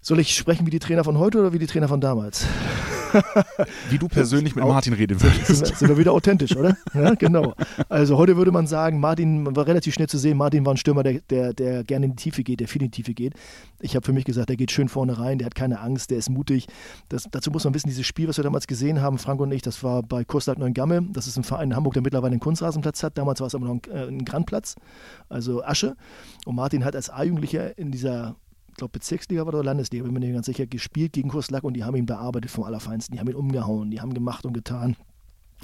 Soll 0.00 0.18
ich 0.18 0.34
sprechen 0.34 0.66
wie 0.66 0.70
die 0.70 0.78
Trainer 0.78 1.04
von 1.04 1.18
heute 1.18 1.38
oder 1.38 1.52
wie 1.52 1.58
die 1.58 1.66
Trainer 1.66 1.88
von 1.88 2.00
damals? 2.00 2.46
Wie 3.90 3.98
du 3.98 4.08
persönlich 4.08 4.54
mit 4.54 4.64
Martin 4.64 4.92
reden 4.92 5.20
würdest. 5.20 5.46
Sind, 5.46 5.76
sind 5.76 5.88
wir 5.88 5.98
wieder 5.98 6.12
authentisch, 6.12 6.56
oder? 6.56 6.76
Ja, 6.94 7.14
genau. 7.14 7.54
Also 7.88 8.16
heute 8.16 8.36
würde 8.36 8.52
man 8.52 8.66
sagen, 8.66 9.00
Martin 9.00 9.54
war 9.54 9.66
relativ 9.66 9.94
schnell 9.94 10.08
zu 10.08 10.18
sehen, 10.18 10.36
Martin 10.36 10.64
war 10.64 10.74
ein 10.74 10.76
Stürmer, 10.76 11.02
der, 11.02 11.20
der, 11.30 11.52
der 11.52 11.84
gerne 11.84 12.06
in 12.06 12.12
die 12.12 12.22
Tiefe 12.22 12.42
geht, 12.42 12.60
der 12.60 12.68
viel 12.68 12.82
in 12.82 12.90
die 12.90 13.02
Tiefe 13.02 13.14
geht. 13.14 13.34
Ich 13.80 13.94
habe 13.94 14.04
für 14.04 14.12
mich 14.12 14.24
gesagt, 14.24 14.48
der 14.48 14.56
geht 14.56 14.70
schön 14.70 14.88
vorne 14.88 15.18
rein, 15.18 15.38
der 15.38 15.46
hat 15.46 15.54
keine 15.54 15.80
Angst, 15.80 16.10
der 16.10 16.18
ist 16.18 16.30
mutig. 16.30 16.66
Das, 17.08 17.24
dazu 17.30 17.50
muss 17.50 17.64
man 17.64 17.74
wissen, 17.74 17.88
dieses 17.88 18.06
Spiel, 18.06 18.28
was 18.28 18.36
wir 18.36 18.44
damals 18.44 18.66
gesehen 18.66 19.00
haben, 19.00 19.18
Frank 19.18 19.40
und 19.40 19.52
ich, 19.52 19.62
das 19.62 19.82
war 19.82 20.02
bei 20.02 20.24
Kurslat 20.24 20.58
Neuengamme. 20.58 21.02
Das 21.12 21.26
ist 21.26 21.36
ein 21.36 21.44
Verein 21.44 21.70
in 21.70 21.76
Hamburg, 21.76 21.94
der 21.94 22.02
mittlerweile 22.02 22.32
einen 22.32 22.40
Kunstrasenplatz 22.40 23.02
hat. 23.02 23.18
Damals 23.18 23.40
war 23.40 23.46
es 23.46 23.54
aber 23.54 23.66
noch 23.66 23.74
ein, 23.74 23.80
äh, 23.90 24.06
ein 24.08 24.24
Grandplatz, 24.24 24.74
also 25.28 25.62
Asche. 25.62 25.96
Und 26.44 26.56
Martin 26.56 26.84
hat 26.84 26.96
als 26.96 27.10
A-Jugendlicher 27.10 27.76
in 27.78 27.90
dieser 27.90 28.36
glaube 28.76 28.92
Bezirksliga 28.92 29.42
war 29.42 29.54
oder 29.54 29.64
Landesliga, 29.64 30.04
bin 30.04 30.12
mir 30.12 30.20
nicht 30.20 30.34
ganz 30.34 30.46
sicher, 30.46 30.66
gespielt 30.66 31.12
gegen 31.12 31.28
Kurslack 31.28 31.64
und 31.64 31.74
die 31.74 31.84
haben 31.84 31.96
ihn 31.96 32.06
bearbeitet 32.06 32.50
vom 32.50 32.64
Allerfeinsten. 32.64 33.14
Die 33.14 33.20
haben 33.20 33.28
ihn 33.28 33.34
umgehauen, 33.34 33.90
die 33.90 34.00
haben 34.00 34.14
gemacht 34.14 34.44
und 34.44 34.52
getan. 34.52 34.96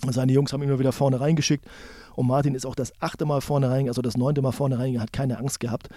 Und 0.05 0.13
seine 0.13 0.33
Jungs 0.33 0.53
haben 0.53 0.63
ihn 0.63 0.69
immer 0.69 0.79
wieder 0.79 0.93
vorne 0.93 1.21
reingeschickt. 1.21 1.67
Und 2.15 2.27
Martin 2.27 2.55
ist 2.55 2.67
auch 2.67 2.75
das 2.75 2.93
achte 3.01 3.25
Mal 3.25 3.41
vorne 3.41 3.71
rein, 3.71 3.89
also 3.89 4.03
das 4.03 4.17
neunte 4.17 4.43
Mal 4.43 4.53
vorne 4.53 4.79
rein, 4.79 5.01
hat 5.01 5.13
keine 5.13 5.39
Angst 5.39 5.61
gehabt 5.61 5.89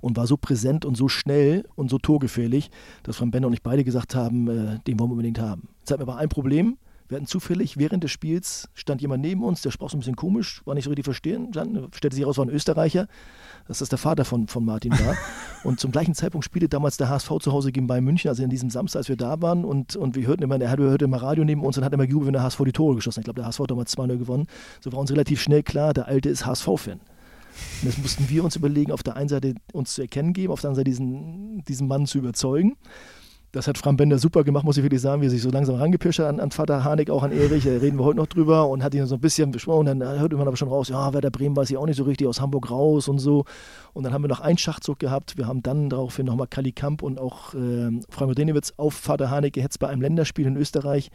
und 0.00 0.16
war 0.16 0.26
so 0.26 0.36
präsent 0.36 0.84
und 0.84 0.96
so 0.96 1.08
schnell 1.08 1.64
und 1.74 1.90
so 1.90 1.98
torgefährlich, 1.98 2.70
dass 3.02 3.16
Frank 3.16 3.32
Bender 3.32 3.48
und 3.48 3.54
ich 3.54 3.62
beide 3.62 3.84
gesagt 3.84 4.14
haben, 4.14 4.48
äh, 4.48 4.78
den 4.86 4.98
wollen 4.98 5.10
wir 5.10 5.12
unbedingt 5.12 5.38
haben. 5.38 5.68
Jetzt 5.80 5.90
hatten 5.90 6.00
wir 6.00 6.12
aber 6.12 6.18
ein 6.18 6.28
Problem. 6.28 6.76
Wir 7.12 7.16
hatten 7.16 7.26
zufällig 7.26 7.76
während 7.76 8.02
des 8.02 8.10
Spiels 8.10 8.70
stand 8.72 9.02
jemand 9.02 9.20
neben 9.20 9.44
uns, 9.44 9.60
der 9.60 9.70
sprach 9.70 9.90
so 9.90 9.98
ein 9.98 10.00
bisschen 10.00 10.16
komisch, 10.16 10.62
war 10.64 10.74
nicht 10.74 10.84
so 10.84 10.88
richtig 10.88 11.04
verstehen. 11.04 11.52
Dann 11.52 11.88
stellte 11.92 12.14
sich 12.14 12.22
heraus, 12.22 12.38
war 12.38 12.46
ein 12.46 12.48
Österreicher, 12.48 13.06
dass 13.68 13.80
das 13.80 13.90
der 13.90 13.98
Vater 13.98 14.24
von, 14.24 14.48
von 14.48 14.64
Martin 14.64 14.92
war. 14.92 15.14
und 15.62 15.78
zum 15.78 15.92
gleichen 15.92 16.14
Zeitpunkt 16.14 16.46
spielte 16.46 16.70
damals 16.70 16.96
der 16.96 17.10
HSV 17.10 17.32
zu 17.42 17.52
Hause 17.52 17.70
gegen 17.70 17.86
Bayern 17.86 18.04
München, 18.04 18.30
also 18.30 18.42
in 18.42 18.48
diesem 18.48 18.70
Samstag, 18.70 19.00
als 19.00 19.10
wir 19.10 19.16
da 19.16 19.42
waren. 19.42 19.66
Und, 19.66 19.94
und 19.94 20.16
wir 20.16 20.26
hörten 20.26 20.42
immer, 20.42 20.58
er 20.58 20.74
hörte 20.74 21.04
immer 21.04 21.20
Radio 21.20 21.44
neben 21.44 21.62
uns 21.62 21.76
und 21.76 21.84
hat 21.84 21.92
immer 21.92 22.06
gejubelt, 22.06 22.28
wenn 22.28 22.32
der 22.32 22.44
HSV 22.44 22.62
die 22.64 22.72
Tore 22.72 22.94
geschossen 22.94 23.18
hat. 23.18 23.24
Ich 23.24 23.24
glaube, 23.26 23.40
der 23.40 23.46
HSV 23.46 23.60
hat 23.60 23.70
damals 23.70 23.94
2-0 23.94 24.16
gewonnen. 24.16 24.46
So 24.80 24.90
war 24.90 24.98
uns 24.98 25.10
relativ 25.10 25.42
schnell 25.42 25.62
klar, 25.62 25.92
der 25.92 26.06
Alte 26.06 26.30
ist 26.30 26.46
HSV-Fan. 26.46 26.98
Und 26.98 27.88
jetzt 27.90 27.98
mussten 27.98 28.30
wir 28.30 28.42
uns 28.42 28.56
überlegen, 28.56 28.90
auf 28.90 29.02
der 29.02 29.16
einen 29.16 29.28
Seite 29.28 29.54
uns 29.74 29.92
zu 29.92 30.00
erkennen 30.00 30.32
geben, 30.32 30.50
auf 30.50 30.62
der 30.62 30.70
anderen 30.70 30.86
Seite 30.86 30.90
diesen, 30.90 31.62
diesen 31.64 31.88
Mann 31.88 32.06
zu 32.06 32.16
überzeugen. 32.16 32.78
Das 33.52 33.68
hat 33.68 33.76
Frank 33.76 33.98
Bender 33.98 34.18
super 34.18 34.44
gemacht, 34.44 34.64
muss 34.64 34.78
ich 34.78 34.82
wirklich 34.82 35.02
sagen, 35.02 35.20
wie 35.20 35.26
er 35.26 35.30
sich 35.30 35.42
so 35.42 35.50
langsam 35.50 35.74
rangepirscht 35.74 36.20
hat 36.20 36.26
an, 36.26 36.40
an 36.40 36.50
Vater 36.52 36.84
Harnik, 36.84 37.10
auch 37.10 37.22
an 37.22 37.32
Erich. 37.32 37.64
Da 37.64 37.70
reden 37.70 37.98
wir 37.98 38.04
heute 38.04 38.16
noch 38.16 38.26
drüber 38.26 38.66
und 38.70 38.82
hat 38.82 38.94
ihn 38.94 39.04
so 39.04 39.16
ein 39.16 39.20
bisschen 39.20 39.50
besprochen. 39.50 39.84
Dann 39.84 40.02
hört 40.02 40.32
man 40.32 40.48
aber 40.48 40.56
schon 40.56 40.70
raus, 40.70 40.88
ja, 40.88 41.12
Werder 41.12 41.30
Bremen 41.30 41.54
weiß 41.54 41.68
ich 41.70 41.76
auch 41.76 41.84
nicht 41.84 41.98
so 41.98 42.04
richtig, 42.04 42.26
aus 42.26 42.40
Hamburg 42.40 42.70
raus 42.70 43.08
und 43.08 43.18
so. 43.18 43.44
Und 43.92 44.04
dann 44.04 44.14
haben 44.14 44.24
wir 44.24 44.28
noch 44.28 44.40
einen 44.40 44.56
Schachzug 44.56 44.98
gehabt. 44.98 45.36
Wir 45.36 45.46
haben 45.46 45.62
dann 45.62 45.90
daraufhin 45.90 46.24
nochmal 46.24 46.46
Kali 46.46 46.72
Kamp 46.72 47.02
und 47.02 47.20
auch 47.20 47.52
äh, 47.52 47.90
Frank 48.08 48.34
Denewitz 48.36 48.72
auf 48.78 48.94
Vater 48.94 49.28
Harnik 49.28 49.52
gehetzt 49.52 49.80
bei 49.80 49.88
einem 49.88 50.00
Länderspiel 50.00 50.46
in 50.46 50.56
Österreich. 50.56 51.10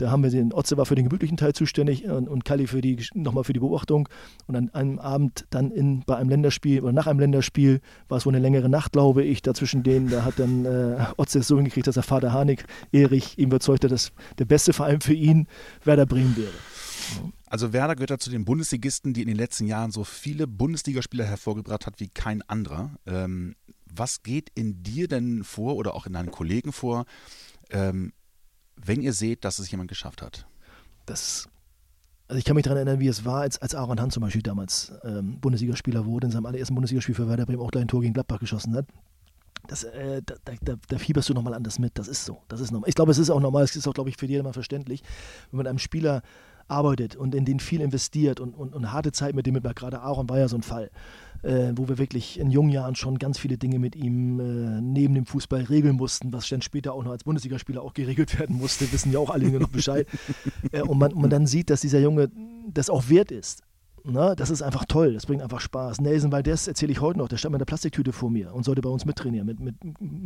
Da 0.00 0.10
haben 0.10 0.22
wir 0.22 0.30
den, 0.30 0.54
Otze 0.54 0.78
war 0.78 0.86
für 0.86 0.94
den 0.94 1.04
gemütlichen 1.04 1.36
Teil 1.36 1.52
zuständig 1.52 2.04
und, 2.04 2.26
und 2.26 2.44
Kali 2.46 2.66
für 2.66 2.80
die, 2.80 2.96
nochmal 3.14 3.44
für 3.44 3.52
die 3.52 3.60
Beobachtung. 3.60 4.08
Und 4.46 4.56
an 4.56 4.70
einem 4.70 4.98
Abend 4.98 5.46
dann 5.50 5.70
in, 5.70 6.02
bei 6.06 6.16
einem 6.16 6.30
Länderspiel 6.30 6.80
oder 6.80 6.92
nach 6.92 7.06
einem 7.06 7.20
Länderspiel 7.20 7.80
war 8.08 8.16
es 8.16 8.24
wohl 8.24 8.34
eine 8.34 8.42
längere 8.42 8.70
Nacht, 8.70 8.92
glaube 8.92 9.24
ich, 9.24 9.42
dazwischen 9.42 9.82
denen. 9.82 10.08
Da 10.08 10.24
hat 10.24 10.38
dann 10.38 10.64
äh, 10.64 11.04
Otze 11.18 11.40
es 11.40 11.48
so 11.48 11.56
hingekriegt, 11.56 11.86
dass 11.86 11.94
der 11.94 12.02
Vater 12.02 12.32
Harnik, 12.32 12.64
Erich, 12.92 13.38
ihm 13.38 13.48
überzeugte, 13.48 13.88
dass 13.88 14.12
der 14.38 14.46
beste 14.46 14.72
Verein 14.72 15.02
für 15.02 15.12
ihn 15.12 15.48
Werder 15.84 16.06
Bremen 16.06 16.34
wäre. 16.36 16.52
Also 17.46 17.72
Werder 17.74 17.96
gehört 17.96 18.10
ja 18.10 18.18
zu 18.18 18.30
den 18.30 18.44
Bundesligisten, 18.46 19.12
die 19.12 19.20
in 19.20 19.28
den 19.28 19.36
letzten 19.36 19.66
Jahren 19.66 19.90
so 19.90 20.04
viele 20.04 20.46
Bundesligaspieler 20.46 21.24
hervorgebracht 21.24 21.86
hat 21.86 22.00
wie 22.00 22.08
kein 22.08 22.40
anderer. 22.42 22.92
Ähm, 23.06 23.54
was 23.84 24.22
geht 24.22 24.50
in 24.54 24.82
dir 24.82 25.08
denn 25.08 25.44
vor 25.44 25.76
oder 25.76 25.94
auch 25.94 26.06
in 26.06 26.14
deinen 26.14 26.30
Kollegen 26.30 26.72
vor, 26.72 27.04
ähm, 27.70 28.12
wenn 28.84 29.00
ihr 29.00 29.12
seht, 29.12 29.44
dass 29.44 29.58
es 29.58 29.70
jemand 29.70 29.88
geschafft 29.88 30.22
hat? 30.22 30.46
Das 31.06 31.48
also 32.30 32.38
ich 32.38 32.44
kann 32.44 32.54
mich 32.54 32.62
daran 32.62 32.76
erinnern, 32.76 33.00
wie 33.00 33.08
es 33.08 33.24
war, 33.24 33.40
als, 33.40 33.60
als 33.60 33.74
Aaron 33.74 34.00
Hunt 34.00 34.12
zum 34.12 34.20
Beispiel 34.20 34.40
damals 34.40 34.92
ähm, 35.02 35.40
Bundesligaspieler 35.40 36.06
wurde, 36.06 36.28
in 36.28 36.30
seinem 36.30 36.46
allerersten 36.46 36.76
Bundesligaspiel 36.76 37.16
für 37.16 37.28
Werder 37.28 37.44
Bremen 37.44 37.60
auch 37.60 37.72
gleich 37.72 37.82
ein 37.82 37.88
Tor 37.88 38.02
gegen 38.02 38.14
Gladbach 38.14 38.38
geschossen 38.38 38.76
hat. 38.76 38.86
Das, 39.66 39.82
äh, 39.82 40.22
da, 40.24 40.36
da, 40.62 40.74
da, 40.88 40.98
fieberst 40.98 41.28
du 41.28 41.34
nochmal 41.34 41.54
anders 41.54 41.80
mit. 41.80 41.98
Das 41.98 42.06
ist 42.06 42.24
so. 42.24 42.40
Das 42.46 42.60
ist 42.60 42.70
normal. 42.70 42.88
Ich 42.88 42.94
glaube, 42.94 43.10
es 43.10 43.18
ist 43.18 43.30
auch 43.30 43.40
normal. 43.40 43.64
Es 43.64 43.74
ist 43.74 43.88
auch, 43.88 43.94
glaube 43.94 44.10
ich, 44.10 44.16
für 44.16 44.26
jedermann 44.26 44.52
verständlich, 44.52 45.02
wenn 45.50 45.58
man 45.58 45.66
einem 45.66 45.80
Spieler 45.80 46.22
arbeitet 46.70 47.16
und 47.16 47.34
in 47.34 47.44
den 47.44 47.60
viel 47.60 47.80
investiert 47.80 48.40
und, 48.40 48.54
und, 48.54 48.74
und 48.74 48.92
harte 48.92 49.12
Zeit 49.12 49.34
mit 49.34 49.46
dem 49.46 49.54
mitmacht. 49.54 49.76
Gerade 49.76 50.00
Aaron 50.00 50.28
war 50.28 50.38
ja 50.38 50.48
so 50.48 50.56
ein 50.56 50.62
Fall 50.62 50.90
äh, 51.42 51.72
wo 51.74 51.88
wir 51.88 51.98
wirklich 51.98 52.38
in 52.38 52.50
jungen 52.50 52.70
Jahren 52.70 52.94
schon 52.94 53.18
ganz 53.18 53.38
viele 53.38 53.56
Dinge 53.56 53.78
mit 53.78 53.96
ihm 53.96 54.40
äh, 54.40 54.80
neben 54.80 55.14
dem 55.14 55.26
Fußball 55.26 55.62
regeln 55.62 55.96
mussten, 55.96 56.32
was 56.32 56.48
dann 56.48 56.62
später 56.62 56.92
auch 56.92 57.02
noch 57.02 57.12
als 57.12 57.24
Bundesligaspieler 57.24 57.82
auch 57.82 57.94
geregelt 57.94 58.38
werden 58.38 58.56
musste, 58.56 58.90
wissen 58.92 59.12
ja 59.12 59.18
auch 59.18 59.30
alle 59.30 59.46
noch 59.58 59.68
Bescheid. 59.68 60.06
äh, 60.72 60.82
und 60.82 60.98
man, 60.98 61.12
man 61.14 61.30
dann 61.30 61.46
sieht, 61.46 61.70
dass 61.70 61.80
dieser 61.80 62.00
Junge 62.00 62.30
das 62.72 62.90
auch 62.90 63.08
wert 63.08 63.30
ist. 63.30 63.62
Na, 64.04 64.34
das 64.34 64.50
ist 64.50 64.62
einfach 64.62 64.84
toll, 64.86 65.14
das 65.14 65.26
bringt 65.26 65.42
einfach 65.42 65.60
Spaß. 65.60 66.00
Nelson 66.00 66.32
Valdez 66.32 66.66
erzähle 66.66 66.92
ich 66.92 67.00
heute 67.00 67.18
noch, 67.18 67.28
der 67.28 67.36
stand 67.36 67.52
mit 67.52 67.60
einer 67.60 67.66
Plastiktüte 67.66 68.12
vor 68.12 68.30
mir 68.30 68.54
und 68.54 68.64
sollte 68.64 68.80
bei 68.80 68.88
uns 68.88 69.04
mittrainieren. 69.04 69.46
Mit, 69.46 69.60
mit, 69.60 69.74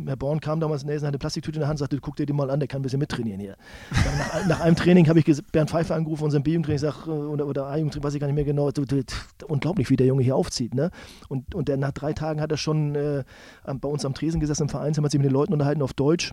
Herr 0.05 0.15
Born 0.15 0.39
kam 0.39 0.59
damals, 0.59 0.85
Nelson 0.85 1.07
hatte 1.07 1.15
eine 1.15 1.19
Plastiktüte 1.19 1.57
in 1.57 1.61
der 1.61 1.67
Hand, 1.67 1.79
sagte, 1.79 1.97
guck 1.99 2.15
dir 2.15 2.25
den 2.25 2.35
mal 2.35 2.49
an, 2.49 2.59
der 2.59 2.67
kann 2.67 2.79
ein 2.79 2.83
bisschen 2.83 2.99
mittrainieren 2.99 3.39
hier. 3.39 3.55
nach, 3.91 4.47
nach, 4.47 4.59
einem 4.61 4.75
Training 4.75 5.07
habe 5.09 5.19
ich 5.19 5.25
Bernd 5.51 5.69
Pfeiffer 5.69 5.95
angerufen, 5.95 6.23
unseren 6.23 6.43
B-Jugendtraining, 6.43 6.79
sag, 6.79 7.07
äh, 7.07 7.09
oder, 7.09 7.47
oder 7.47 7.67
A-Jugendtraining, 7.67 8.03
weiß 8.03 8.13
ich 8.13 8.19
gar 8.19 8.27
nicht 8.27 8.35
mehr 8.35 8.45
genau. 8.45 8.71
Unglaublich, 9.47 9.89
wie 9.89 9.95
der 9.95 10.07
Junge 10.07 10.23
hier 10.23 10.35
aufzieht. 10.35 10.73
Ne? 10.73 10.91
Und, 11.27 11.53
und 11.53 11.67
der, 11.67 11.77
nach 11.77 11.91
drei 11.91 12.13
Tagen 12.13 12.41
hat 12.41 12.51
er 12.51 12.57
schon 12.57 12.95
äh, 12.95 13.23
bei 13.65 13.89
uns 13.89 14.05
am 14.05 14.13
Tresen 14.13 14.39
gesessen 14.39 14.63
im 14.63 14.69
Verein, 14.69 14.95
haben 14.95 15.09
sich 15.09 15.19
mit 15.19 15.25
den 15.25 15.33
Leuten 15.33 15.53
unterhalten 15.53 15.81
auf 15.81 15.93
Deutsch 15.93 16.31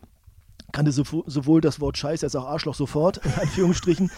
kannte 0.72 0.90
sowohl 0.90 1.60
das 1.60 1.80
Wort 1.80 1.98
Scheiß 1.98 2.24
als 2.24 2.34
auch 2.34 2.46
Arschloch 2.46 2.74
sofort, 2.74 3.18
in 3.24 3.32
Anführungsstrichen 3.34 4.10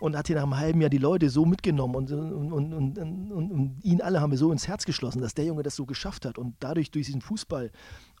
und 0.00 0.16
hat 0.16 0.26
hier 0.26 0.36
nach 0.36 0.44
einem 0.44 0.56
halben 0.56 0.80
Jahr 0.80 0.90
die 0.90 0.98
Leute 0.98 1.30
so 1.30 1.44
mitgenommen 1.44 1.94
und, 1.94 2.10
und, 2.12 2.52
und, 2.52 2.98
und, 3.32 3.84
ihn 3.84 4.00
alle 4.00 4.20
haben 4.20 4.30
wir 4.30 4.38
so 4.38 4.52
ins 4.52 4.68
Herz 4.68 4.84
geschlossen, 4.84 5.20
dass 5.20 5.34
der 5.34 5.46
Junge 5.46 5.62
das 5.62 5.76
so 5.76 5.86
geschafft 5.86 6.24
hat 6.24 6.38
und 6.38 6.54
dadurch 6.60 6.90
durch 6.90 7.06
diesen 7.06 7.20
Fußball 7.20 7.70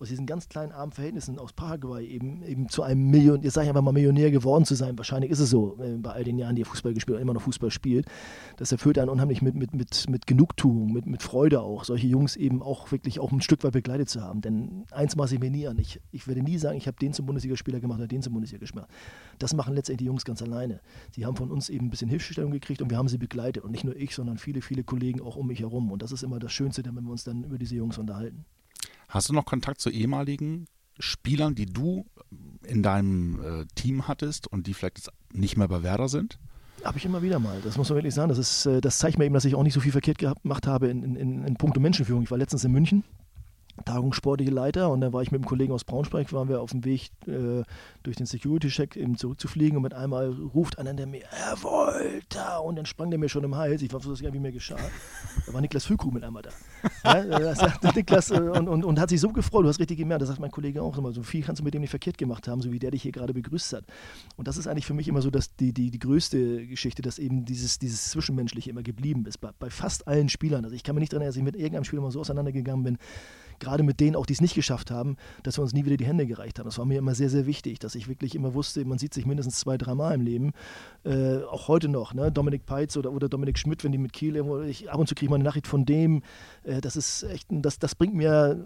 aus 0.00 0.08
diesen 0.08 0.26
ganz 0.26 0.48
kleinen 0.48 0.72
armen 0.72 0.92
Verhältnissen 0.92 1.38
aus 1.38 1.52
Paraguay 1.52 2.06
eben, 2.06 2.42
eben 2.42 2.68
zu 2.68 2.82
einem 2.82 3.10
Millionär, 3.10 3.44
jetzt 3.44 3.54
sage 3.54 3.64
ich 3.66 3.68
einfach 3.70 3.82
mal 3.82 3.92
Millionär 3.92 4.30
geworden 4.30 4.64
zu 4.64 4.74
sein. 4.74 4.96
Wahrscheinlich 4.96 5.30
ist 5.30 5.40
es 5.40 5.50
so, 5.50 5.76
äh, 5.80 5.96
bei 5.96 6.12
all 6.12 6.24
den 6.24 6.38
Jahren, 6.38 6.54
die 6.54 6.62
er 6.62 6.66
Fußball 6.66 6.94
gespielt 6.94 7.16
und 7.16 7.22
immer 7.22 7.34
noch 7.34 7.42
Fußball 7.42 7.70
spielt. 7.70 8.06
Das 8.56 8.70
erfüllt 8.70 8.98
einen 8.98 9.08
unheimlich 9.08 9.42
mit, 9.42 9.54
mit, 9.56 9.74
mit, 9.74 10.08
mit 10.08 10.26
Genugtuung, 10.26 10.92
mit, 10.92 11.06
mit 11.06 11.22
Freude 11.22 11.60
auch, 11.60 11.84
solche 11.84 12.06
Jungs 12.06 12.36
eben 12.36 12.62
auch 12.62 12.92
wirklich 12.92 13.18
auch 13.18 13.32
ein 13.32 13.40
Stück 13.40 13.64
weit 13.64 13.72
begleitet 13.72 14.08
zu 14.08 14.20
haben. 14.20 14.40
Denn 14.40 14.84
eins 14.92 15.16
mache 15.16 15.34
ich 15.34 15.40
mir 15.40 15.50
nie 15.50 15.66
an. 15.66 15.78
Ich, 15.78 16.00
ich 16.12 16.28
werde 16.28 16.42
nie 16.42 16.58
sagen, 16.58 16.78
ich 16.78 16.86
habe 16.86 16.96
den 16.98 17.12
zum 17.12 17.26
Bundesligaspieler 17.26 17.80
gemacht 17.80 17.98
oder 17.98 18.08
den 18.08 18.22
zum 18.22 18.34
Bundesliga 18.34 18.64
gemacht. 18.64 18.88
Das 19.38 19.54
machen 19.54 19.74
letztendlich 19.74 19.98
die 19.98 20.04
Jungs 20.06 20.24
ganz 20.24 20.42
alleine. 20.42 20.80
Sie 21.10 21.26
haben 21.26 21.36
von 21.36 21.50
uns 21.50 21.67
eben 21.70 21.86
ein 21.86 21.90
bisschen 21.90 22.08
Hilfestellung 22.08 22.50
gekriegt 22.50 22.82
und 22.82 22.90
wir 22.90 22.96
haben 22.96 23.08
sie 23.08 23.18
begleitet. 23.18 23.64
Und 23.64 23.72
nicht 23.72 23.84
nur 23.84 23.96
ich, 23.96 24.14
sondern 24.14 24.38
viele, 24.38 24.62
viele 24.62 24.84
Kollegen 24.84 25.20
auch 25.20 25.36
um 25.36 25.46
mich 25.46 25.60
herum. 25.60 25.90
Und 25.90 26.02
das 26.02 26.12
ist 26.12 26.22
immer 26.22 26.38
das 26.38 26.52
Schönste, 26.52 26.84
wenn 26.84 27.04
wir 27.04 27.10
uns 27.10 27.24
dann 27.24 27.44
über 27.44 27.58
diese 27.58 27.76
Jungs 27.76 27.98
unterhalten. 27.98 28.44
Hast 29.08 29.28
du 29.28 29.32
noch 29.32 29.44
Kontakt 29.44 29.80
zu 29.80 29.90
ehemaligen 29.90 30.66
Spielern, 30.98 31.54
die 31.54 31.66
du 31.66 32.06
in 32.64 32.82
deinem 32.82 33.40
äh, 33.40 33.66
Team 33.74 34.08
hattest 34.08 34.46
und 34.46 34.66
die 34.66 34.74
vielleicht 34.74 34.98
jetzt 34.98 35.10
nicht 35.32 35.56
mehr 35.56 35.68
bei 35.68 35.82
Werder 35.82 36.08
sind? 36.08 36.38
Habe 36.84 36.98
ich 36.98 37.04
immer 37.04 37.22
wieder 37.22 37.38
mal. 37.38 37.60
Das 37.62 37.76
muss 37.76 37.88
man 37.88 37.96
wirklich 37.96 38.14
sagen. 38.14 38.28
Das, 38.28 38.38
ist, 38.38 38.66
äh, 38.66 38.80
das 38.80 38.98
zeigt 38.98 39.18
mir 39.18 39.24
eben, 39.24 39.34
dass 39.34 39.44
ich 39.44 39.54
auch 39.54 39.62
nicht 39.62 39.74
so 39.74 39.80
viel 39.80 39.92
verkehrt 39.92 40.18
gemacht 40.18 40.66
habe 40.66 40.88
in, 40.88 41.16
in, 41.16 41.44
in 41.44 41.54
puncto 41.56 41.80
Menschenführung. 41.80 42.22
Ich 42.22 42.30
war 42.30 42.38
letztens 42.38 42.64
in 42.64 42.72
München 42.72 43.04
Tagungssportliche 43.84 44.50
Leiter 44.50 44.90
und 44.90 45.00
dann 45.00 45.12
war 45.12 45.22
ich 45.22 45.30
mit 45.30 45.40
einem 45.40 45.48
Kollegen 45.48 45.72
aus 45.72 45.84
Braunschweig, 45.84 46.32
waren 46.32 46.48
wir 46.48 46.60
auf 46.60 46.70
dem 46.70 46.84
Weg 46.84 47.10
äh, 47.26 47.62
durch 48.02 48.16
den 48.16 48.26
Security-Check 48.26 48.96
eben 48.96 49.16
zurückzufliegen 49.16 49.76
und 49.76 49.82
mit 49.82 49.94
einmal 49.94 50.30
ruft 50.30 50.78
einer 50.78 50.94
der 50.94 51.06
mir, 51.06 51.24
Herr 51.30 51.62
Wolter! 51.62 52.62
Und 52.64 52.76
dann 52.76 52.86
sprang 52.86 53.10
der 53.10 53.18
mir 53.18 53.28
schon 53.28 53.44
im 53.44 53.56
Hals, 53.56 53.82
ich 53.82 53.88
gar 53.88 54.00
nicht, 54.00 54.32
wie 54.32 54.38
mir 54.38 54.52
geschah. 54.52 54.76
Da 55.46 55.52
war 55.52 55.60
Niklas 55.60 55.84
Füllkrug 55.84 56.12
mit 56.12 56.24
einmal 56.24 56.42
da. 56.42 56.50
Ja, 57.04 57.38
das 57.38 57.58
sagt 57.58 57.96
Niklas 57.96 58.30
äh, 58.30 58.40
und, 58.40 58.68
und, 58.68 58.84
und, 58.84 59.00
hat 59.00 59.10
sich 59.10 59.20
so 59.20 59.30
gefreut, 59.30 59.64
du 59.64 59.68
hast 59.68 59.80
richtig 59.80 59.98
gemerkt, 59.98 60.22
das 60.22 60.28
sagt 60.28 60.40
mein 60.40 60.50
Kollege 60.50 60.82
auch 60.82 60.96
immer, 60.98 61.12
so 61.12 61.22
viel 61.22 61.42
kannst 61.42 61.60
du 61.60 61.64
mit 61.64 61.74
dem 61.74 61.80
nicht 61.80 61.90
verkehrt 61.90 62.18
gemacht 62.18 62.48
haben, 62.48 62.60
so 62.60 62.72
wie 62.72 62.78
der 62.78 62.90
dich 62.90 63.02
hier 63.02 63.12
gerade 63.12 63.32
begrüßt 63.32 63.72
hat. 63.72 63.84
Und 64.36 64.48
das 64.48 64.56
ist 64.56 64.66
eigentlich 64.66 64.86
für 64.86 64.94
mich 64.94 65.08
immer 65.08 65.22
so 65.22 65.30
dass 65.30 65.54
die, 65.56 65.72
die, 65.72 65.90
die 65.90 65.98
größte 65.98 66.66
Geschichte, 66.66 67.02
dass 67.02 67.18
eben 67.18 67.44
dieses, 67.44 67.78
dieses 67.78 68.10
Zwischenmenschliche 68.10 68.70
immer 68.70 68.82
geblieben 68.82 69.24
ist, 69.26 69.38
bei, 69.38 69.50
bei 69.58 69.70
fast 69.70 70.06
allen 70.08 70.28
Spielern. 70.28 70.64
Also 70.64 70.76
ich 70.76 70.82
kann 70.82 70.94
mir 70.94 71.00
nicht 71.00 71.12
daran 71.12 71.22
erinnern, 71.22 71.30
dass 71.30 71.36
ich 71.36 71.42
mit 71.42 71.56
irgendeinem 71.56 71.84
Spieler 71.84 72.02
mal 72.02 72.10
so 72.10 72.20
auseinandergegangen 72.20 72.84
bin, 72.84 72.98
gerade 73.60 73.82
mit 73.82 74.00
denen 74.00 74.16
auch, 74.16 74.26
die 74.26 74.32
es 74.32 74.40
nicht 74.40 74.54
geschafft 74.54 74.90
haben, 74.90 75.16
dass 75.42 75.58
wir 75.58 75.62
uns 75.62 75.72
nie 75.72 75.84
wieder 75.84 75.96
die 75.96 76.06
Hände 76.06 76.26
gereicht 76.26 76.58
haben. 76.58 76.66
Das 76.66 76.78
war 76.78 76.84
mir 76.84 76.98
immer 76.98 77.14
sehr, 77.14 77.30
sehr 77.30 77.46
wichtig, 77.46 77.78
dass 77.78 77.94
ich 77.94 78.08
wirklich 78.08 78.34
immer 78.34 78.54
wusste, 78.54 78.84
man 78.84 78.98
sieht 78.98 79.14
sich 79.14 79.26
mindestens 79.26 79.58
zwei, 79.58 79.76
dreimal 79.76 80.14
im 80.14 80.20
Leben. 80.22 80.52
Äh, 81.04 81.38
auch 81.44 81.68
heute 81.68 81.88
noch, 81.88 82.14
ne? 82.14 82.30
Dominik 82.32 82.66
Peitz 82.66 82.96
oder, 82.96 83.12
oder 83.12 83.28
Dominik 83.28 83.58
Schmidt, 83.58 83.84
wenn 83.84 83.92
die 83.92 83.98
mit 83.98 84.12
Kiel 84.12 84.36
irgendwo, 84.36 84.60
ich, 84.60 84.90
ab 84.90 84.98
und 84.98 85.08
zu 85.08 85.14
kriege 85.14 85.26
ich 85.26 85.30
mal 85.30 85.36
eine 85.36 85.44
Nachricht 85.44 85.66
von 85.66 85.84
dem. 85.84 86.22
Äh, 86.64 86.80
das 86.80 86.96
ist 86.96 87.22
echt, 87.24 87.46
das, 87.50 87.78
das 87.78 87.94
bringt 87.94 88.14
mir 88.14 88.64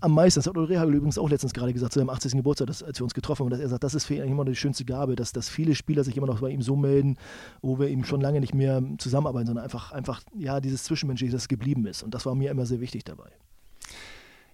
am 0.00 0.14
meisten, 0.14 0.38
das 0.38 0.46
hat 0.46 0.56
Ulrich 0.56 0.80
übrigens 0.80 1.18
auch 1.18 1.28
letztens 1.28 1.52
gerade 1.52 1.72
gesagt, 1.72 1.92
zu 1.92 1.98
seinem 1.98 2.10
80. 2.10 2.32
Geburtstag, 2.32 2.66
dass, 2.66 2.82
als 2.82 2.98
wir 2.98 3.04
uns 3.04 3.14
getroffen 3.14 3.44
haben, 3.44 3.50
dass 3.50 3.60
er 3.60 3.68
sagt, 3.68 3.84
das 3.84 3.94
ist 3.94 4.06
für 4.06 4.14
ihn 4.14 4.24
immer 4.24 4.44
die 4.44 4.56
schönste 4.56 4.84
Gabe, 4.84 5.14
dass, 5.14 5.32
dass 5.32 5.48
viele 5.48 5.74
Spieler 5.74 6.04
sich 6.04 6.16
immer 6.16 6.26
noch 6.26 6.40
bei 6.40 6.50
ihm 6.50 6.62
so 6.62 6.74
melden, 6.76 7.16
wo 7.60 7.78
wir 7.78 7.88
eben 7.88 8.04
schon 8.04 8.20
lange 8.20 8.40
nicht 8.40 8.54
mehr 8.54 8.82
zusammenarbeiten, 8.98 9.46
sondern 9.46 9.64
einfach, 9.64 9.92
einfach 9.92 10.22
ja, 10.36 10.60
dieses 10.60 10.84
Zwischenmenschliche, 10.84 11.32
das 11.32 11.48
geblieben 11.48 11.86
ist. 11.86 12.02
Und 12.02 12.14
das 12.14 12.26
war 12.26 12.34
mir 12.34 12.50
immer 12.50 12.66
sehr 12.66 12.80
wichtig 12.80 13.04
dabei. 13.04 13.30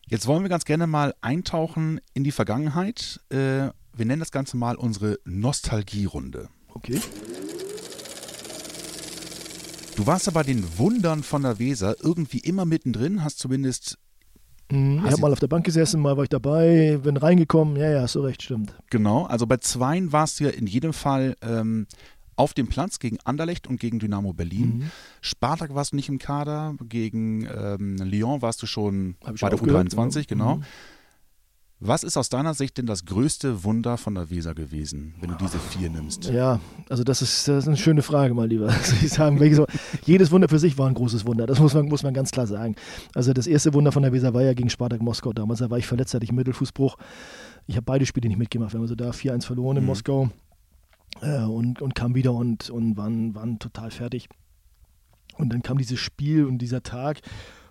Jetzt 0.08 0.28
wollen 0.28 0.42
wir 0.42 0.48
ganz 0.48 0.64
gerne 0.64 0.86
mal 0.86 1.14
eintauchen 1.20 2.00
in 2.14 2.22
die 2.22 2.30
Vergangenheit. 2.30 3.20
Äh, 3.28 3.70
wir 3.92 4.04
nennen 4.04 4.20
das 4.20 4.30
Ganze 4.30 4.56
mal 4.56 4.76
unsere 4.76 5.18
Nostalgierunde. 5.24 6.48
Okay. 6.74 7.00
Du 9.96 10.06
warst 10.06 10.26
ja 10.26 10.32
bei 10.32 10.44
den 10.44 10.78
Wundern 10.78 11.24
von 11.24 11.42
der 11.42 11.58
Weser 11.58 11.96
irgendwie 12.00 12.38
immer 12.38 12.64
mittendrin, 12.64 13.24
hast 13.24 13.40
zumindest. 13.40 13.98
Mhm, 14.70 15.02
ich 15.04 15.10
habe 15.10 15.22
mal 15.22 15.32
auf 15.32 15.40
der 15.40 15.48
Bank 15.48 15.64
gesessen, 15.64 16.00
mal 16.00 16.16
war 16.16 16.22
ich 16.22 16.28
dabei, 16.28 17.00
bin 17.02 17.16
reingekommen. 17.16 17.74
Ja, 17.74 17.90
ja, 17.90 18.06
so 18.06 18.22
recht, 18.22 18.42
stimmt. 18.42 18.76
Genau, 18.90 19.24
also 19.24 19.46
bei 19.46 19.56
Zweien 19.56 20.12
warst 20.12 20.38
du 20.38 20.44
ja 20.44 20.50
in 20.50 20.68
jedem 20.68 20.92
Fall 20.92 21.36
ähm, 21.40 21.88
auf 22.36 22.54
dem 22.54 22.68
Platz 22.68 22.98
gegen 22.98 23.18
Anderlecht 23.24 23.66
und 23.66 23.80
gegen 23.80 23.98
Dynamo 23.98 24.32
Berlin. 24.32 24.78
Mhm. 24.78 24.90
Spartak 25.20 25.74
warst 25.74 25.92
du 25.92 25.96
nicht 25.96 26.08
im 26.08 26.18
Kader, 26.18 26.74
gegen 26.88 27.46
ähm, 27.46 27.96
Lyon 27.96 28.42
warst 28.42 28.62
du 28.62 28.66
schon 28.66 29.16
bei 29.20 29.32
der 29.32 29.58
U23, 29.58 30.28
genau. 30.28 30.56
Mhm. 30.56 30.64
Was 31.78 32.04
ist 32.04 32.16
aus 32.16 32.30
deiner 32.30 32.54
Sicht 32.54 32.78
denn 32.78 32.86
das 32.86 33.04
größte 33.04 33.62
Wunder 33.62 33.98
von 33.98 34.14
der 34.14 34.30
Weser 34.30 34.54
gewesen, 34.54 35.14
wenn 35.20 35.28
du 35.28 35.36
diese 35.36 35.58
vier 35.58 35.90
nimmst? 35.90 36.24
Ja, 36.24 36.58
also 36.88 37.04
das 37.04 37.20
ist, 37.20 37.48
das 37.48 37.64
ist 37.64 37.68
eine 37.68 37.76
schöne 37.76 38.00
Frage, 38.00 38.32
mal 38.32 38.48
lieber. 38.48 38.74
Ich 39.02 39.10
sagen, 39.10 39.38
jedes 40.06 40.30
Wunder 40.30 40.48
für 40.48 40.58
sich 40.58 40.78
war 40.78 40.88
ein 40.88 40.94
großes 40.94 41.26
Wunder, 41.26 41.46
das 41.46 41.60
muss 41.60 41.74
man, 41.74 41.86
muss 41.86 42.02
man 42.02 42.14
ganz 42.14 42.30
klar 42.30 42.46
sagen. 42.46 42.76
Also 43.14 43.34
das 43.34 43.46
erste 43.46 43.74
Wunder 43.74 43.92
von 43.92 44.02
der 44.02 44.12
Weser 44.14 44.32
war 44.32 44.42
ja 44.42 44.54
gegen 44.54 44.70
Spartak 44.70 45.02
Moskau 45.02 45.34
damals, 45.34 45.58
da 45.58 45.68
war 45.68 45.76
ich 45.76 45.86
verletzt, 45.86 46.14
hatte 46.14 46.24
ich 46.24 46.30
einen 46.30 46.38
Mittelfußbruch. 46.38 46.96
Ich 47.66 47.76
habe 47.76 47.84
beide 47.84 48.06
Spiele 48.06 48.28
nicht 48.28 48.38
mitgemacht, 48.38 48.72
wir 48.72 48.78
haben 48.78 48.84
also 48.84 48.94
da 48.94 49.10
4-1 49.10 49.44
verloren 49.44 49.76
in 49.76 49.82
mhm. 49.82 49.88
Moskau 49.88 50.30
äh, 51.20 51.44
und, 51.44 51.82
und 51.82 51.94
kam 51.94 52.14
wieder 52.14 52.32
und, 52.32 52.70
und 52.70 52.96
waren, 52.96 53.34
waren 53.34 53.58
total 53.58 53.90
fertig. 53.90 54.28
Und 55.36 55.52
dann 55.52 55.62
kam 55.62 55.78
dieses 55.78 55.98
Spiel 55.98 56.46
und 56.46 56.58
dieser 56.58 56.82
Tag. 56.82 57.20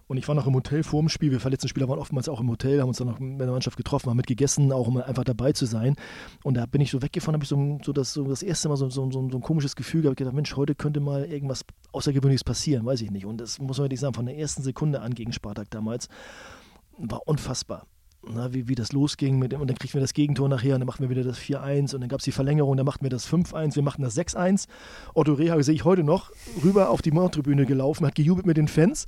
Und 0.08 0.18
ich 0.18 0.28
war 0.28 0.36
noch 0.36 0.46
im 0.46 0.54
Hotel 0.54 0.84
vor 0.84 1.02
dem 1.02 1.10
Spiel. 1.10 1.32
Wir 1.32 1.40
verletzten 1.40 1.68
Spieler 1.68 1.90
waren 1.90 1.98
oftmals 1.98 2.30
auch 2.30 2.40
im 2.40 2.50
Hotel, 2.50 2.80
haben 2.80 2.90
uns 2.90 2.98
dann 2.98 3.08
noch 3.08 3.20
mit 3.20 3.40
der 3.40 3.48
Mannschaft 3.48 3.76
getroffen, 3.76 4.10
haben 4.10 4.18
mitgegessen, 4.18 4.72
auch 4.72 4.88
um 4.88 4.98
einfach 4.98 5.24
dabei 5.24 5.52
zu 5.52 5.66
sein. 5.66 5.96
Und 6.44 6.56
da 6.56 6.68
bin 6.68 6.80
ich 6.80 6.92
so 6.92 7.02
weggefahren, 7.02 7.34
habe 7.34 7.44
ich 7.44 7.50
so, 7.50 7.80
so, 7.84 7.92
das, 7.92 8.14
so 8.14 8.28
das 8.28 8.44
erste 8.44 8.70
Mal 8.70 8.78
so, 8.78 8.88
so, 8.92 9.10
so, 9.10 9.20
ein 9.20 9.42
komisches 9.42 9.76
Gefühl 9.76 10.04
gehabt. 10.04 10.14
Ich 10.14 10.18
gedacht, 10.20 10.36
Mensch, 10.36 10.56
heute 10.56 10.76
könnte 10.76 11.00
mal 11.00 11.26
irgendwas 11.26 11.66
Außergewöhnliches 11.92 12.44
passieren, 12.44 12.86
weiß 12.86 13.02
ich 13.02 13.10
nicht. 13.10 13.26
Und 13.26 13.42
das 13.42 13.58
muss 13.58 13.80
man 13.80 13.86
wirklich 13.86 14.00
sagen, 14.00 14.14
von 14.14 14.28
der 14.28 14.38
ersten 14.38 14.62
Sekunde 14.62 15.02
an 15.02 15.16
gegen 15.16 15.34
Spartak 15.34 15.72
damals 15.72 16.08
war 16.98 17.28
unfassbar 17.28 17.88
na, 18.34 18.54
wie, 18.54 18.68
wie 18.68 18.76
das 18.76 18.92
losging 18.92 19.40
mit 19.40 19.52
dem, 19.52 19.62
und 19.62 19.70
dann 19.70 19.78
kriegen 19.78 19.94
wir 19.94 20.02
das 20.02 20.14
Gegentor 20.14 20.50
nachher 20.50 20.76
und 20.76 20.82
dann 20.82 20.88
machen 20.88 21.02
wir 21.02 21.10
wieder 21.10 21.24
das 21.24 21.38
4-1 21.38 21.94
und 21.94 22.02
dann 22.02 22.10
gab 22.10 22.20
es 22.20 22.26
die 22.26 22.32
Verlängerung, 22.32 22.78
dann 22.78 22.86
machten 22.86 23.04
wir 23.04 23.10
das 23.10 23.28
5-1, 23.28 23.76
wir 23.76 23.84
machten 23.84 24.02
das 24.02 24.18
6-1. 24.18 24.68
Otto 25.14 25.34
Reha 25.34 25.62
sehe 25.62 25.76
ich 25.76 25.86
heute 25.86 26.04
noch, 26.04 26.32
rüber 26.64 26.90
auf 26.90 27.02
die 27.02 27.12
Mordtribüne 27.12 27.66
gelaufen, 27.66 28.06
hat 28.06 28.16
gejubelt 28.16 28.46
mit 28.46 28.58
den 28.58 28.68
Fans. 28.68 29.06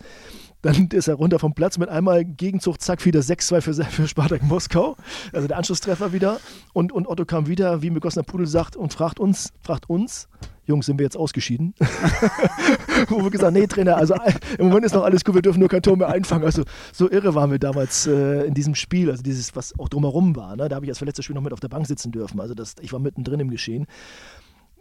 Dann 0.61 0.87
ist 0.87 1.07
er 1.07 1.15
runter 1.15 1.39
vom 1.39 1.53
Platz 1.53 1.77
mit 1.77 1.89
einmal 1.89 2.25
Gegenzug, 2.25 2.81
zack, 2.81 3.05
wieder 3.05 3.19
6-2 3.19 3.61
für, 3.61 3.73
für 3.85 4.07
Spartak 4.07 4.43
Moskau. 4.43 4.95
Also 5.31 5.47
der 5.47 5.57
Anschlusstreffer 5.57 6.13
wieder. 6.13 6.39
Und, 6.73 6.91
und 6.91 7.07
Otto 7.07 7.25
kam 7.25 7.47
wieder, 7.47 7.81
wie 7.81 7.89
Megosner 7.89 8.23
Pudel 8.23 8.47
sagt, 8.47 8.75
und 8.75 8.93
fragt 8.93 9.19
uns, 9.19 9.53
fragt 9.61 9.89
uns, 9.89 10.27
Jungs, 10.67 10.85
sind 10.85 10.99
wir 10.99 11.05
jetzt 11.05 11.17
ausgeschieden? 11.17 11.73
Wo 13.07 13.23
wir 13.23 13.31
gesagt 13.31 13.53
nee, 13.53 13.65
Trainer, 13.67 13.95
also 13.95 14.15
im 14.57 14.67
Moment 14.67 14.85
ist 14.85 14.93
noch 14.93 15.03
alles 15.03 15.23
gut, 15.23 15.35
wir 15.35 15.41
dürfen 15.41 15.59
nur 15.59 15.69
kein 15.69 15.81
Tor 15.81 15.95
mehr 15.95 16.09
einfangen. 16.09 16.43
Also 16.43 16.63
so 16.91 17.09
irre 17.09 17.33
waren 17.35 17.51
wir 17.51 17.59
damals 17.59 18.05
äh, 18.05 18.45
in 18.45 18.53
diesem 18.53 18.75
Spiel, 18.75 19.09
also 19.09 19.23
dieses, 19.23 19.55
was 19.55 19.77
auch 19.79 19.87
drumherum 19.87 20.35
war. 20.35 20.55
Ne? 20.57 20.67
Da 20.67 20.75
habe 20.75 20.85
ich 20.85 20.91
als 20.91 20.97
verletzter 20.97 21.23
Spiel 21.23 21.35
noch 21.35 21.41
mit 21.41 21.53
auf 21.53 21.61
der 21.61 21.69
Bank 21.69 21.87
sitzen 21.87 22.11
dürfen. 22.11 22.41
Also 22.41 22.53
das, 22.53 22.75
ich 22.81 22.91
war 22.91 22.99
mittendrin 22.99 23.39
im 23.39 23.49
Geschehen. 23.49 23.87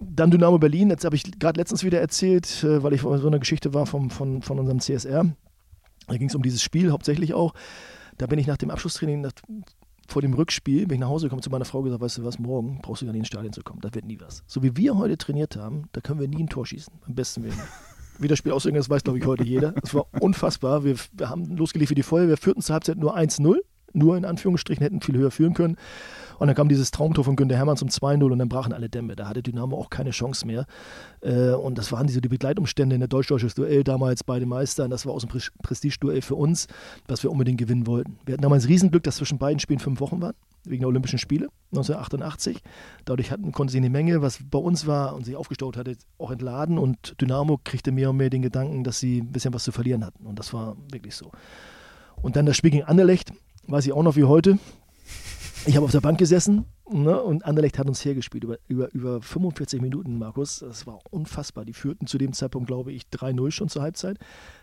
Dann 0.01 0.31
Dynamo 0.31 0.59
Berlin, 0.59 0.90
jetzt 0.90 1.05
habe 1.05 1.16
ich 1.16 1.38
gerade 1.38 1.59
letztens 1.59 1.85
wieder 1.85 2.01
erzählt, 2.01 2.64
äh, 2.64 2.83
weil 2.83 2.92
ich 2.92 3.03
so 3.03 3.27
eine 3.27 3.38
Geschichte 3.38 3.72
war 3.72 3.87
vom, 3.87 4.11
von, 4.11 4.42
von 4.42 4.59
unserem 4.59 4.81
CSR. 4.81 5.25
Da 6.09 6.16
ging 6.16 6.29
es 6.29 6.35
um 6.35 6.42
dieses 6.42 6.62
Spiel 6.62 6.90
hauptsächlich 6.90 7.33
auch. 7.33 7.55
Da 8.18 8.27
bin 8.27 8.38
ich 8.38 8.46
nach 8.46 8.57
dem 8.57 8.70
Abschlusstraining, 8.70 9.20
nach 9.20 9.33
vor 10.09 10.23
dem 10.23 10.35
Rückspiel 10.35 10.87
bin 10.87 10.97
ich 10.97 11.01
nach 11.01 11.09
Hause 11.09 11.27
gekommen 11.27 11.42
zu 11.42 11.51
meiner 11.51 11.64
Frau 11.64 11.83
gesagt, 11.83 12.01
weißt 12.01 12.19
du 12.19 12.25
was, 12.25 12.38
morgen 12.38 12.81
brauchst 12.83 13.03
du 13.03 13.07
gar 13.07 13.12
nicht 13.12 13.21
ins 13.21 13.29
Stadion 13.29 13.53
zu 13.53 13.62
kommen. 13.62 13.81
Das 13.81 13.95
wird 13.95 14.05
nie 14.05 14.21
was. 14.21 14.42
So 14.47 14.62
wie 14.62 14.77
wir 14.77 14.97
heute 14.97 15.16
trainiert 15.19 15.57
haben, 15.57 15.85
da 15.92 16.01
können 16.01 16.21
wir 16.21 16.29
nie 16.29 16.42
ein 16.42 16.49
Tor 16.49 16.66
schießen. 16.66 16.92
Am 17.07 17.14
besten 17.14 17.42
Willen. 17.42 17.59
Wie 18.19 18.29
das 18.29 18.38
Spiel 18.38 18.53
ausgegangen 18.53 18.81
ist, 18.81 18.88
weiß, 18.88 19.05
glaube 19.05 19.19
ich, 19.19 19.27
heute 19.27 19.45
jeder. 19.45 19.75
Es 19.83 19.92
war 19.92 20.07
unfassbar. 20.21 20.85
Wir, 20.85 20.97
wir 21.12 21.29
haben 21.29 21.55
losgelegt 21.55 21.90
wie 21.90 21.95
die 21.95 22.03
Feuerwehr. 22.03 22.31
Wir 22.31 22.37
führten 22.38 22.62
zur 22.62 22.73
Halbzeit 22.73 22.97
nur 22.97 23.14
1-0. 23.14 23.59
Nur 23.92 24.16
in 24.16 24.25
Anführungsstrichen 24.25 24.83
hätten 24.83 25.03
viel 25.03 25.19
höher 25.19 25.31
führen 25.31 25.53
können. 25.53 25.77
Und 26.38 26.49
dann 26.49 26.57
kam 26.57 26.68
dieses 26.68 26.90
Traumtor 26.90 27.25
von 27.25 27.37
Günter 27.37 27.57
Hermann 27.57 27.77
zum 27.77 27.88
2-0 27.88 28.25
und 28.25 28.38
dann 28.38 28.49
brachen 28.49 28.72
alle 28.72 28.88
Dämme. 28.88 29.16
Da 29.16 29.29
hatte 29.29 29.42
Dynamo 29.42 29.77
auch 29.79 29.90
keine 29.90 30.11
Chance 30.11 30.46
mehr. 30.46 30.66
Äh, 31.20 31.51
und 31.51 31.79
das 31.79 31.92
waren 31.92 32.07
diese 32.07 32.20
die 32.20 32.29
Begleitumstände 32.29 32.94
in 32.94 33.01
der 33.01 33.09
deutsch-deutsches 33.09 33.55
Duell 33.55 33.85
damals 33.85 34.25
bei 34.25 34.38
den 34.38 34.49
Meistern. 34.49 34.90
Das 34.90 35.07
war 35.07 35.12
aus 35.12 35.27
dem 35.27 35.40
Prestige-Duell 35.62 36.22
für 36.22 36.35
uns, 36.35 36.66
was 37.09 37.22
wir 37.22 37.31
unbedingt 37.31 37.59
gewinnen 37.59 37.87
wollten. 37.87 38.18
Wir 38.27 38.35
hatten 38.35 38.42
damals 38.42 38.68
Riesenglück, 38.68 39.03
dass 39.03 39.16
zwischen 39.16 39.38
beiden 39.38 39.59
Spielen 39.59 39.81
fünf 39.81 40.01
Wochen 40.01 40.20
waren. 40.20 40.35
wegen 40.64 40.81
der 40.81 40.88
Olympischen 40.88 41.18
Spiele 41.18 41.49
1988. 41.72 42.61
Dadurch 43.05 43.31
hatten, 43.31 43.53
konnte 43.53 43.70
sie 43.70 43.79
eine 43.79 43.90
Menge, 43.90 44.20
was 44.20 44.40
bei 44.51 44.59
uns 44.59 44.87
war 44.87 45.14
und 45.14 45.25
sich 45.25 45.37
aufgestaut 45.37 45.77
hatte, 45.77 45.96
auch 46.18 46.31
entladen 46.31 46.77
und 46.77 47.20
Dynamo 47.20 47.61
kriegte 47.62 47.92
mehr 47.92 48.11
und 48.11 48.16
mehr 48.16 48.31
den 48.31 48.42
Gedanken, 48.42 48.83
dass 48.83 48.99
sie 48.99 49.18
ein 49.18 49.33
bisschen 49.33 49.55
was 49.55 49.64
zu 49.64 49.72
verlieren 49.72 50.05
hatten. 50.05 50.27
Und 50.27 50.38
das 50.38 50.53
war 50.53 50.77
wirklich 50.90 51.14
so. 51.14 51.31
Und 52.20 52.37
dann 52.37 52.46
das 52.46 52.57
Spiel 52.57 52.70
gegen 52.70 52.85
Anderlecht, 52.85 53.33
weiß 53.68 53.87
ich 53.87 53.92
auch 53.92 54.03
noch 54.03 54.16
wie 54.16 54.25
heute. 54.25 54.59
Ich 55.68 55.74
habe 55.74 55.85
auf 55.85 55.90
der 55.90 56.00
Bank 56.00 56.16
gesessen 56.16 56.64
ne, 56.88 57.20
und 57.20 57.44
Anderlecht 57.44 57.76
hat 57.81 57.88
uns 57.88 58.05
hergespielt 58.05 58.44
über, 58.44 58.59
über, 58.68 58.94
über 58.94 59.20
45 59.20 59.83
Minuten, 59.83 60.16
Markus. 60.16 60.61
Das 60.61 60.87
war 60.87 61.00
unfassbar. 61.11 61.64
Die 61.64 61.72
führten 61.72 62.07
zu 62.07 62.18
dem 62.18 62.33
Zeitpunkt, 62.33 62.68
glaube 62.68 62.92
ich, 62.92 63.02
3-0 63.12 63.50
schon 63.50 63.68
zur 63.68 63.83
Halbzeit. 63.83 64.16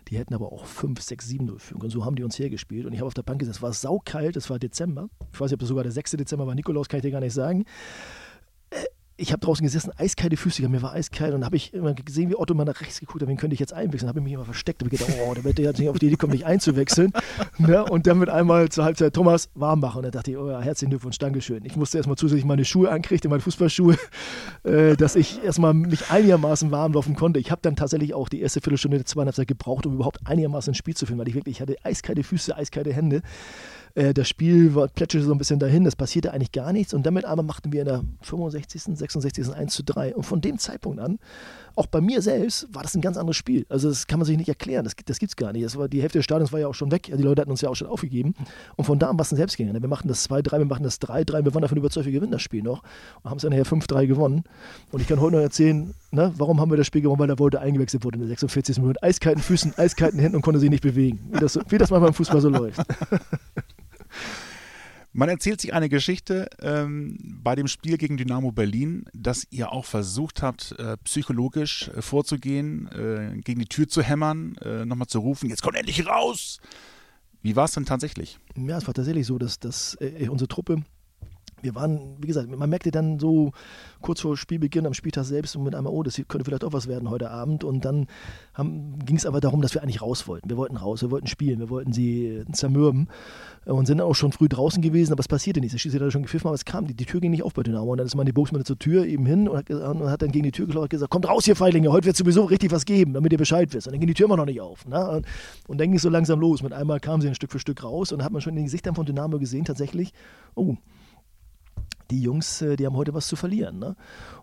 Die 0.08 0.18
hätten 0.18 0.34
aber 0.34 0.54
auch 0.54 0.66
5, 0.66 1.02
6, 1.02 1.28
7-0 1.28 1.60
führen 1.60 1.80
können. 1.82 1.92
So 1.92 2.06
haben 2.06 2.16
die 2.16 2.24
uns 2.24 2.40
hergespielt. 2.40 2.86
Und 2.86 2.94
ich 2.94 3.00
habe 3.00 3.08
auf 3.08 3.14
der 3.14 3.24
Bank 3.24 3.40
gesessen. 3.40 3.58
Es 3.58 3.62
war 3.62 3.74
saukalt, 3.74 4.38
es 4.38 4.50
war 4.50 4.60
Dezember. 4.60 5.10
Ich 5.34 5.42
weiß 5.42 5.52
nicht, 5.52 5.56
ob 5.56 5.60
das 5.60 5.70
sogar 5.70 5.84
der 5.84 5.92
6. 5.92 6.12
Dezember 6.12 6.48
war. 6.48 6.56
Nikolaus 6.56 6.88
kann 6.88 7.00
ich 7.00 7.04
dir 7.04 7.12
gar 7.12 7.20
nicht 7.20 7.34
sagen 7.34 7.66
ich 9.16 9.32
habe 9.32 9.40
draußen 9.42 9.64
gesessen, 9.64 9.92
eiskalte 9.96 10.38
Füße, 10.38 10.68
mir 10.68 10.82
war 10.82 10.94
eiskalt 10.94 11.34
und 11.34 11.42
dann 11.42 11.46
habe 11.46 11.56
ich 11.56 11.74
immer 11.74 11.94
gesehen, 11.94 12.30
wie 12.30 12.36
Otto 12.36 12.56
mal 12.56 12.66
nach 12.66 12.82
rechts 12.82 13.00
geguckt 13.00 13.22
hat, 13.22 13.30
wen 13.30 13.38
könnte 13.38 13.54
ich 13.54 13.60
jetzt 13.60 13.74
einwechseln. 13.74 14.10
habe 14.10 14.20
ich 14.20 14.24
mich 14.24 14.34
immer 14.34 14.46
versteckt 14.46 14.82
und 14.82 14.90
gedacht, 14.90 15.10
oh, 15.28 15.34
der 15.34 15.44
wird 15.44 15.60
jetzt 15.60 15.80
nicht 15.80 15.90
auf 15.90 16.00
die 16.00 16.08
Idee 16.08 16.16
kommen, 16.16 16.34
mich 16.34 16.46
einzuwechseln. 16.46 17.12
ne? 17.60 17.86
Und 17.86 18.08
dann 18.08 18.18
mit 18.18 18.30
einmal 18.30 18.70
zur 18.70 18.86
Halbzeit 18.86 19.14
Thomas 19.14 19.50
warm 19.54 19.82
machen. 19.82 19.98
Und 19.98 20.04
dann 20.04 20.12
dachte 20.14 20.32
ich, 20.32 20.38
oh 20.38 20.50
ja, 20.50 20.62
herzlichen 20.62 20.90
Glückwunsch, 20.90 21.20
Dankeschön. 21.20 21.64
Ich 21.64 21.76
musste 21.76 21.98
erstmal 21.98 22.18
zusätzlich 22.18 22.46
meine 22.46 22.66
Schuhe 22.66 22.90
ankriegen, 22.90 23.30
meine 23.30 23.42
Fußballschuhe, 23.42 23.98
äh, 24.64 24.96
dass 24.96 25.16
ich 25.16 25.44
erstmal 25.44 25.76
mich 25.76 26.10
einigermaßen 26.10 26.72
warm 26.72 26.94
laufen 26.94 27.16
konnte. 27.16 27.40
Ich 27.40 27.52
habe 27.52 27.62
dann 27.62 27.76
tatsächlich 27.76 28.16
auch 28.16 28.30
die 28.30 28.42
erste 28.42 28.62
Viertelstunde 28.62 28.98
der 28.98 29.06
zweiten 29.06 29.28
Halbzeit 29.28 29.48
gebraucht, 29.48 29.86
um 29.86 29.94
überhaupt 29.94 30.20
einigermaßen 30.26 30.72
ins 30.72 30.78
Spiel 30.78 30.96
zu 30.96 31.06
finden, 31.06 31.20
weil 31.20 31.28
ich 31.28 31.36
wirklich, 31.36 31.58
ich 31.58 31.62
hatte 31.62 31.76
eiskalte 31.84 32.24
Füße, 32.24 32.56
eiskalte 32.56 32.92
Hände. 32.92 33.22
Äh, 33.96 34.14
das 34.14 34.28
Spiel 34.28 34.74
war, 34.76 34.88
plätscherte 34.88 35.26
so 35.26 35.32
ein 35.32 35.38
bisschen 35.38 35.60
dahin, 35.60 35.84
das 35.84 35.96
passierte 35.96 36.34
eigentlich 36.34 36.52
gar 36.52 36.74
nichts. 36.74 36.94
Und 36.94 37.06
damit 37.06 37.26
aber 37.26 37.44
machten 37.44 37.72
wir 37.72 37.82
in 37.82 37.88
der 37.88 38.04
65., 38.22 38.98
66. 38.98 39.54
1 39.54 39.74
zu 39.74 39.84
3. 39.84 40.16
Und 40.16 40.24
von 40.24 40.42
dem 40.42 40.58
Zeitpunkt 40.58 41.00
an, 41.00 41.20
auch 41.76 41.88
bei 41.88 42.02
mir 42.02 42.22
selbst, 42.22 42.68
war 42.74 42.84
das 42.84 42.96
ein 42.96 43.02
ganz 43.02 43.18
anderes 43.18 43.38
Spiel. 43.38 43.66
Also 43.70 43.90
das 43.90 44.08
kann 44.08 44.20
man 44.20 44.26
sich 44.26 44.38
nicht 44.38 44.50
erklären, 44.50 44.84
das, 44.84 44.94
das 45.06 45.20
gibt 45.20 45.32
es 45.32 45.36
gar 45.36 45.54
nicht. 45.54 45.66
Das 45.66 45.78
war, 45.78 45.88
die 45.88 46.02
Hälfte 46.02 46.20
des 46.20 46.26
Stadions 46.26 46.52
war 46.52 46.60
ja 46.60 46.68
auch 46.68 46.76
schon 46.76 46.92
weg, 46.92 47.04
die 47.04 47.24
Leute 47.24 47.42
hatten 47.42 47.52
uns 47.52 47.62
ja 47.62 47.70
auch 47.70 47.76
schon 47.76 47.88
aufgegeben. 47.88 48.36
Und 48.76 48.86
von 48.86 49.00
da 49.00 49.10
an 49.10 49.18
war 49.18 49.24
es 49.24 49.32
ein 49.32 49.38
Selbstgänger. 49.38 49.74
Wir 49.74 49.88
machten 49.88 50.08
das 50.08 50.30
2-3, 50.30 50.60
wir 50.60 50.66
machten 50.66 50.84
das 50.84 51.02
3-3, 51.02 51.46
wir 51.46 51.54
waren 51.54 51.62
davon 51.62 51.78
überzeugt, 51.78 52.06
wir 52.06 52.14
gewinnen 52.14 52.32
das 52.32 52.42
Spiel 52.42 52.64
noch. 52.64 52.84
Und 53.24 53.30
haben 53.30 53.38
es 53.38 53.44
dann 53.44 53.52
nachher 53.52 53.66
5-3 53.66 54.08
gewonnen. 54.08 54.44
Und 54.92 55.02
ich 55.02 55.08
kann 55.08 55.20
heute 55.20 55.36
noch 55.36 55.42
erzählen, 55.42 55.94
ne, 56.12 56.32
warum 56.38 56.60
haben 56.60 56.72
wir 56.72 56.78
das 56.78 56.88
Spiel 56.88 57.02
gewonnen, 57.02 57.20
weil 57.20 57.28
der 57.28 57.40
Wollte 57.40 57.60
eingewechselt 57.60 58.04
wurde 58.04 58.16
in 58.16 58.22
der 58.22 58.30
46. 58.30 58.78
Minute. 58.78 59.02
Eiskalten 59.02 59.42
Füßen, 59.42 59.74
eiskalten 59.78 60.20
Händen 60.20 60.36
und 60.36 60.42
konnte 60.42 60.60
sich 60.60 60.70
nicht 60.70 60.84
bewegen. 60.84 61.20
Wie 61.32 61.40
das, 61.40 61.60
wie 61.70 61.78
das 61.78 61.90
manchmal 61.90 62.10
im 62.10 62.16
Fußball 62.16 62.42
so 62.42 62.50
läuft. 62.50 62.82
Man 65.16 65.30
erzählt 65.30 65.62
sich 65.62 65.74
eine 65.74 65.90
Geschichte 65.90 66.50
ähm, 66.60 67.40
bei 67.44 67.54
dem 67.54 67.68
Spiel 67.68 67.98
gegen 67.98 68.18
Dynamo 68.18 68.52
Berlin, 68.52 69.06
dass 69.14 69.46
ihr 69.52 69.72
auch 69.72 69.86
versucht 69.86 70.42
habt, 70.42 70.72
äh, 70.80 70.98
psychologisch 71.04 71.90
äh, 71.90 72.02
vorzugehen, 72.02 72.88
äh, 72.88 73.40
gegen 73.42 73.60
die 73.60 73.68
Tür 73.68 73.88
zu 73.88 74.02
hämmern, 74.02 74.56
äh, 74.58 74.86
nochmal 74.86 75.08
zu 75.08 75.20
rufen, 75.20 75.50
jetzt 75.50 75.62
kommt 75.62 75.78
endlich 75.78 76.08
raus. 76.08 76.60
Wie 77.44 77.56
war 77.56 77.66
es 77.66 77.74
denn 77.74 77.86
tatsächlich? 77.86 78.40
Ja, 78.56 78.78
es 78.78 78.88
war 78.88 78.96
tatsächlich 78.96 79.28
so, 79.28 79.38
dass, 79.38 79.60
dass 79.60 79.96
äh, 80.02 80.28
unsere 80.30 80.48
Truppe 80.48 80.84
wir 81.64 81.76
waren, 81.76 82.18
wie 82.20 82.28
gesagt, 82.28 82.50
man 82.50 82.70
merkte 82.70 82.92
dann 82.92 83.20
so 83.20 83.52
kurz 84.02 84.22
vor 84.22 84.38
Spielbeginn 84.38 84.86
am 84.86 84.94
Spieltag 84.94 85.26
selbst 85.26 85.58
mit 85.58 85.74
einmal, 85.74 85.94
oh, 85.94 86.04
das 86.04 86.16
könnte 86.28 86.46
vielleicht 86.46 86.64
auch 86.64 86.74
was 86.74 86.88
werden 86.88 87.10
heute 87.10 87.32
Abend. 87.32 87.64
Und 87.64 87.86
dann 87.86 88.08
ging 89.06 89.16
es 89.16 89.26
aber 89.26 89.40
darum, 89.40 89.62
dass 89.62 89.74
wir 89.74 89.82
eigentlich 89.82 90.02
raus 90.02 90.28
wollten. 90.28 90.50
Wir 90.50 90.58
wollten 90.58 90.78
raus, 90.78 91.02
wir 91.02 91.10
wollten 91.10 91.28
spielen, 91.28 91.60
wir 91.60 91.70
wollten 91.70 91.94
sie 91.94 92.44
zermürben 92.52 93.08
und 93.66 93.86
sind 93.86 94.02
auch 94.02 94.14
schon 94.14 94.32
früh 94.32 94.50
draußen 94.50 94.82
gewesen, 94.82 95.14
aber 95.14 95.22
es 95.22 95.28
passierte 95.28 95.62
nichts. 95.62 95.74
Der 95.74 95.80
Schiedsrichter 95.80 96.06
hat 96.06 96.14
schon 96.14 96.24
gepfiffen, 96.24 96.48
aber 96.48 96.56
es 96.56 96.66
kam, 96.66 96.86
die, 96.86 96.94
die 96.94 97.06
Tür 97.06 97.22
ging 97.22 97.32
nicht 97.32 97.44
auf 97.44 97.54
bei 97.54 97.64
Dynamo. 97.64 97.92
Und 97.92 97.98
dann 97.98 98.08
ist 98.08 98.16
man 98.16 98.26
die 98.26 98.34
Boxmann 98.34 98.64
zur 98.66 98.78
Tür 98.78 99.06
eben 99.06 99.26
hin 99.26 99.48
und 99.48 99.58
hat, 99.58 99.70
und 99.70 100.10
hat, 100.10 100.22
dann 100.22 100.32
gegen 100.32 100.44
die 100.44 100.52
Tür 100.52 100.66
geklopft 100.66 100.84
und 100.84 100.90
gesagt, 100.90 101.12
kommt 101.12 101.28
raus 101.28 101.46
hier, 101.46 101.56
Feiglinge, 101.56 101.92
heute 101.92 102.06
wird 102.06 102.18
sowieso 102.18 102.44
richtig 102.44 102.72
was 102.72 102.86
geben, 102.86 103.14
damit 103.14 103.32
ihr 103.32 103.38
Bescheid 103.38 103.74
wisst. 103.74 103.88
Und 103.88 103.94
dann 103.94 104.00
ging 104.02 104.08
die 104.08 104.14
Tür 104.14 104.26
immer 104.26 104.38
noch 104.38 104.46
nicht 104.46 104.60
auf. 104.60 104.86
Ne? 104.86 105.10
Und, 105.10 105.26
und 105.68 105.80
dann 105.80 105.88
ging 105.88 105.96
es 105.96 106.02
so 106.02 106.10
langsam 106.10 106.40
los. 106.40 106.62
Mit 106.62 106.74
einmal 106.74 107.00
kamen 107.00 107.22
sie 107.22 107.30
ein 107.30 107.36
Stück 107.36 107.52
für 107.52 107.60
Stück 107.60 107.84
raus 107.84 108.12
und 108.12 108.24
hat 108.24 108.32
man 108.32 108.42
schon 108.42 108.52
in 108.52 108.58
den 108.58 108.66
Gesichtern 108.66 108.96
von 108.96 109.06
Dynamo 109.06 109.40
gesehen, 109.40 109.66
tatsächlich, 109.66 110.14
oh, 110.56 110.76
die 112.12 112.22
Jungs, 112.22 112.62
äh, 112.62 112.76
die 112.76 112.86
haben 112.86 112.96
heute 112.96 113.14
was 113.14 113.28
zu 113.28 113.36
verlieren. 113.36 113.80
Ne? 113.80 113.96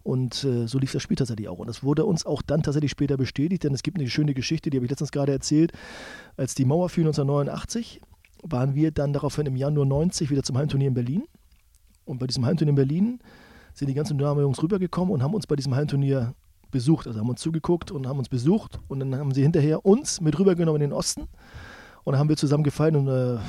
Und 0.02 0.44
äh, 0.44 0.66
so 0.66 0.78
lief 0.78 0.92
das 0.92 1.02
Spiel 1.02 1.16
tatsächlich 1.16 1.48
auch. 1.48 1.58
Und 1.58 1.68
das 1.68 1.82
wurde 1.82 2.04
uns 2.04 2.26
auch 2.26 2.42
dann 2.42 2.62
tatsächlich 2.62 2.90
später 2.90 3.16
bestätigt, 3.16 3.64
denn 3.64 3.74
es 3.74 3.82
gibt 3.82 3.98
eine 3.98 4.08
schöne 4.08 4.34
Geschichte, 4.34 4.70
die 4.70 4.78
habe 4.78 4.86
ich 4.86 4.90
letztens 4.90 5.12
gerade 5.12 5.32
erzählt. 5.32 5.72
Als 6.36 6.54
die 6.54 6.64
Mauer 6.64 6.88
fiel 6.88 7.04
1989, 7.04 8.00
waren 8.42 8.74
wir 8.74 8.90
dann 8.90 9.12
daraufhin 9.12 9.46
im 9.46 9.56
Januar 9.56 9.86
90 9.86 10.30
wieder 10.30 10.42
zum 10.42 10.56
Heimturnier 10.56 10.88
in 10.88 10.94
Berlin. 10.94 11.24
Und 12.04 12.18
bei 12.18 12.26
diesem 12.26 12.44
Heimturnier 12.46 12.70
in 12.70 12.76
Berlin 12.76 13.18
sind 13.74 13.88
die 13.88 13.94
ganzen 13.94 14.18
Dynamo-Jungs 14.18 14.62
rübergekommen 14.62 15.12
und 15.12 15.22
haben 15.22 15.34
uns 15.34 15.46
bei 15.46 15.56
diesem 15.56 15.74
Heimturnier 15.74 16.34
besucht. 16.70 17.06
Also 17.06 17.20
haben 17.20 17.28
uns 17.28 17.40
zugeguckt 17.40 17.90
und 17.90 18.06
haben 18.06 18.18
uns 18.18 18.28
besucht. 18.28 18.80
Und 18.88 19.00
dann 19.00 19.14
haben 19.16 19.32
sie 19.32 19.42
hinterher 19.42 19.84
uns 19.84 20.20
mit 20.20 20.38
rübergenommen 20.38 20.80
in 20.82 20.90
den 20.90 20.96
Osten. 20.96 21.22
Und 22.04 22.12
dann 22.12 22.18
haben 22.18 22.28
wir 22.28 22.36
zusammen 22.36 22.64
gefeiert 22.64 22.94
in 22.94 23.08
einer 23.08 23.42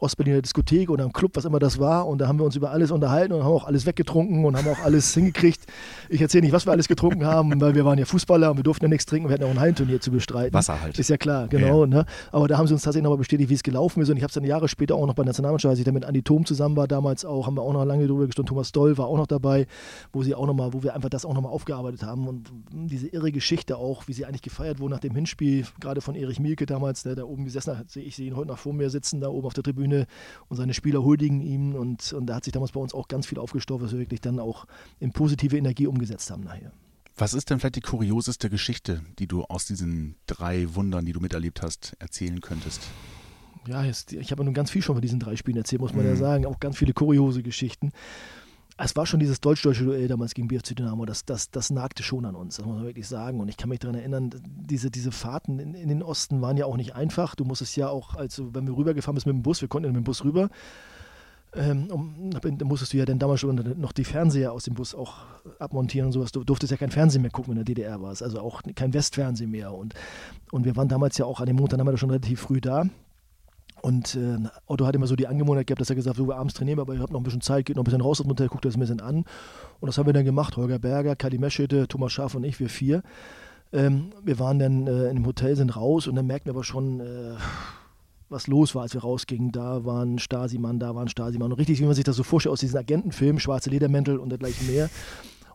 Ostberliner 0.00 0.42
Diskothek 0.42 0.90
oder 0.90 1.04
im 1.04 1.12
Club, 1.12 1.32
was 1.34 1.44
immer 1.44 1.58
das 1.58 1.78
war. 1.78 2.06
Und 2.06 2.18
da 2.18 2.28
haben 2.28 2.38
wir 2.38 2.44
uns 2.44 2.56
über 2.56 2.70
alles 2.70 2.90
unterhalten 2.90 3.32
und 3.32 3.44
haben 3.44 3.52
auch 3.52 3.66
alles 3.66 3.86
weggetrunken 3.86 4.44
und 4.44 4.56
haben 4.56 4.68
auch 4.68 4.78
alles 4.80 5.12
hingekriegt. 5.14 5.60
Ich 6.08 6.20
erzähle 6.20 6.42
nicht, 6.42 6.52
was 6.52 6.66
wir 6.66 6.72
alles 6.72 6.88
getrunken 6.88 7.24
haben, 7.24 7.60
weil 7.60 7.74
wir 7.74 7.84
waren 7.84 7.98
ja 7.98 8.04
Fußballer 8.04 8.50
und 8.50 8.56
wir 8.58 8.64
durften 8.64 8.84
ja 8.84 8.88
nichts 8.88 9.06
trinken. 9.06 9.28
Wir 9.28 9.34
hatten 9.34 9.44
auch 9.44 9.50
ein 9.50 9.60
Heimturnier 9.60 10.00
zu 10.00 10.10
bestreiten. 10.10 10.54
Wasser 10.54 10.80
halt. 10.80 10.98
Ist 10.98 11.10
ja 11.10 11.16
klar, 11.16 11.48
genau. 11.48 11.82
Ja. 11.82 11.86
Ne? 11.86 12.06
Aber 12.32 12.48
da 12.48 12.58
haben 12.58 12.66
sie 12.66 12.74
uns 12.74 12.82
tatsächlich 12.82 13.04
nochmal 13.04 13.18
bestätigt, 13.18 13.50
wie 13.50 13.54
es 13.54 13.62
gelaufen 13.62 14.02
ist. 14.02 14.10
Und 14.10 14.16
ich 14.16 14.22
habe 14.22 14.30
es 14.30 14.34
dann 14.34 14.44
Jahre 14.44 14.68
später 14.68 14.94
auch 14.94 15.06
noch 15.06 15.14
bei 15.14 15.22
der 15.22 15.28
Nationalmannschaft, 15.28 15.70
als 15.70 15.78
ich 15.78 15.84
dann 15.84 15.94
mit 15.94 16.04
Andi 16.04 16.22
Thom 16.22 16.44
zusammen 16.46 16.76
war, 16.76 16.86
damals 16.86 17.24
auch, 17.24 17.46
haben 17.46 17.56
wir 17.56 17.62
auch 17.62 17.72
noch 17.72 17.84
lange 17.84 18.06
drüber 18.06 18.26
gesprochen. 18.26 18.46
Thomas 18.46 18.72
Doll 18.72 18.96
war 18.98 19.06
auch 19.06 19.16
noch 19.16 19.26
dabei, 19.26 19.66
wo 20.12 20.22
sie 20.22 20.34
auch 20.34 20.46
noch 20.46 20.54
mal, 20.54 20.72
wo 20.72 20.82
wir 20.82 20.94
einfach 20.94 21.10
das 21.10 21.24
auch 21.24 21.34
nochmal 21.34 21.52
aufgearbeitet 21.52 22.02
haben. 22.02 22.28
Und 22.28 22.50
diese 22.72 23.08
irre 23.08 23.32
Geschichte 23.32 23.76
auch, 23.76 24.06
wie 24.06 24.12
sie 24.12 24.24
eigentlich 24.24 24.42
gefeiert 24.42 24.78
wurden 24.78 24.92
nach 24.92 25.00
dem 25.00 25.14
Hinspiel, 25.14 25.66
gerade 25.80 26.00
von 26.00 26.14
Erich 26.14 26.38
Mielke 26.40 26.66
damals, 26.66 27.02
der 27.02 27.16
da 27.16 27.24
oben 27.24 27.44
gesessen 27.44 27.76
hat, 27.76 27.90
sehe 27.90 28.04
ich 28.04 28.16
sehe 28.16 28.26
ihn 28.26 28.36
heute 28.36 28.48
noch 28.48 28.58
vor 28.58 28.72
mir 28.72 28.90
sitzen, 28.90 29.20
da 29.20 29.28
oben 29.28 29.46
auf 29.46 29.54
der 29.54 29.64
Tribüne 29.64 29.87
und 29.92 30.56
seine 30.56 30.74
Spieler 30.74 31.02
huldigen 31.02 31.40
ihm 31.40 31.74
und, 31.74 32.12
und 32.12 32.26
da 32.26 32.36
hat 32.36 32.44
sich 32.44 32.52
damals 32.52 32.72
bei 32.72 32.80
uns 32.80 32.94
auch 32.94 33.08
ganz 33.08 33.26
viel 33.26 33.38
aufgestaut, 33.38 33.80
was 33.80 33.92
wir 33.92 33.98
wirklich 33.98 34.20
dann 34.20 34.38
auch 34.38 34.66
in 35.00 35.12
positive 35.12 35.56
Energie 35.56 35.86
umgesetzt 35.86 36.30
haben 36.30 36.44
nachher. 36.44 36.72
Was 37.16 37.34
ist 37.34 37.50
denn 37.50 37.58
vielleicht 37.58 37.76
die 37.76 37.80
kurioseste 37.80 38.48
Geschichte, 38.48 39.02
die 39.18 39.26
du 39.26 39.42
aus 39.42 39.66
diesen 39.66 40.14
drei 40.26 40.74
Wundern, 40.74 41.04
die 41.04 41.12
du 41.12 41.20
miterlebt 41.20 41.62
hast, 41.62 41.96
erzählen 41.98 42.40
könntest? 42.40 42.80
Ja, 43.66 43.84
jetzt, 43.84 44.12
ich 44.12 44.30
habe 44.30 44.44
nun 44.44 44.54
ganz 44.54 44.70
viel 44.70 44.82
schon 44.82 44.94
von 44.94 45.02
diesen 45.02 45.18
drei 45.18 45.34
Spielen 45.34 45.56
erzählt, 45.56 45.82
muss 45.82 45.92
man 45.92 46.04
mhm. 46.04 46.10
ja 46.10 46.16
sagen. 46.16 46.46
Auch 46.46 46.60
ganz 46.60 46.76
viele 46.78 46.92
kuriose 46.92 47.42
Geschichten 47.42 47.90
es 48.78 48.94
war 48.94 49.06
schon 49.06 49.18
dieses 49.18 49.40
deutsch-deutsche 49.40 49.84
Duell 49.84 50.06
damals 50.06 50.34
gegen 50.34 50.46
BFC 50.46 50.76
Dynamo, 50.76 51.04
das, 51.04 51.24
das, 51.24 51.50
das 51.50 51.70
nagte 51.70 52.04
schon 52.04 52.24
an 52.24 52.36
uns, 52.36 52.56
das 52.56 52.64
muss 52.64 52.76
man 52.76 52.84
wirklich 52.84 53.08
sagen. 53.08 53.40
Und 53.40 53.48
ich 53.48 53.56
kann 53.56 53.68
mich 53.68 53.80
daran 53.80 53.96
erinnern, 53.96 54.30
diese, 54.44 54.90
diese 54.90 55.10
Fahrten 55.10 55.58
in, 55.58 55.74
in 55.74 55.88
den 55.88 56.02
Osten 56.02 56.40
waren 56.40 56.56
ja 56.56 56.64
auch 56.64 56.76
nicht 56.76 56.94
einfach. 56.94 57.34
Du 57.34 57.44
musstest 57.44 57.76
ja 57.76 57.88
auch, 57.88 58.14
also 58.14 58.54
wenn 58.54 58.66
wir 58.66 58.76
rübergefahren 58.76 59.16
bist 59.16 59.26
mit 59.26 59.34
dem 59.34 59.42
Bus, 59.42 59.60
wir 59.60 59.68
konnten 59.68 59.88
mit 59.88 59.96
dem 59.96 60.04
Bus 60.04 60.24
rüber, 60.24 60.48
ähm, 61.54 61.90
um, 61.90 62.30
da 62.30 62.64
musstest 62.64 62.92
du 62.92 62.98
ja 62.98 63.04
dann 63.04 63.18
damals 63.18 63.40
schon 63.40 63.56
noch 63.80 63.92
die 63.92 64.04
Fernseher 64.04 64.52
aus 64.52 64.64
dem 64.64 64.74
Bus 64.74 64.94
auch 64.94 65.24
abmontieren 65.58 66.06
und 66.06 66.12
sowas. 66.12 66.30
Du 66.30 66.44
durftest 66.44 66.70
ja 66.70 66.76
kein 66.76 66.90
Fernsehen 66.90 67.22
mehr 67.22 67.30
gucken, 67.30 67.50
wenn 67.50 67.56
der 67.56 67.64
DDR 67.64 68.00
warst, 68.00 68.22
also 68.22 68.40
auch 68.40 68.62
kein 68.76 68.94
Westfernsehen 68.94 69.50
mehr. 69.50 69.72
Und, 69.72 69.94
und 70.52 70.64
wir 70.64 70.76
waren 70.76 70.88
damals 70.88 71.18
ja 71.18 71.24
auch 71.24 71.40
an 71.40 71.46
dem 71.46 71.56
Montag 71.56 71.80
schon 71.98 72.10
relativ 72.10 72.40
früh 72.40 72.60
da. 72.60 72.84
Und 73.82 74.16
äh, 74.16 74.38
Otto 74.66 74.86
hat 74.86 74.94
immer 74.94 75.06
so 75.06 75.16
die 75.16 75.26
Angewohnheit 75.26 75.66
gehabt, 75.66 75.80
dass 75.80 75.90
er 75.90 75.96
gesagt 75.96 76.18
hat, 76.18 76.24
so, 76.24 76.32
abends 76.32 76.54
trainieren, 76.54 76.80
aber 76.80 76.94
ihr 76.94 77.00
habt 77.00 77.12
noch 77.12 77.20
ein 77.20 77.24
bisschen 77.24 77.40
Zeit, 77.40 77.66
geht 77.66 77.76
noch 77.76 77.82
ein 77.82 77.84
bisschen 77.84 78.00
raus 78.00 78.20
aus 78.20 78.26
dem 78.26 78.30
Hotel, 78.30 78.48
guckt 78.48 78.64
das 78.64 78.76
ein 78.76 78.80
bisschen 78.80 79.00
an. 79.00 79.24
Und 79.80 79.86
das 79.86 79.98
haben 79.98 80.06
wir 80.06 80.12
dann 80.12 80.24
gemacht. 80.24 80.56
Holger 80.56 80.78
Berger, 80.78 81.16
Kali 81.16 81.38
Meschede, 81.38 81.86
Thomas 81.88 82.12
Schaaf 82.12 82.34
und 82.34 82.44
ich, 82.44 82.58
wir 82.60 82.68
vier. 82.68 83.02
Ähm, 83.72 84.12
wir 84.22 84.38
waren 84.38 84.58
dann 84.58 84.86
äh, 84.86 85.12
dem 85.12 85.26
Hotel, 85.26 85.54
sind 85.56 85.76
raus 85.76 86.06
und 86.06 86.16
dann 86.16 86.26
merkten 86.26 86.50
wir 86.50 86.56
aber 86.56 86.64
schon, 86.64 87.00
äh, 87.00 87.34
was 88.30 88.46
los 88.46 88.74
war, 88.74 88.82
als 88.82 88.94
wir 88.94 89.02
rausgingen. 89.02 89.52
Da 89.52 89.84
war 89.84 90.04
ein 90.04 90.18
Stasi-Mann, 90.18 90.78
da 90.78 90.94
war 90.94 91.02
ein 91.02 91.08
Stasi-Mann. 91.08 91.52
Und 91.52 91.58
richtig, 91.58 91.80
wie 91.80 91.84
man 91.84 91.94
sich 91.94 92.04
das 92.04 92.16
so 92.16 92.22
vorstellt 92.22 92.52
aus 92.52 92.60
diesen 92.60 92.78
Agentenfilmen, 92.78 93.40
schwarze 93.40 93.70
Ledermäntel 93.70 94.18
und 94.18 94.30
dergleichen 94.30 94.66
mehr. 94.66 94.90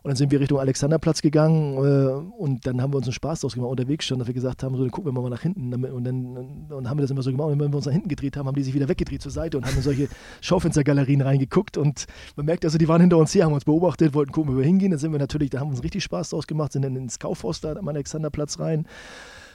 Und 0.04 0.10
dann 0.10 0.16
sind 0.16 0.30
wir 0.30 0.38
Richtung 0.38 0.58
Alexanderplatz 0.58 1.22
gegangen 1.22 1.78
äh, 1.78 2.38
und 2.38 2.66
dann 2.66 2.82
haben 2.82 2.92
wir 2.92 2.98
uns 2.98 3.06
einen 3.06 3.14
Spaß 3.14 3.40
draus 3.40 3.54
gemacht 3.54 3.70
unterwegs 3.70 4.04
schon, 4.04 4.18
dass 4.18 4.28
wir 4.28 4.34
gesagt 4.34 4.62
haben, 4.62 4.76
so, 4.76 4.82
dann 4.82 4.90
gucken 4.90 5.14
wir 5.14 5.18
mal 5.18 5.30
nach 5.30 5.40
hinten. 5.40 5.72
Und 5.72 6.04
dann 6.04 6.66
und 6.68 6.90
haben 6.90 6.98
wir 6.98 7.00
das 7.00 7.10
immer 7.10 7.22
so 7.22 7.30
gemacht. 7.30 7.48
Und 7.48 7.58
wenn 7.58 7.72
wir 7.72 7.76
uns 7.76 7.86
nach 7.86 7.92
hinten 7.94 8.10
gedreht 8.10 8.36
haben, 8.36 8.46
haben 8.46 8.54
die 8.54 8.62
sich 8.62 8.74
wieder 8.74 8.86
weggedreht 8.86 9.22
zur 9.22 9.32
Seite 9.32 9.56
und 9.56 9.64
haben 9.64 9.76
in 9.76 9.82
solche 9.82 10.08
Schaufenstergalerien 10.42 11.22
reingeguckt. 11.22 11.78
Und 11.78 12.04
man 12.36 12.44
merkt 12.44 12.66
also, 12.66 12.76
die 12.76 12.86
waren 12.86 13.00
hinter 13.00 13.16
uns 13.16 13.34
her, 13.34 13.46
haben 13.46 13.54
uns 13.54 13.64
beobachtet, 13.64 14.12
wollten 14.12 14.30
gucken, 14.30 14.52
wo 14.52 14.58
wir 14.58 14.64
hingehen. 14.66 14.90
Dann 14.90 15.00
sind 15.00 15.10
wir 15.10 15.18
natürlich, 15.18 15.48
da 15.48 15.60
haben 15.60 15.68
wir 15.68 15.76
uns 15.76 15.82
richtig 15.82 16.04
Spaß 16.04 16.28
draus 16.28 16.46
gemacht, 16.46 16.72
sind 16.72 16.82
dann 16.82 16.96
ins 16.96 17.18
Kaufhaus 17.18 17.62
da 17.62 17.72
am 17.72 17.88
Alexanderplatz 17.88 18.58
rein, 18.58 18.86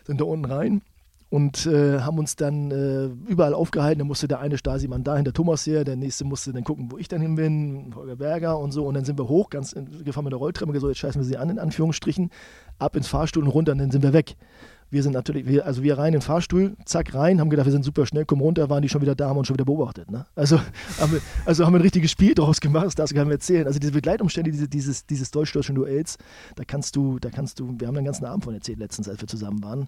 sind 0.08 0.20
da 0.20 0.26
unten 0.26 0.46
rein 0.46 0.82
und 1.30 1.68
äh, 1.68 2.00
haben 2.00 2.18
uns 2.18 2.36
dann 2.36 2.72
äh, 2.72 3.06
überall 3.30 3.54
aufgehalten. 3.54 4.00
Da 4.00 4.06
musste 4.06 4.28
der 4.28 4.40
eine 4.40 4.58
Stasi-Mann 4.58 5.04
da 5.04 5.16
hinter 5.16 5.32
Thomas 5.32 5.66
her, 5.68 5.84
der 5.84 5.96
nächste 5.96 6.26
musste 6.26 6.52
dann 6.54 6.64
gucken, 6.64 6.92
wo 6.92 6.98
ich 6.98 7.08
dann 7.08 7.22
hin 7.22 7.36
bin, 7.36 7.94
Holger 7.96 8.16
Berger 8.16 8.58
und 8.58 8.72
so. 8.72 8.86
Und 8.86 8.96
dann 8.96 9.06
sind 9.06 9.20
wir 9.20 9.28
hoch, 9.28 9.50
ganz 9.50 9.74
in, 9.74 10.04
gefahren 10.04 10.24
mit 10.24 10.34
der 10.34 10.40
Rolltreppe, 10.40 10.80
so 10.80 10.88
jetzt 10.88 10.98
scheißen 10.98 11.22
wir 11.22 11.26
sie 11.26 11.38
an, 11.38 11.50
in 11.50 11.60
Anführungsstrichen, 11.60 12.32
ab 12.80 12.96
ins 12.96 13.08
Fahrstuhl 13.08 13.44
und 13.44 13.50
runter 13.50 13.74
und 13.74 13.78
dann 13.78 13.92
sind 13.92 14.02
wir 14.02 14.14
weg. 14.14 14.36
Wir 14.92 15.04
sind 15.04 15.14
natürlich, 15.14 15.46
wir, 15.46 15.66
also 15.66 15.84
wir 15.84 15.98
rein 15.98 16.08
in 16.08 16.20
den 16.20 16.22
Fahrstuhl, 16.22 16.76
zack 16.86 17.14
rein, 17.14 17.40
haben 17.40 17.50
gedacht, 17.50 17.66
wir 17.66 17.72
sind 17.72 17.86
super 17.86 18.06
schnell, 18.06 18.26
kommen 18.26 18.42
runter, 18.42 18.70
waren 18.70 18.82
die 18.82 18.90
schon 18.90 19.02
wieder 19.02 19.16
da, 19.16 19.30
haben 19.30 19.38
uns 19.38 19.48
schon 19.48 19.56
wieder 19.56 19.66
beobachtet. 19.66 20.10
Ne? 20.10 20.26
Also, 20.36 20.60
haben 21.00 21.12
wir, 21.12 21.22
also 21.46 21.66
haben 21.66 21.74
wir 21.74 21.80
ein 21.80 21.84
richtiges 21.84 22.12
Spiel 22.12 22.34
draus 22.34 22.60
gemacht, 22.60 22.88
das 22.88 22.96
darfst 22.96 23.12
du 23.12 23.16
gar 23.16 23.24
nicht 23.26 23.34
erzählen. 23.34 23.68
Also 23.68 23.80
diese 23.80 23.92
Begleitumstände 23.92 24.52
diese, 24.52 24.68
dieses, 24.68 25.06
dieses 25.06 25.32
deutsch-deutschen 25.32 25.76
Duells, 25.76 26.18
da 26.56 26.64
kannst 26.64 26.96
du, 26.96 27.20
da 27.20 27.30
kannst 27.30 27.60
du, 27.60 27.76
wir 27.78 27.88
haben 27.88 27.96
den 27.96 28.06
ganzen 28.06 28.26
Abend 28.26 28.44
von 28.44 28.54
erzählt 28.54 28.80
letztens, 28.80 29.08
als 29.08 29.22
wir 29.22 29.28
zusammen 29.28 29.64
waren. 29.64 29.88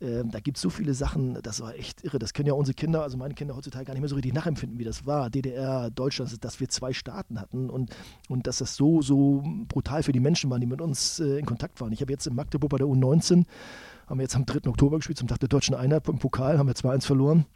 Ähm, 0.00 0.30
da 0.30 0.40
gibt 0.40 0.58
es 0.58 0.62
so 0.62 0.68
viele 0.68 0.92
Sachen, 0.92 1.38
das 1.42 1.60
war 1.60 1.74
echt 1.74 2.04
irre. 2.04 2.18
Das 2.18 2.34
können 2.34 2.46
ja 2.46 2.52
unsere 2.52 2.74
Kinder, 2.74 3.02
also 3.02 3.16
meine 3.16 3.34
Kinder 3.34 3.56
heutzutage 3.56 3.86
gar 3.86 3.94
nicht 3.94 4.02
mehr 4.02 4.08
so 4.08 4.14
richtig 4.14 4.34
nachempfinden, 4.34 4.78
wie 4.78 4.84
das 4.84 5.06
war. 5.06 5.30
DDR, 5.30 5.90
Deutschland, 5.90 6.44
dass 6.44 6.60
wir 6.60 6.68
zwei 6.68 6.92
Staaten 6.92 7.40
hatten 7.40 7.70
und, 7.70 7.94
und 8.28 8.46
dass 8.46 8.58
das 8.58 8.76
so, 8.76 9.00
so 9.00 9.42
brutal 9.68 10.02
für 10.02 10.12
die 10.12 10.20
Menschen 10.20 10.50
waren, 10.50 10.60
die 10.60 10.66
mit 10.66 10.80
uns 10.80 11.18
äh, 11.20 11.38
in 11.38 11.46
Kontakt 11.46 11.80
waren. 11.80 11.92
Ich 11.92 12.02
habe 12.02 12.12
jetzt 12.12 12.26
in 12.26 12.34
Magdeburg 12.34 12.70
bei 12.70 12.78
der 12.78 12.86
U19 12.86 13.44
haben 14.06 14.18
wir 14.18 14.24
jetzt 14.24 14.36
am 14.36 14.46
3. 14.46 14.68
Oktober 14.68 14.96
gespielt, 14.96 15.18
zum 15.18 15.28
Tag 15.28 15.40
der 15.40 15.48
deutschen 15.48 15.74
Einheit 15.74 16.08
im 16.08 16.18
Pokal, 16.18 16.58
haben 16.58 16.68
wir 16.68 16.74
2-1 16.74 17.06
verloren. 17.06 17.46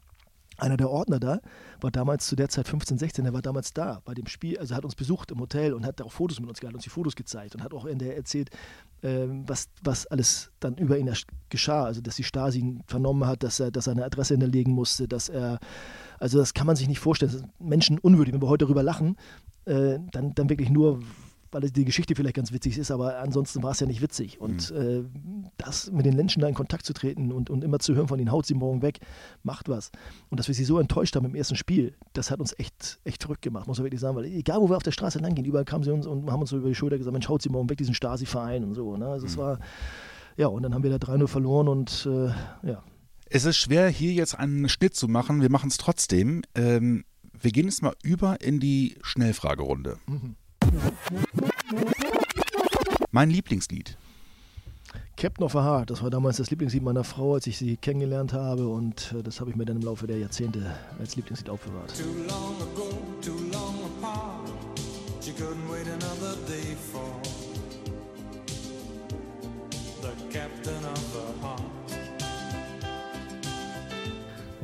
Einer 0.61 0.77
der 0.77 0.91
Ordner 0.91 1.19
da 1.19 1.41
war 1.81 1.91
damals 1.91 2.27
zu 2.27 2.37
der 2.37 2.51
Zeit 2.51 2.69
15, 2.69 2.99
16, 2.99 3.25
der 3.25 3.33
war 3.33 3.41
damals 3.41 3.73
da 3.73 4.03
bei 4.05 4.13
dem 4.13 4.27
Spiel, 4.27 4.59
also 4.59 4.75
hat 4.75 4.85
uns 4.85 4.95
besucht 4.95 5.31
im 5.31 5.41
Hotel 5.41 5.73
und 5.73 5.87
hat 5.87 6.03
auch 6.03 6.13
Fotos 6.13 6.39
mit 6.39 6.51
uns 6.51 6.61
gehalten, 6.61 6.77
uns 6.77 6.85
die 6.85 6.91
Fotos 6.91 7.17
gezeigt 7.17 7.55
und 7.55 7.63
hat 7.63 7.73
auch 7.73 7.87
in 7.87 7.99
der 7.99 8.17
erzählt, 8.17 8.51
äh, 9.01 9.27
was, 9.47 9.69
was 9.83 10.07
alles 10.09 10.51
dann 10.61 10.77
über 10.77 10.99
ihn 10.99 11.11
geschah. 11.49 11.85
Also, 11.85 12.03
dass 12.03 12.17
die 12.17 12.25
Stasi 12.25 12.59
ihn 12.59 12.83
vernommen 12.87 13.27
hat, 13.27 13.43
dass 13.43 13.59
er, 13.59 13.71
dass 13.71 13.87
er 13.87 13.93
eine 13.93 14.05
Adresse 14.05 14.35
hinterlegen 14.35 14.75
musste, 14.75 15.09
dass 15.09 15.31
er, 15.31 15.61
also 16.19 16.39
das 16.39 16.53
kann 16.53 16.67
man 16.67 16.77
sich 16.77 16.89
nicht 16.89 17.01
vorstellen. 17.01 17.33
Das 17.33 17.41
ist 17.41 17.49
menschenunwürdig, 17.59 18.35
wenn 18.35 18.43
wir 18.43 18.49
heute 18.49 18.67
darüber 18.67 18.83
lachen, 18.83 19.17
äh, 19.65 19.99
dann, 20.13 20.35
dann 20.35 20.51
wirklich 20.51 20.69
nur, 20.69 21.01
weil 21.53 21.63
die 21.63 21.85
Geschichte 21.85 22.15
vielleicht 22.15 22.37
ganz 22.37 22.53
witzig 22.53 22.79
ist, 22.79 22.91
aber 22.91 23.19
ansonsten 23.19 23.63
war 23.63 23.73
es 23.73 23.81
ja 23.81 23.87
nicht 23.87 24.01
witzig. 24.01 24.41
Und 24.41 24.71
mhm. 24.71 24.77
äh, 24.77 25.51
das 25.57 25.91
mit 25.91 26.07
den 26.07 26.17
Menschen 26.17 26.41
da 26.41 26.49
in 26.49 26.55
Kontakt 26.55 26.87
zu 26.87 26.93
treten 26.93 27.33
und, 27.33 27.51
und 27.51 27.65
immer 27.65 27.79
zu 27.79 27.95
hören 27.95 28.09
von 28.09 28.19
ihnen, 28.19 28.31
haut 28.31 28.47
sie 28.47 28.55
morgen 28.55 28.83
weg, 28.83 29.01
macht 29.43 29.69
was. 29.69 29.91
Und 30.29 30.39
dass 30.39 30.49
wir 30.49 30.55
sie 30.55 30.65
so 30.65 30.79
enttäuscht 30.79 31.17
haben 31.17 31.27
im 31.27 31.35
ersten 31.35 31.57
Spiel, 31.57 31.95
das 32.13 32.31
hat 32.31 32.41
uns 32.41 32.55
echt, 32.59 33.01
echt 33.05 33.23
verrückt 33.23 33.43
gemacht, 33.43 33.67
muss 33.67 33.79
man 33.79 33.85
wirklich 33.85 34.01
sagen. 34.01 34.17
Weil 34.17 34.27
egal, 34.27 34.61
wo 34.61 34.69
wir 34.69 34.77
auf 34.77 34.83
der 34.83 34.93
Straße 34.93 35.19
lang 35.19 35.35
gehen, 35.35 35.45
überall 35.45 35.65
kamen 35.65 35.85
sie 35.85 35.93
uns 35.93 36.07
und 36.07 36.31
haben 36.31 36.41
uns 36.41 36.51
so 36.51 36.57
über 36.57 36.69
die 36.69 36.75
Schulter 36.75 36.99
gesagt, 36.99 37.13
Mensch, 37.13 37.29
haut 37.29 37.43
sie 37.43 37.49
morgen 37.49 37.69
weg, 37.69 37.79
diesen 37.79 37.95
Stasi-Verein 37.95 38.65
und 38.65 38.75
so. 38.75 38.97
Ne? 38.97 39.07
Also 39.07 39.27
mhm. 39.27 39.31
es 39.33 39.37
war, 39.37 39.59
ja, 40.37 40.47
und 40.47 40.63
dann 40.63 40.75
haben 40.75 40.83
wir 40.83 40.97
da 40.97 41.05
3-0 41.05 41.27
verloren 41.27 41.69
und 41.69 42.09
äh, 42.11 42.29
ja. 42.69 42.83
Es 43.33 43.45
ist 43.45 43.57
schwer, 43.57 43.89
hier 43.89 44.13
jetzt 44.13 44.39
einen 44.39 44.69
Schnitt 44.69 44.97
zu 44.97 45.07
machen. 45.07 45.41
Wir 45.41 45.51
machen 45.51 45.69
es 45.69 45.77
trotzdem. 45.77 46.43
Ähm, 46.57 47.05
wir 47.41 47.53
gehen 47.53 47.67
jetzt 47.67 47.83
mal 47.83 47.95
über 48.03 48.41
in 48.41 48.61
die 48.61 48.97
Schnellfragerunde. 49.03 49.99
Mhm. 50.07 50.37
Mein 53.12 53.31
Lieblingslied. 53.31 53.96
Captain 55.16 55.44
of 55.44 55.55
a 55.55 55.62
Heart, 55.62 55.90
das 55.90 56.03
war 56.03 56.09
damals 56.09 56.38
das 56.38 56.51
Lieblingslied 56.51 56.83
meiner 56.83 57.05
Frau, 57.05 57.35
als 57.35 57.46
ich 57.46 57.59
sie 57.59 57.77
kennengelernt 57.77 58.33
habe 58.33 58.66
und 58.68 59.14
äh, 59.18 59.23
das 59.23 59.40
habe 59.40 59.51
ich 59.51 59.57
mir 59.57 59.66
dann 59.66 59.77
im 59.77 59.83
Laufe 59.83 60.07
der 60.07 60.18
Jahrzehnte 60.18 60.75
als 60.99 61.14
Lieblingslied 61.16 61.51
aufbewahrt. 61.51 61.92
Too 61.94 62.05
long 62.27 62.57
ago, 62.62 62.99
too 63.20 63.39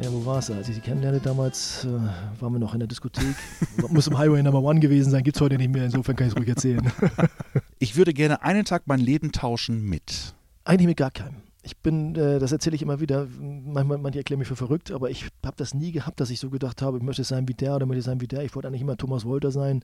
Ja, 0.02 0.12
wo 0.12 0.26
war 0.26 0.38
es? 0.38 0.50
Als 0.50 0.68
ich 0.68 0.74
sie 0.74 0.80
kennenlernte 0.82 1.20
damals, 1.20 1.84
äh, 1.84 2.40
waren 2.40 2.52
wir 2.52 2.58
noch 2.58 2.74
in 2.74 2.80
der 2.80 2.86
Diskothek. 2.86 3.34
Muss 3.88 4.06
im 4.06 4.18
Highway 4.18 4.42
Number 4.42 4.62
One 4.62 4.78
gewesen 4.78 5.10
sein, 5.10 5.24
gibt 5.24 5.36
es 5.36 5.40
heute 5.40 5.56
nicht 5.56 5.72
mehr. 5.72 5.86
Insofern 5.86 6.16
kann 6.16 6.26
ich 6.26 6.34
es 6.34 6.38
ruhig 6.38 6.48
erzählen. 6.48 6.92
ich 7.78 7.96
würde 7.96 8.12
gerne 8.12 8.42
einen 8.42 8.66
Tag 8.66 8.82
mein 8.86 9.00
Leben 9.00 9.32
tauschen 9.32 9.84
mit. 9.84 10.34
Eigentlich 10.64 10.86
mit 10.86 10.98
gar 10.98 11.10
keinem. 11.10 11.36
Ich 11.62 11.78
bin, 11.78 12.14
äh, 12.14 12.38
das 12.38 12.52
erzähle 12.52 12.76
ich 12.76 12.82
immer 12.82 13.00
wieder, 13.00 13.26
manchmal, 13.40 13.96
manche 13.96 14.18
erklären 14.18 14.38
mich 14.38 14.48
für 14.48 14.56
verrückt, 14.56 14.92
aber 14.92 15.10
ich 15.10 15.28
habe 15.44 15.56
das 15.56 15.72
nie 15.72 15.92
gehabt, 15.92 16.20
dass 16.20 16.28
ich 16.28 16.40
so 16.40 16.50
gedacht 16.50 16.82
habe, 16.82 16.98
ich 16.98 17.02
möchte 17.02 17.24
sein 17.24 17.48
wie 17.48 17.54
der 17.54 17.76
oder 17.76 17.86
möchte 17.86 18.02
sein 18.02 18.20
wie 18.20 18.28
der. 18.28 18.44
Ich 18.44 18.54
wollte 18.54 18.68
eigentlich 18.68 18.82
immer 18.82 18.98
Thomas 18.98 19.24
Wolter 19.24 19.50
sein, 19.50 19.82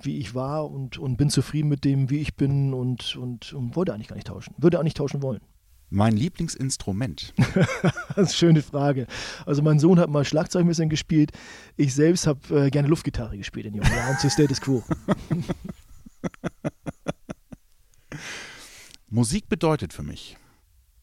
wie 0.00 0.18
ich 0.18 0.34
war 0.34 0.70
und, 0.70 0.98
und 0.98 1.16
bin 1.16 1.30
zufrieden 1.30 1.68
mit 1.68 1.84
dem, 1.84 2.10
wie 2.10 2.18
ich 2.18 2.36
bin 2.36 2.74
und, 2.74 3.16
und, 3.16 3.54
und 3.54 3.76
wollte 3.76 3.94
eigentlich 3.94 4.08
gar 4.08 4.16
nicht 4.16 4.28
tauschen. 4.28 4.54
Würde 4.58 4.78
auch 4.78 4.84
nicht 4.84 4.96
tauschen 4.96 5.22
wollen. 5.22 5.40
Mein 5.94 6.16
Lieblingsinstrument? 6.16 7.34
das 7.54 7.54
ist 7.54 8.16
eine 8.16 8.28
schöne 8.28 8.62
Frage. 8.62 9.06
Also 9.44 9.60
mein 9.60 9.78
Sohn 9.78 10.00
hat 10.00 10.08
mal 10.08 10.24
Schlagzeug 10.24 10.62
ein 10.62 10.68
bisschen 10.68 10.88
gespielt. 10.88 11.32
Ich 11.76 11.94
selbst 11.94 12.26
habe 12.26 12.66
äh, 12.66 12.70
gerne 12.70 12.88
Luftgitarre 12.88 13.36
gespielt 13.36 13.66
in 13.66 13.74
jungen 13.74 13.92
Jahren 13.92 14.16
zu 14.16 14.30
Status 14.30 14.62
Quo. 14.62 14.82
Musik 19.10 19.50
bedeutet 19.50 19.92
für 19.92 20.02
mich 20.02 20.38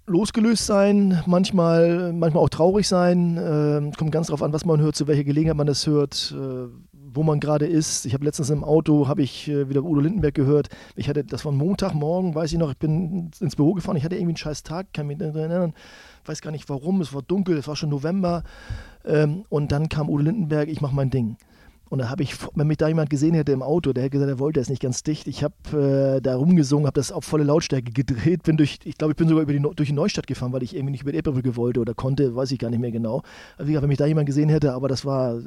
losgelöst 0.10 0.66
sein, 0.66 1.22
manchmal, 1.28 2.12
manchmal 2.14 2.44
auch 2.44 2.50
traurig 2.50 2.88
sein. 2.88 3.38
Äh, 3.38 3.92
kommt 3.96 4.12
ganz 4.12 4.28
darauf 4.28 4.42
an, 4.42 4.52
was 4.52 4.66
man 4.66 4.82
hört, 4.82 4.96
zu 4.96 5.08
welcher 5.08 5.24
Gelegenheit 5.24 5.56
man 5.56 5.68
das 5.68 5.86
hört. 5.88 6.36
Äh, 6.36 6.89
wo 7.14 7.24
man 7.24 7.40
gerade 7.40 7.66
ist. 7.66 8.06
Ich 8.06 8.14
habe 8.14 8.26
letztens 8.26 8.50
im 8.50 8.64
Auto, 8.64 9.08
habe 9.08 9.22
ich 9.22 9.48
äh, 9.48 9.70
wieder 9.70 9.84
Udo 9.84 10.02
Lindenberg 10.02 10.34
gehört. 10.34 10.70
Ich 10.96 11.10
hatte, 11.10 11.24
das 11.24 11.46
war 11.46 11.52
Montagmorgen, 11.52 12.36
weiß 12.36 12.52
ich 12.52 12.58
noch, 12.58 12.72
ich 12.72 12.78
bin 12.78 13.32
ins 13.40 13.56
Büro 13.56 13.74
gefahren, 13.74 13.98
ich 13.98 14.04
hatte 14.04 14.16
irgendwie 14.16 14.32
einen 14.32 14.38
scheiß 14.38 14.64
Tag, 14.64 14.94
kann 14.94 15.08
mich 15.08 15.18
nicht 15.18 15.36
erinnern, 15.36 15.74
weiß 16.26 16.42
gar 16.42 16.52
nicht 16.52 16.70
warum, 16.70 17.02
es 17.02 17.14
war 17.14 17.22
dunkel, 17.22 17.58
es 17.58 17.68
war 17.68 17.76
schon 17.76 17.90
November. 17.90 18.44
Ähm, 19.06 19.46
und 19.50 19.72
dann 19.72 19.90
kam 19.90 20.10
Udo 20.10 20.24
Lindenberg, 20.24 20.70
ich 20.70 20.82
mache 20.82 20.96
mein 20.96 21.10
Ding. 21.10 21.38
Und 21.90 22.00
da 22.00 22.10
habe 22.10 22.22
ich, 22.22 22.36
wenn 22.56 22.68
mich 22.68 22.78
da 22.78 22.88
jemand 22.88 23.10
gesehen 23.10 23.34
hätte 23.34 23.52
im 23.52 23.64
Auto, 23.64 23.94
der 23.94 24.04
hätte 24.04 24.12
gesagt, 24.12 24.30
er 24.30 24.40
wollte 24.40 24.60
es 24.60 24.70
nicht 24.70 24.82
ganz 24.82 25.02
dicht. 25.02 25.28
Ich 25.28 25.44
habe 25.44 26.18
äh, 26.18 26.22
da 26.22 26.36
rumgesungen, 26.36 26.86
habe 26.86 27.00
das 27.00 27.12
auf 27.12 27.26
volle 27.26 27.44
Lautstärke 27.44 27.92
gedreht, 27.92 28.44
bin 28.44 28.58
durch, 28.58 28.80
ich 28.84 28.98
glaube, 28.98 29.14
ich 29.14 29.18
bin 29.18 29.28
sogar 29.28 29.44
über 29.44 29.54
die, 29.54 29.60
durch 29.60 29.90
die 29.90 29.94
Neustadt 29.94 30.28
gefahren, 30.28 30.54
weil 30.54 30.62
ich 30.62 30.76
irgendwie 30.76 30.92
nicht 30.92 31.02
über 31.02 31.12
die 31.12 31.18
Eberbrücke 31.18 31.56
wollte 31.56 31.80
oder 31.80 31.96
konnte, 31.96 32.36
weiß 32.36 32.52
ich 32.52 32.60
gar 32.60 32.70
nicht 32.70 32.80
mehr 32.80 32.92
genau. 32.92 33.24
Also, 33.58 33.68
wie 33.68 33.72
gesagt, 33.72 33.84
wenn 33.84 33.90
mich 33.90 33.98
da 33.98 34.06
jemand 34.06 34.28
gesehen 34.28 34.50
hätte, 34.50 34.74
aber 34.74 34.88
das 34.88 35.04
war, 35.04 35.42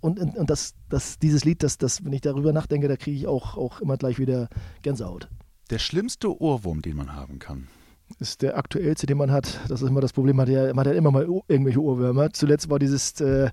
und, 0.00 0.18
und, 0.18 0.36
und 0.36 0.50
das, 0.50 0.74
das, 0.88 1.18
dieses 1.20 1.44
Lied, 1.44 1.62
das, 1.62 1.78
das, 1.78 2.04
wenn 2.04 2.12
ich 2.12 2.22
darüber 2.22 2.52
nachdenke, 2.52 2.88
da 2.88 2.96
kriege 2.96 3.16
ich 3.16 3.26
auch, 3.28 3.56
auch 3.56 3.80
immer 3.80 3.96
gleich 3.96 4.18
wieder 4.18 4.48
Gänsehaut. 4.82 5.28
Der 5.70 5.78
schlimmste 5.78 6.40
Ohrwurm, 6.40 6.82
den 6.82 6.96
man 6.96 7.14
haben 7.14 7.38
kann 7.38 7.68
ist 8.20 8.42
der 8.42 8.56
aktuellste, 8.56 9.06
den 9.06 9.16
man 9.16 9.32
hat. 9.32 9.60
Das 9.68 9.82
ist 9.82 9.88
immer 9.88 10.00
das 10.00 10.12
Problem, 10.12 10.36
man 10.36 10.46
hat 10.46 10.54
ja, 10.54 10.66
man 10.74 10.84
hat 10.84 10.92
ja 10.92 10.98
immer 10.98 11.10
mal 11.10 11.26
irgendwelche 11.48 11.80
Ohrwürmer. 11.80 12.32
Zuletzt 12.32 12.68
war 12.70 12.78
dieses 12.78 13.20
äh, 13.20 13.50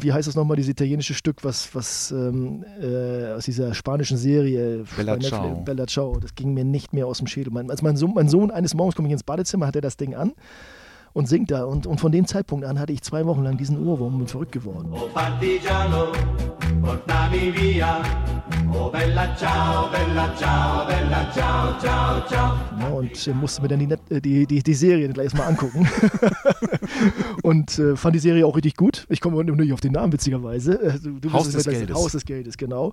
wie 0.00 0.12
heißt 0.12 0.28
das 0.28 0.34
nochmal, 0.34 0.56
dieses 0.56 0.70
italienische 0.70 1.14
Stück, 1.14 1.44
was, 1.44 1.74
was 1.74 2.10
ähm, 2.10 2.64
äh, 2.80 3.32
aus 3.32 3.44
dieser 3.44 3.74
spanischen 3.74 4.16
Serie 4.16 4.84
Bella 4.96 5.18
Ciao. 5.20 5.62
Bella 5.64 5.86
Ciao, 5.86 6.18
das 6.18 6.34
ging 6.34 6.54
mir 6.54 6.64
nicht 6.64 6.92
mehr 6.92 7.06
aus 7.06 7.18
dem 7.18 7.26
Schädel. 7.26 7.52
Mein, 7.52 7.70
als 7.70 7.82
mein 7.82 7.96
Sohn, 7.96 8.12
mein 8.14 8.28
Sohn 8.28 8.50
eines 8.50 8.74
Morgens 8.74 8.96
komme 8.96 9.08
ich 9.08 9.12
ins 9.12 9.22
Badezimmer, 9.22 9.66
hat 9.66 9.76
er 9.76 9.82
das 9.82 9.96
Ding 9.96 10.14
an 10.14 10.32
und 11.12 11.28
singt 11.28 11.50
da. 11.50 11.64
Und, 11.64 11.86
und 11.86 12.00
von 12.00 12.12
dem 12.12 12.26
Zeitpunkt 12.26 12.64
an 12.64 12.78
hatte 12.78 12.92
ich 12.92 13.02
zwei 13.02 13.26
Wochen 13.26 13.42
lang 13.42 13.56
diesen 13.56 13.86
Ohrwurm 13.86 14.14
und 14.14 14.18
bin 14.18 14.28
verrückt 14.28 14.52
geworden. 14.52 14.90
Oh 14.92 15.08
Partigiano, 15.12 16.12
portami 16.82 17.52
via. 17.54 18.02
Oh 18.72 18.90
bella 18.90 19.34
ciao, 19.36 19.88
bella 19.90 20.34
ciao, 20.36 20.86
bella 20.86 21.30
ciao, 21.32 21.78
ciao, 21.80 22.26
ciao. 22.26 22.56
Ja, 22.78 22.88
und 22.88 23.26
äh, 23.26 23.32
musste 23.32 23.62
mir 23.62 23.68
dann 23.68 23.78
die, 23.78 24.14
äh, 24.14 24.20
die, 24.20 24.46
die, 24.46 24.62
die 24.62 24.74
Serie 24.74 25.08
gleich 25.08 25.32
mal 25.34 25.46
angucken. 25.46 25.88
und 27.42 27.78
äh, 27.78 27.96
fand 27.96 28.14
die 28.14 28.20
Serie 28.20 28.46
auch 28.46 28.56
richtig 28.56 28.76
gut. 28.76 29.06
Ich 29.08 29.20
komme 29.20 29.42
nicht 29.42 29.72
auf 29.72 29.80
den 29.80 29.92
Namen, 29.92 30.12
witzigerweise. 30.12 30.80
Äh, 30.80 30.98
du, 30.98 31.18
du 31.18 31.32
Haus 31.32 31.50
des 31.50 31.64
Geldes. 31.64 31.96
Haus 31.96 32.12
des 32.12 32.24
Geldes, 32.24 32.56
genau. 32.56 32.92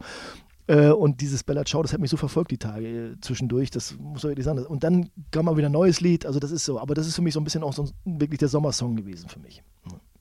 Äh, 0.68 0.90
und 0.90 1.22
dieses 1.22 1.44
Bella 1.44 1.64
Ciao, 1.64 1.82
das 1.82 1.94
hat 1.94 2.00
mich 2.00 2.10
so 2.10 2.18
verfolgt 2.18 2.52
die 2.52 2.58
Tage 2.58 2.88
äh, 2.88 3.20
zwischendurch, 3.22 3.70
das 3.70 3.96
muss 4.00 4.24
man 4.24 4.32
wirklich 4.32 4.46
sagen. 4.46 4.66
Und 4.66 4.84
dann 4.84 5.10
kam 5.32 5.46
mal 5.46 5.58
wieder 5.58 5.70
ein 5.70 5.74
neues 5.74 6.02
Lied, 6.02 6.26
also 6.26 6.40
das 6.40 6.52
ist 6.52 6.66
so. 6.66 6.80
Aber 6.80 6.96
das 6.96 7.08
ist 7.08 7.16
für 7.16 7.22
mich 7.22 7.34
so 7.34 7.40
ein 7.40 7.44
bisschen 7.44 7.64
auch 7.64 7.74
so 7.74 7.84
ein, 7.84 8.20
wirklich 8.20 8.40
der 8.40 8.48
Sommersong 8.48 8.96
gewesen 8.96 9.30
für 9.30 9.40
mich. 9.40 9.62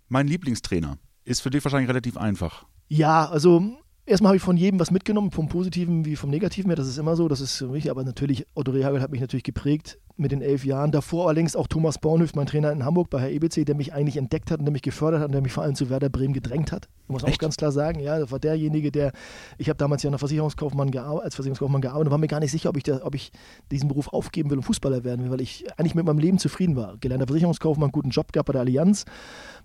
Mein 0.09 0.26
Lieblingstrainer 0.28 0.98
ist 1.24 1.40
für 1.40 1.50
dich 1.50 1.64
wahrscheinlich 1.64 1.88
relativ 1.88 2.16
einfach. 2.16 2.66
Ja, 2.88 3.26
also 3.26 3.78
erstmal 4.07 4.31
habe 4.31 4.37
ich 4.37 4.43
von 4.43 4.57
jedem 4.57 4.81
was 4.81 4.90
mitgenommen, 4.90 5.31
vom 5.31 5.49
Positiven 5.49 6.05
wie 6.05 6.17
vom 6.17 6.31
Negativen 6.31 6.71
her, 6.71 6.77
das 6.77 6.88
ist 6.88 6.99
immer 6.99 7.17
so, 7.17 7.29
das 7.29 7.40
ist 7.40 7.57
für 7.57 7.69
mich, 7.69 7.90
aber 7.90 8.05
natürlich, 8.05 8.47
Otto 8.55 8.73
Rehagel 8.73 9.01
hat 9.01 9.11
mich 9.11 9.21
natürlich 9.21 9.45
geprägt 9.45 9.99
mit 10.17 10.31
den 10.31 10.43
elf 10.43 10.64
Jahren. 10.64 10.93
Davor 10.93 11.27
allerdings 11.27 11.57
auch 11.57 11.67
Thomas 11.67 11.99
Bornhöft, 11.99 12.37
mein 12.37 12.47
Trainer 12.47 12.71
in 12.71 12.85
Hamburg 12.85 13.11
bei 13.11 13.21
Herr 13.21 13.31
EBC, 13.31 13.64
der 13.64 13.75
mich 13.75 13.93
eigentlich 13.93 14.17
entdeckt 14.17 14.51
hat 14.51 14.61
und 14.61 14.64
der 14.64 14.73
mich 14.73 14.83
gefördert 14.83 15.21
hat 15.21 15.27
und 15.27 15.33
der 15.33 15.43
mich 15.43 15.53
vor 15.53 15.64
allem 15.64 15.75
zu 15.75 15.90
Werder 15.90 16.09
Bremen 16.09 16.35
gedrängt 16.35 16.71
hat. 16.71 16.88
Ich 17.05 17.09
muss 17.09 17.25
Echt? 17.25 17.35
auch 17.35 17.38
ganz 17.38 17.57
klar 17.57 17.73
sagen, 17.73 17.99
ja, 18.01 18.19
das 18.19 18.31
war 18.31 18.38
derjenige, 18.38 18.93
der, 18.93 19.12
ich 19.59 19.69
habe 19.69 19.77
damals 19.77 20.03
ja 20.05 20.11
noch 20.11 20.21
Versicherungskaufmann 20.21 20.97
als 20.97 21.35
Versicherungskaufmann 21.35 21.81
gearbeitet 21.81 22.07
und 22.07 22.11
war 22.12 22.19
mir 22.19 22.29
gar 22.29 22.40
nicht 22.40 22.53
sicher, 22.53 22.69
ob 22.69 22.77
ich, 22.77 22.85
der, 22.85 23.05
ob 23.05 23.14
ich 23.14 23.33
diesen 23.71 23.88
Beruf 23.88 24.09
aufgeben 24.09 24.51
will 24.51 24.59
und 24.59 24.62
Fußballer 24.62 25.03
werden 25.03 25.25
will, 25.25 25.33
weil 25.33 25.40
ich 25.40 25.67
eigentlich 25.77 25.95
mit 25.95 26.07
meinem 26.07 26.19
Leben 26.19 26.38
zufrieden 26.38 26.77
war. 26.77 26.97
Gelernter 26.99 27.27
Versicherungskaufmann, 27.27 27.90
guten 27.90 28.11
Job 28.11 28.33
gehabt 28.33 28.47
bei 28.47 28.53
der 28.53 28.61
Allianz, 28.61 29.05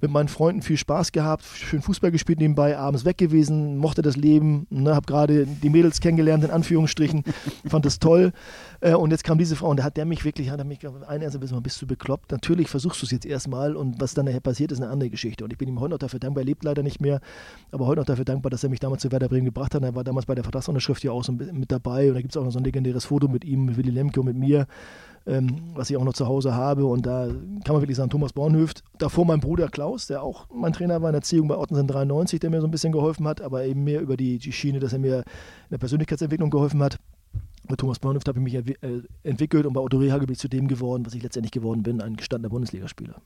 mit 0.01 0.11
meinen 0.11 0.27
Freunden 0.27 0.61
viel 0.61 0.77
Spaß 0.77 1.11
gehabt, 1.11 1.43
schön 1.43 1.81
Fußball 1.81 2.11
gespielt 2.11 2.39
nebenbei, 2.39 2.77
abends 2.77 3.05
weg 3.05 3.17
gewesen, 3.17 3.77
mochte 3.77 4.01
das 4.01 4.15
Leben, 4.15 4.65
ne, 4.69 4.95
habe 4.95 5.05
gerade 5.05 5.45
die 5.45 5.69
Mädels 5.69 5.99
kennengelernt, 5.99 6.43
in 6.43 6.51
Anführungsstrichen, 6.51 7.23
fand 7.67 7.85
das 7.85 7.99
toll. 7.99 8.31
Äh, 8.81 8.93
und 8.93 9.11
jetzt 9.11 9.23
kam 9.23 9.37
diese 9.37 9.55
Frau 9.55 9.69
und 9.69 9.77
da 9.77 9.83
hat 9.83 9.97
der 9.97 10.05
mich 10.05 10.23
wirklich, 10.23 10.49
hat 10.49 10.59
er 10.59 10.65
mich 10.65 10.79
ein 11.07 11.21
erster 11.21 11.39
mal, 11.39 11.61
bist 11.61 11.81
du 11.81 11.87
bekloppt? 11.87 12.31
Natürlich 12.31 12.69
versuchst 12.69 13.01
du 13.01 13.05
es 13.05 13.11
jetzt 13.11 13.25
erstmal 13.25 13.75
und 13.75 13.99
was 13.99 14.13
dann 14.13 14.25
nachher 14.25 14.39
passiert, 14.39 14.71
ist 14.71 14.81
eine 14.81 14.89
andere 14.89 15.09
Geschichte. 15.09 15.43
Und 15.43 15.51
ich 15.51 15.57
bin 15.57 15.67
ihm 15.67 15.79
heute 15.79 15.91
noch 15.91 15.99
dafür 15.99 16.19
dankbar, 16.19 16.43
er 16.43 16.45
lebt 16.45 16.63
leider 16.63 16.83
nicht 16.83 17.01
mehr, 17.01 17.19
aber 17.71 17.85
heute 17.85 18.01
noch 18.01 18.07
dafür 18.07 18.25
dankbar, 18.25 18.49
dass 18.49 18.63
er 18.63 18.69
mich 18.69 18.79
damals 18.79 19.01
zu 19.01 19.11
Werder 19.11 19.27
Bremen 19.27 19.45
gebracht 19.45 19.75
hat. 19.75 19.83
Er 19.83 19.95
war 19.95 20.03
damals 20.03 20.25
bei 20.25 20.35
der 20.35 20.43
Vertragsunterschrift 20.43 21.03
ja 21.03 21.11
auch 21.11 21.23
so 21.23 21.33
mit 21.33 21.71
dabei 21.71 22.09
und 22.09 22.15
da 22.15 22.21
gibt 22.21 22.33
es 22.33 22.37
auch 22.37 22.43
noch 22.43 22.51
so 22.51 22.59
ein 22.59 22.63
legendäres 22.63 23.05
Foto 23.05 23.27
mit 23.27 23.43
ihm, 23.43 23.65
mit 23.65 23.77
Willy 23.77 23.91
Lemke 23.91 24.19
und 24.21 24.27
mit 24.27 24.37
mir 24.37 24.67
was 25.25 25.89
ich 25.89 25.97
auch 25.97 26.03
noch 26.03 26.13
zu 26.13 26.27
Hause 26.27 26.55
habe. 26.55 26.85
Und 26.85 27.05
da 27.05 27.27
kann 27.27 27.73
man 27.73 27.81
wirklich 27.81 27.97
sagen, 27.97 28.09
Thomas 28.09 28.33
Bornhöft, 28.33 28.83
davor 28.97 29.25
mein 29.25 29.39
Bruder 29.39 29.67
Klaus, 29.67 30.07
der 30.07 30.23
auch 30.23 30.47
mein 30.53 30.73
Trainer 30.73 31.01
war 31.01 31.09
in 31.09 31.13
der 31.13 31.19
Erziehung 31.19 31.47
bei 31.47 31.57
Ottensen 31.57 31.87
93, 31.87 32.39
der 32.39 32.49
mir 32.49 32.61
so 32.61 32.67
ein 32.67 32.71
bisschen 32.71 32.91
geholfen 32.91 33.27
hat, 33.27 33.41
aber 33.41 33.63
eben 33.65 33.83
mehr 33.83 34.01
über 34.01 34.17
die, 34.17 34.39
die 34.39 34.51
Schiene, 34.51 34.79
dass 34.79 34.93
er 34.93 34.99
mir 34.99 35.17
in 35.17 35.23
der 35.71 35.77
Persönlichkeitsentwicklung 35.77 36.49
geholfen 36.49 36.81
hat. 36.81 36.97
Bei 37.67 37.75
Thomas 37.75 37.99
Bornhöft 37.99 38.27
habe 38.27 38.39
ich 38.39 38.43
mich 38.43 38.55
äh, 38.55 39.01
entwickelt 39.23 39.65
und 39.65 39.73
bei 39.73 39.81
Otto 39.81 39.97
Rehage 39.97 40.25
bin 40.25 40.33
ich 40.33 40.39
zu 40.39 40.47
dem 40.47 40.67
geworden, 40.67 41.05
was 41.05 41.13
ich 41.13 41.21
letztendlich 41.21 41.51
geworden 41.51 41.83
bin, 41.83 42.01
ein 42.01 42.15
gestandener 42.15 42.49
Bundesligaspieler. 42.49 43.21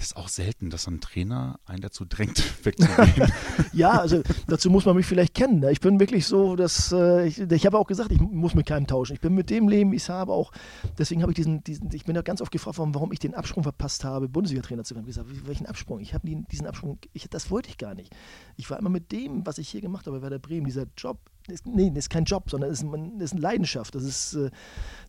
Ist 0.00 0.16
auch 0.16 0.28
selten, 0.28 0.70
dass 0.70 0.88
ein 0.88 1.00
Trainer 1.00 1.60
einen 1.66 1.80
dazu 1.80 2.04
drängt, 2.04 2.42
wegzugehen. 2.64 3.32
ja, 3.72 3.92
also 3.92 4.22
dazu 4.48 4.68
muss 4.68 4.84
man 4.84 4.96
mich 4.96 5.06
vielleicht 5.06 5.34
kennen. 5.34 5.60
Ne? 5.60 5.70
Ich 5.70 5.80
bin 5.80 6.00
wirklich 6.00 6.26
so, 6.26 6.56
dass 6.56 6.90
äh, 6.92 7.26
ich, 7.26 7.38
ich 7.38 7.66
habe 7.66 7.78
auch 7.78 7.86
gesagt, 7.86 8.10
ich 8.10 8.20
muss 8.20 8.54
mit 8.54 8.66
keinem 8.66 8.88
tauschen. 8.88 9.14
Ich 9.14 9.20
bin 9.20 9.34
mit 9.34 9.50
dem 9.50 9.68
Leben, 9.68 9.92
wie 9.92 9.96
ich 9.96 10.02
es 10.02 10.08
habe, 10.08 10.32
auch. 10.32 10.50
Deswegen 10.98 11.22
habe 11.22 11.30
ich 11.30 11.36
diesen, 11.36 11.62
diesen, 11.62 11.92
ich 11.92 12.04
bin 12.04 12.14
da 12.14 12.22
ganz 12.22 12.40
oft 12.40 12.50
gefragt 12.50 12.78
worden, 12.78 12.94
warum 12.94 13.12
ich 13.12 13.20
den 13.20 13.34
Absprung 13.34 13.62
verpasst 13.62 14.02
habe, 14.02 14.28
Bundesliga-Trainer 14.28 14.82
zu 14.82 14.96
werden. 14.96 15.08
Ich 15.08 15.16
habe 15.16 15.28
gesagt, 15.28 15.46
welchen 15.46 15.66
Absprung? 15.66 16.00
Ich 16.00 16.12
habe 16.12 16.28
diesen 16.50 16.66
Absprung, 16.66 16.98
ich, 17.12 17.28
das 17.30 17.50
wollte 17.50 17.68
ich 17.68 17.78
gar 17.78 17.94
nicht. 17.94 18.12
Ich 18.56 18.68
war 18.70 18.78
immer 18.78 18.90
mit 18.90 19.12
dem, 19.12 19.46
was 19.46 19.58
ich 19.58 19.68
hier 19.68 19.80
gemacht 19.80 20.06
habe 20.06 20.18
bei 20.18 20.22
Werder 20.22 20.40
Bremen, 20.40 20.66
dieser 20.66 20.86
Job, 20.96 21.18
ist, 21.48 21.66
nee, 21.66 21.90
das 21.90 22.04
ist 22.04 22.10
kein 22.10 22.24
Job, 22.24 22.50
sondern 22.50 22.70
das 22.70 22.82
ist, 22.82 22.88
das 22.92 23.24
ist 23.24 23.32
eine 23.32 23.40
Leidenschaft. 23.40 23.94
Das 23.94 24.02
ist, 24.02 24.34
äh, 24.34 24.50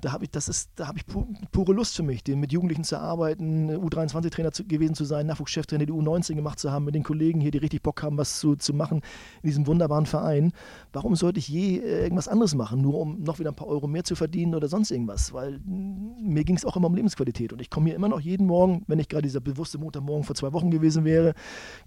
da 0.01 0.11
habe 0.11 0.25
ich, 0.25 0.31
das 0.31 0.49
ist, 0.49 0.69
da 0.75 0.87
habe 0.87 0.97
ich 0.97 1.05
pu 1.05 1.25
pure 1.51 1.73
Lust 1.73 1.95
für 1.95 2.03
mich, 2.03 2.23
mit 2.27 2.51
Jugendlichen 2.51 2.83
zu 2.83 2.99
arbeiten, 2.99 3.69
U23-Trainer 3.69 4.51
gewesen 4.67 4.95
zu 4.95 5.05
sein, 5.05 5.27
Nachwuchscheftrainer, 5.27 5.85
die 5.85 5.93
U19 5.93 6.35
gemacht 6.35 6.59
zu 6.59 6.71
haben, 6.71 6.85
mit 6.85 6.95
den 6.95 7.03
Kollegen 7.03 7.39
hier, 7.39 7.51
die 7.51 7.59
richtig 7.59 7.83
Bock 7.83 8.03
haben, 8.03 8.17
was 8.17 8.39
zu, 8.39 8.55
zu 8.55 8.73
machen 8.73 9.01
in 9.41 9.47
diesem 9.47 9.67
wunderbaren 9.67 10.05
Verein. 10.05 10.51
Warum 10.91 11.15
sollte 11.15 11.39
ich 11.39 11.47
je 11.47 11.77
äh, 11.77 12.03
irgendwas 12.03 12.27
anderes 12.27 12.53
machen, 12.53 12.81
nur 12.81 12.99
um 12.99 13.23
noch 13.23 13.39
wieder 13.39 13.51
ein 13.51 13.55
paar 13.55 13.67
Euro 13.67 13.87
mehr 13.87 14.03
zu 14.03 14.15
verdienen 14.15 14.55
oder 14.55 14.67
sonst 14.67 14.91
irgendwas? 14.91 15.33
Weil 15.33 15.59
mir 15.65 16.43
ging 16.43 16.57
es 16.57 16.65
auch 16.65 16.75
immer 16.75 16.87
um 16.87 16.95
Lebensqualität 16.95 17.53
und 17.53 17.61
ich 17.61 17.69
komme 17.69 17.87
hier 17.87 17.95
immer 17.95 18.09
noch 18.09 18.19
jeden 18.19 18.45
Morgen, 18.45 18.83
wenn 18.87 18.99
ich 18.99 19.07
gerade 19.07 19.23
dieser 19.23 19.39
bewusste 19.39 19.77
Montagmorgen 19.77 20.23
vor 20.23 20.35
zwei 20.35 20.51
Wochen 20.51 20.69
gewesen 20.69 21.05
wäre, 21.05 21.33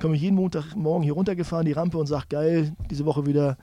komme 0.00 0.16
ich 0.16 0.22
jeden 0.22 0.36
Montagmorgen 0.36 1.02
hier 1.02 1.12
runtergefahren, 1.12 1.66
die 1.66 1.72
Rampe 1.72 1.98
und 1.98 2.06
sage, 2.06 2.26
geil, 2.30 2.72
diese 2.90 3.04
Woche 3.04 3.26
wieder 3.26 3.58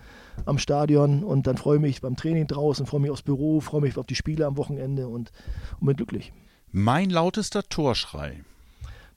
am 0.46 0.58
Stadion 0.58 1.24
und 1.24 1.48
dann 1.48 1.58
freue 1.58 1.78
ich 1.78 1.82
mich 1.82 2.02
beim 2.02 2.16
Training 2.16 2.48
draußen, 2.48 2.86
freue 2.86 3.02
mich 3.02 3.12
aufs 3.12 3.22
Büro, 3.22 3.60
freue 3.62 3.82
mich 3.82 3.98
auf 3.98 4.06
die 4.06 4.16
Spiele 4.16 4.46
am 4.46 4.58
Wochenende 4.58 5.08
und, 5.08 5.32
und 5.80 5.88
bin 5.88 5.96
glücklich. 5.96 6.34
Mein 6.72 7.10
lautester 7.10 7.64
Torschrei. 7.64 8.44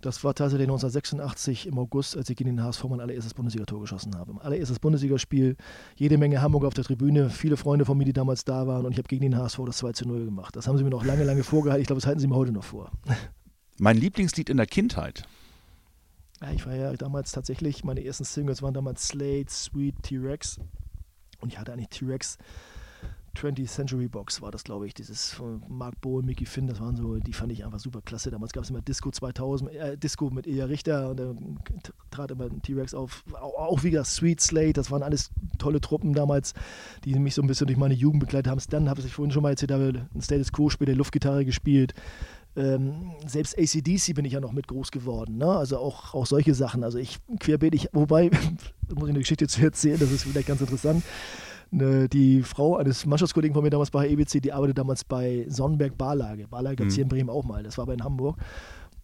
Das 0.00 0.22
war 0.22 0.32
tatsächlich 0.32 0.68
1986 0.68 1.66
im 1.66 1.76
August, 1.76 2.16
als 2.16 2.30
ich 2.30 2.36
gegen 2.36 2.50
den 2.50 2.62
HSV 2.62 2.84
mein 2.84 3.00
allererstes 3.00 3.34
Bundesligator 3.34 3.80
geschossen 3.80 4.16
habe. 4.16 4.32
Mein 4.32 4.44
allererstes 4.44 4.78
Bundesligaspiel, 4.78 5.56
jede 5.96 6.18
Menge 6.18 6.40
Hamburger 6.40 6.68
auf 6.68 6.74
der 6.74 6.84
Tribüne, 6.84 7.30
viele 7.30 7.56
Freunde 7.56 7.84
von 7.84 7.98
mir, 7.98 8.04
die 8.04 8.12
damals 8.12 8.44
da 8.44 8.68
waren 8.68 8.86
und 8.86 8.92
ich 8.92 8.98
habe 8.98 9.08
gegen 9.08 9.22
den 9.22 9.36
HSV 9.36 9.58
das 9.66 9.78
2 9.78 9.92
zu 9.92 10.06
0 10.06 10.26
gemacht. 10.26 10.54
Das 10.54 10.68
haben 10.68 10.78
sie 10.78 10.84
mir 10.84 10.90
noch 10.90 11.04
lange, 11.04 11.24
lange 11.24 11.42
vorgehalten. 11.42 11.80
Ich 11.80 11.88
glaube, 11.88 12.00
das 12.00 12.06
halten 12.06 12.20
sie 12.20 12.28
mir 12.28 12.36
heute 12.36 12.52
noch 12.52 12.62
vor. 12.62 12.92
Mein 13.78 13.96
Lieblingslied 13.96 14.50
in 14.50 14.56
der 14.56 14.66
Kindheit. 14.66 15.24
Ja, 16.40 16.52
ich 16.52 16.64
war 16.64 16.76
ja 16.76 16.92
damals 16.92 17.32
tatsächlich, 17.32 17.82
meine 17.82 18.04
ersten 18.04 18.24
Singles 18.24 18.62
waren 18.62 18.74
damals 18.74 19.08
Slade, 19.08 19.46
Sweet, 19.48 19.96
T-Rex. 20.02 20.60
Und 21.40 21.52
ich 21.52 21.58
hatte 21.58 21.72
eigentlich 21.72 21.88
T-Rex 21.88 22.38
20th 23.38 23.68
Century 23.68 24.08
Box 24.08 24.42
war 24.42 24.50
das, 24.50 24.64
glaube 24.64 24.86
ich, 24.86 24.94
dieses 24.94 25.32
von 25.32 25.62
Mark 25.68 26.00
Bohl, 26.00 26.22
Mickey 26.22 26.44
Finn, 26.44 26.66
das 26.66 26.80
waren 26.80 26.96
so, 26.96 27.16
die 27.16 27.32
fand 27.32 27.52
ich 27.52 27.64
einfach 27.64 27.78
super 27.78 28.00
klasse. 28.02 28.30
Damals 28.30 28.52
gab 28.52 28.64
es 28.64 28.70
immer 28.70 28.82
Disco 28.82 29.10
2000, 29.10 29.70
äh, 29.74 29.96
Disco 29.96 30.30
mit 30.30 30.46
Ilja 30.46 30.64
Richter 30.64 31.10
und 31.10 31.20
dann 31.20 31.58
trat 32.10 32.30
immer 32.30 32.44
ein 32.44 32.62
T-Rex 32.62 32.94
auf. 32.94 33.24
Auch, 33.34 33.54
auch 33.58 33.82
wieder 33.84 34.04
Sweet 34.04 34.40
Slate, 34.40 34.72
das 34.72 34.90
waren 34.90 35.02
alles 35.02 35.30
tolle 35.58 35.80
Truppen 35.80 36.14
damals, 36.14 36.54
die 37.04 37.16
mich 37.18 37.34
so 37.34 37.42
ein 37.42 37.48
bisschen 37.48 37.66
durch 37.66 37.78
meine 37.78 37.94
Jugend 37.94 38.20
begleitet 38.20 38.50
haben. 38.50 38.60
Dann 38.70 38.88
habe 38.88 39.00
ich 39.00 39.12
vorhin 39.12 39.32
schon 39.32 39.42
mal 39.42 39.50
erzählt, 39.50 39.70
habe 39.70 40.06
ein 40.14 40.22
Status 40.22 40.52
Quo 40.52 40.68
später 40.68 40.94
Luftgitarre 40.94 41.44
gespielt. 41.44 41.94
Ähm, 42.56 43.12
selbst 43.26 43.56
ACDC 43.56 44.14
bin 44.14 44.24
ich 44.24 44.32
ja 44.32 44.40
noch 44.40 44.52
mit 44.52 44.66
groß 44.66 44.90
geworden. 44.90 45.36
Ne? 45.36 45.46
Also 45.46 45.78
auch, 45.78 46.14
auch 46.14 46.26
solche 46.26 46.54
Sachen. 46.54 46.82
Also 46.82 46.98
ich 46.98 47.18
querbeet, 47.38 47.74
ich, 47.74 47.88
wobei, 47.92 48.30
muss 48.94 49.04
ich 49.04 49.10
eine 49.10 49.18
Geschichte 49.18 49.46
zu 49.46 49.62
erzählen, 49.62 49.98
das 49.98 50.10
ist 50.10 50.24
vielleicht 50.24 50.48
ganz 50.48 50.60
interessant. 50.60 51.04
Ne, 51.70 52.08
die 52.08 52.42
Frau 52.42 52.76
eines 52.76 53.04
Mannschaftskollegen 53.04 53.54
von 53.54 53.62
mir 53.62 53.68
damals 53.68 53.90
bei 53.90 54.08
EBC, 54.08 54.40
die 54.40 54.52
arbeitet 54.52 54.78
damals 54.78 55.04
bei 55.04 55.44
Sonnenberg 55.48 55.98
Barlage. 55.98 56.48
Barlage 56.48 56.76
gab 56.76 56.86
es 56.86 56.94
mhm. 56.94 56.96
hier 56.96 57.02
in 57.02 57.08
Bremen 57.10 57.30
auch 57.30 57.44
mal. 57.44 57.62
Das 57.62 57.76
war 57.76 57.82
aber 57.82 57.92
in 57.92 58.02
Hamburg. 58.02 58.38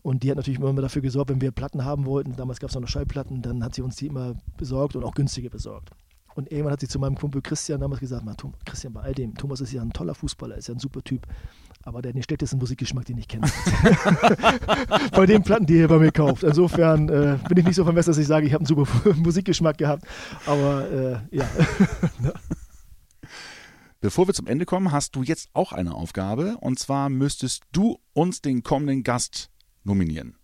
Und 0.02 0.22
die 0.22 0.30
hat 0.30 0.36
natürlich 0.36 0.60
immer 0.60 0.72
dafür 0.80 1.02
gesorgt, 1.02 1.30
wenn 1.30 1.40
wir 1.40 1.50
Platten 1.50 1.84
haben 1.84 2.04
wollten, 2.04 2.36
damals 2.36 2.60
gab 2.60 2.70
es 2.70 2.76
noch 2.76 2.86
Schallplatten, 2.86 3.40
dann 3.40 3.64
hat 3.64 3.74
sie 3.74 3.80
uns 3.82 3.96
die 3.96 4.06
immer 4.06 4.34
besorgt 4.58 4.96
und 4.96 5.04
auch 5.04 5.14
günstige 5.14 5.48
besorgt. 5.48 5.90
Und 6.34 6.50
irgendwann 6.50 6.72
hat 6.72 6.80
sie 6.80 6.88
zu 6.88 6.98
meinem 6.98 7.16
Kumpel 7.16 7.40
Christian 7.40 7.80
damals 7.80 8.00
gesagt, 8.00 8.24
Christian, 8.66 8.92
bei 8.92 9.00
all 9.00 9.14
dem, 9.14 9.34
Thomas 9.34 9.60
ist 9.60 9.72
ja 9.72 9.80
ein 9.80 9.92
toller 9.92 10.14
Fußballer, 10.14 10.56
ist 10.56 10.68
ja 10.68 10.74
ein 10.74 10.80
super 10.80 11.02
Typ 11.02 11.26
aber 11.84 12.00
der 12.00 12.10
hat 12.10 12.16
den 12.16 12.22
schlechtesten 12.22 12.58
Musikgeschmack, 12.58 13.04
den 13.04 13.18
ich 13.18 13.28
kenne. 13.28 13.46
bei 15.12 15.26
den 15.26 15.42
Platten, 15.42 15.66
die 15.66 15.78
er 15.78 15.88
bei 15.88 15.98
mir 15.98 16.12
kauft. 16.12 16.42
Insofern 16.42 17.08
äh, 17.08 17.38
bin 17.48 17.58
ich 17.58 17.64
nicht 17.66 17.76
so 17.76 17.84
vermesst, 17.84 18.08
dass 18.08 18.16
ich 18.16 18.26
sage, 18.26 18.46
ich 18.46 18.54
habe 18.54 18.62
einen 18.62 18.66
super 18.66 19.14
Musikgeschmack 19.16 19.76
gehabt. 19.76 20.04
Aber 20.46 20.90
äh, 20.90 21.36
ja. 21.36 21.46
Bevor 24.00 24.26
wir 24.26 24.34
zum 24.34 24.46
Ende 24.46 24.64
kommen, 24.64 24.92
hast 24.92 25.14
du 25.16 25.22
jetzt 25.22 25.50
auch 25.52 25.72
eine 25.72 25.94
Aufgabe. 25.94 26.56
Und 26.58 26.78
zwar 26.78 27.10
müsstest 27.10 27.64
du 27.72 27.98
uns 28.14 28.40
den 28.40 28.62
kommenden 28.62 29.02
Gast 29.02 29.50
nominieren. 29.82 30.36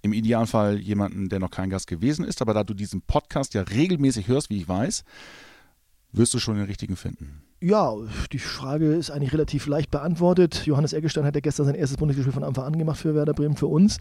Im 0.00 0.12
Idealfall 0.12 0.78
jemanden, 0.78 1.28
der 1.28 1.40
noch 1.40 1.50
kein 1.50 1.70
Gast 1.70 1.86
gewesen 1.86 2.24
ist. 2.24 2.40
Aber 2.42 2.54
da 2.54 2.64
du 2.64 2.74
diesen 2.74 3.02
Podcast 3.02 3.54
ja 3.54 3.62
regelmäßig 3.62 4.28
hörst, 4.28 4.48
wie 4.50 4.58
ich 4.58 4.68
weiß, 4.68 5.04
wirst 6.16 6.34
du 6.34 6.38
schon 6.38 6.56
den 6.56 6.66
richtigen 6.66 6.96
finden. 6.96 7.42
Ja, 7.60 7.94
die 8.32 8.38
Frage 8.38 8.94
ist 8.94 9.10
eigentlich 9.10 9.32
relativ 9.32 9.66
leicht 9.66 9.90
beantwortet. 9.90 10.66
Johannes 10.66 10.92
Eggestein 10.92 11.24
hat 11.24 11.34
ja 11.34 11.40
gestern 11.40 11.66
sein 11.66 11.74
erstes 11.74 11.96
Bundesligaspiel 11.98 12.32
von 12.32 12.44
Anfang 12.44 12.64
an 12.64 12.78
gemacht 12.78 12.98
für 12.98 13.14
Werder 13.14 13.34
Bremen, 13.34 13.56
für 13.56 13.66
uns. 13.66 13.98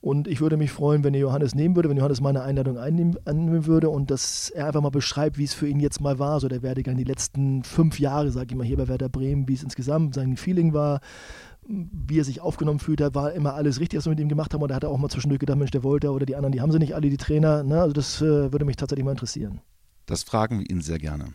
Und 0.00 0.26
ich 0.26 0.40
würde 0.40 0.56
mich 0.56 0.72
freuen, 0.72 1.04
wenn 1.04 1.14
ihr 1.14 1.20
Johannes 1.20 1.54
nehmen 1.54 1.76
würde, 1.76 1.88
wenn 1.88 1.96
Johannes 1.96 2.20
meine 2.20 2.42
Einladung 2.42 2.76
einnehmen, 2.76 3.16
annehmen 3.24 3.66
würde 3.66 3.88
und 3.88 4.10
dass 4.10 4.50
er 4.50 4.66
einfach 4.66 4.80
mal 4.80 4.90
beschreibt, 4.90 5.38
wie 5.38 5.44
es 5.44 5.54
für 5.54 5.68
ihn 5.68 5.78
jetzt 5.78 6.00
mal 6.00 6.18
war, 6.18 6.40
so 6.40 6.48
der 6.48 6.62
Werdegang 6.62 6.96
die 6.96 7.04
letzten 7.04 7.62
fünf 7.62 8.00
Jahre, 8.00 8.32
sage 8.32 8.48
ich 8.50 8.56
mal, 8.56 8.66
hier 8.66 8.76
bei 8.76 8.88
Werder 8.88 9.08
Bremen, 9.08 9.46
wie 9.46 9.54
es 9.54 9.62
insgesamt 9.62 10.14
sein 10.14 10.36
Feeling 10.36 10.72
war, 10.72 11.00
wie 11.64 12.18
er 12.18 12.24
sich 12.24 12.40
aufgenommen 12.40 12.80
fühlt, 12.80 12.98
da 12.98 13.14
war 13.14 13.32
immer 13.32 13.54
alles 13.54 13.78
richtig, 13.78 13.98
was 13.98 14.06
wir 14.06 14.10
mit 14.10 14.18
ihm 14.18 14.28
gemacht 14.28 14.52
haben. 14.52 14.62
Und 14.62 14.70
da 14.70 14.74
hat 14.74 14.82
er 14.82 14.90
auch 14.90 14.98
mal 14.98 15.08
zwischendurch 15.08 15.38
gedacht, 15.38 15.58
Mensch, 15.58 15.70
der 15.70 15.84
wollte 15.84 16.10
oder 16.10 16.26
die 16.26 16.34
anderen, 16.34 16.52
die 16.52 16.60
haben 16.60 16.72
sie 16.72 16.80
nicht 16.80 16.96
alle, 16.96 17.08
die 17.08 17.16
Trainer. 17.16 17.62
Ne? 17.62 17.80
Also 17.80 17.92
das 17.92 18.20
äh, 18.20 18.52
würde 18.52 18.64
mich 18.64 18.76
tatsächlich 18.76 19.04
mal 19.04 19.12
interessieren. 19.12 19.60
Das 20.06 20.24
fragen 20.24 20.58
wir 20.58 20.68
ihn 20.68 20.80
sehr 20.80 20.98
gerne. 20.98 21.32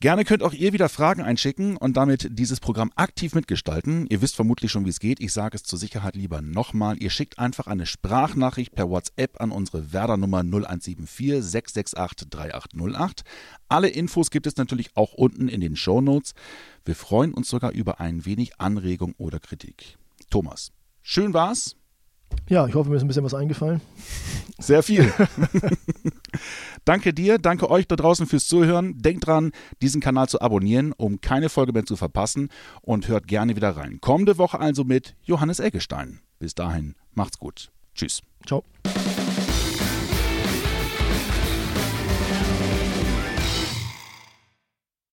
Gerne 0.00 0.24
könnt 0.24 0.42
auch 0.42 0.52
ihr 0.52 0.72
wieder 0.72 0.88
Fragen 0.88 1.22
einschicken 1.22 1.76
und 1.76 1.96
damit 1.96 2.28
dieses 2.32 2.60
Programm 2.60 2.92
aktiv 2.94 3.34
mitgestalten. 3.34 4.06
Ihr 4.10 4.20
wisst 4.20 4.36
vermutlich 4.36 4.70
schon, 4.70 4.84
wie 4.84 4.90
es 4.90 5.00
geht. 5.00 5.20
Ich 5.20 5.32
sage 5.32 5.56
es 5.56 5.62
zur 5.62 5.78
Sicherheit 5.78 6.14
lieber 6.14 6.42
nochmal. 6.42 7.02
Ihr 7.02 7.10
schickt 7.10 7.38
einfach 7.38 7.66
eine 7.66 7.86
Sprachnachricht 7.86 8.74
per 8.74 8.90
WhatsApp 8.90 9.40
an 9.40 9.50
unsere 9.50 9.92
Werder-Nummer 9.92 10.40
0174 10.40 11.42
668 11.42 12.28
3808. 12.28 13.22
Alle 13.68 13.88
Infos 13.88 14.30
gibt 14.30 14.46
es 14.46 14.56
natürlich 14.56 14.90
auch 14.94 15.14
unten 15.14 15.48
in 15.48 15.60
den 15.60 15.76
Show 15.76 16.00
Notes. 16.00 16.34
Wir 16.84 16.96
freuen 16.96 17.32
uns 17.32 17.48
sogar 17.48 17.72
über 17.72 18.00
ein 18.00 18.26
wenig 18.26 18.60
Anregung 18.60 19.14
oder 19.16 19.40
Kritik. 19.40 19.96
Thomas, 20.28 20.72
schön 21.02 21.32
war's. 21.32 21.76
Ja, 22.48 22.66
ich 22.66 22.74
hoffe, 22.74 22.90
mir 22.90 22.96
ist 22.96 23.02
ein 23.02 23.08
bisschen 23.08 23.24
was 23.24 23.34
eingefallen. 23.34 23.80
Sehr 24.58 24.82
viel. 24.82 25.12
danke 26.84 27.12
dir, 27.12 27.38
danke 27.38 27.70
euch 27.70 27.88
da 27.88 27.96
draußen 27.96 28.26
fürs 28.26 28.46
Zuhören. 28.46 28.98
Denkt 28.98 29.26
dran, 29.26 29.52
diesen 29.82 30.00
Kanal 30.00 30.28
zu 30.28 30.40
abonnieren, 30.40 30.92
um 30.92 31.20
keine 31.20 31.48
Folge 31.48 31.72
mehr 31.72 31.86
zu 31.86 31.96
verpassen 31.96 32.50
und 32.82 33.08
hört 33.08 33.26
gerne 33.26 33.56
wieder 33.56 33.76
rein. 33.76 33.98
Kommende 34.00 34.38
Woche 34.38 34.60
also 34.60 34.84
mit 34.84 35.16
Johannes 35.22 35.58
Eggestein. 35.58 36.20
Bis 36.38 36.54
dahin, 36.54 36.94
macht's 37.14 37.38
gut. 37.38 37.70
Tschüss. 37.94 38.22
Ciao. 38.46 38.62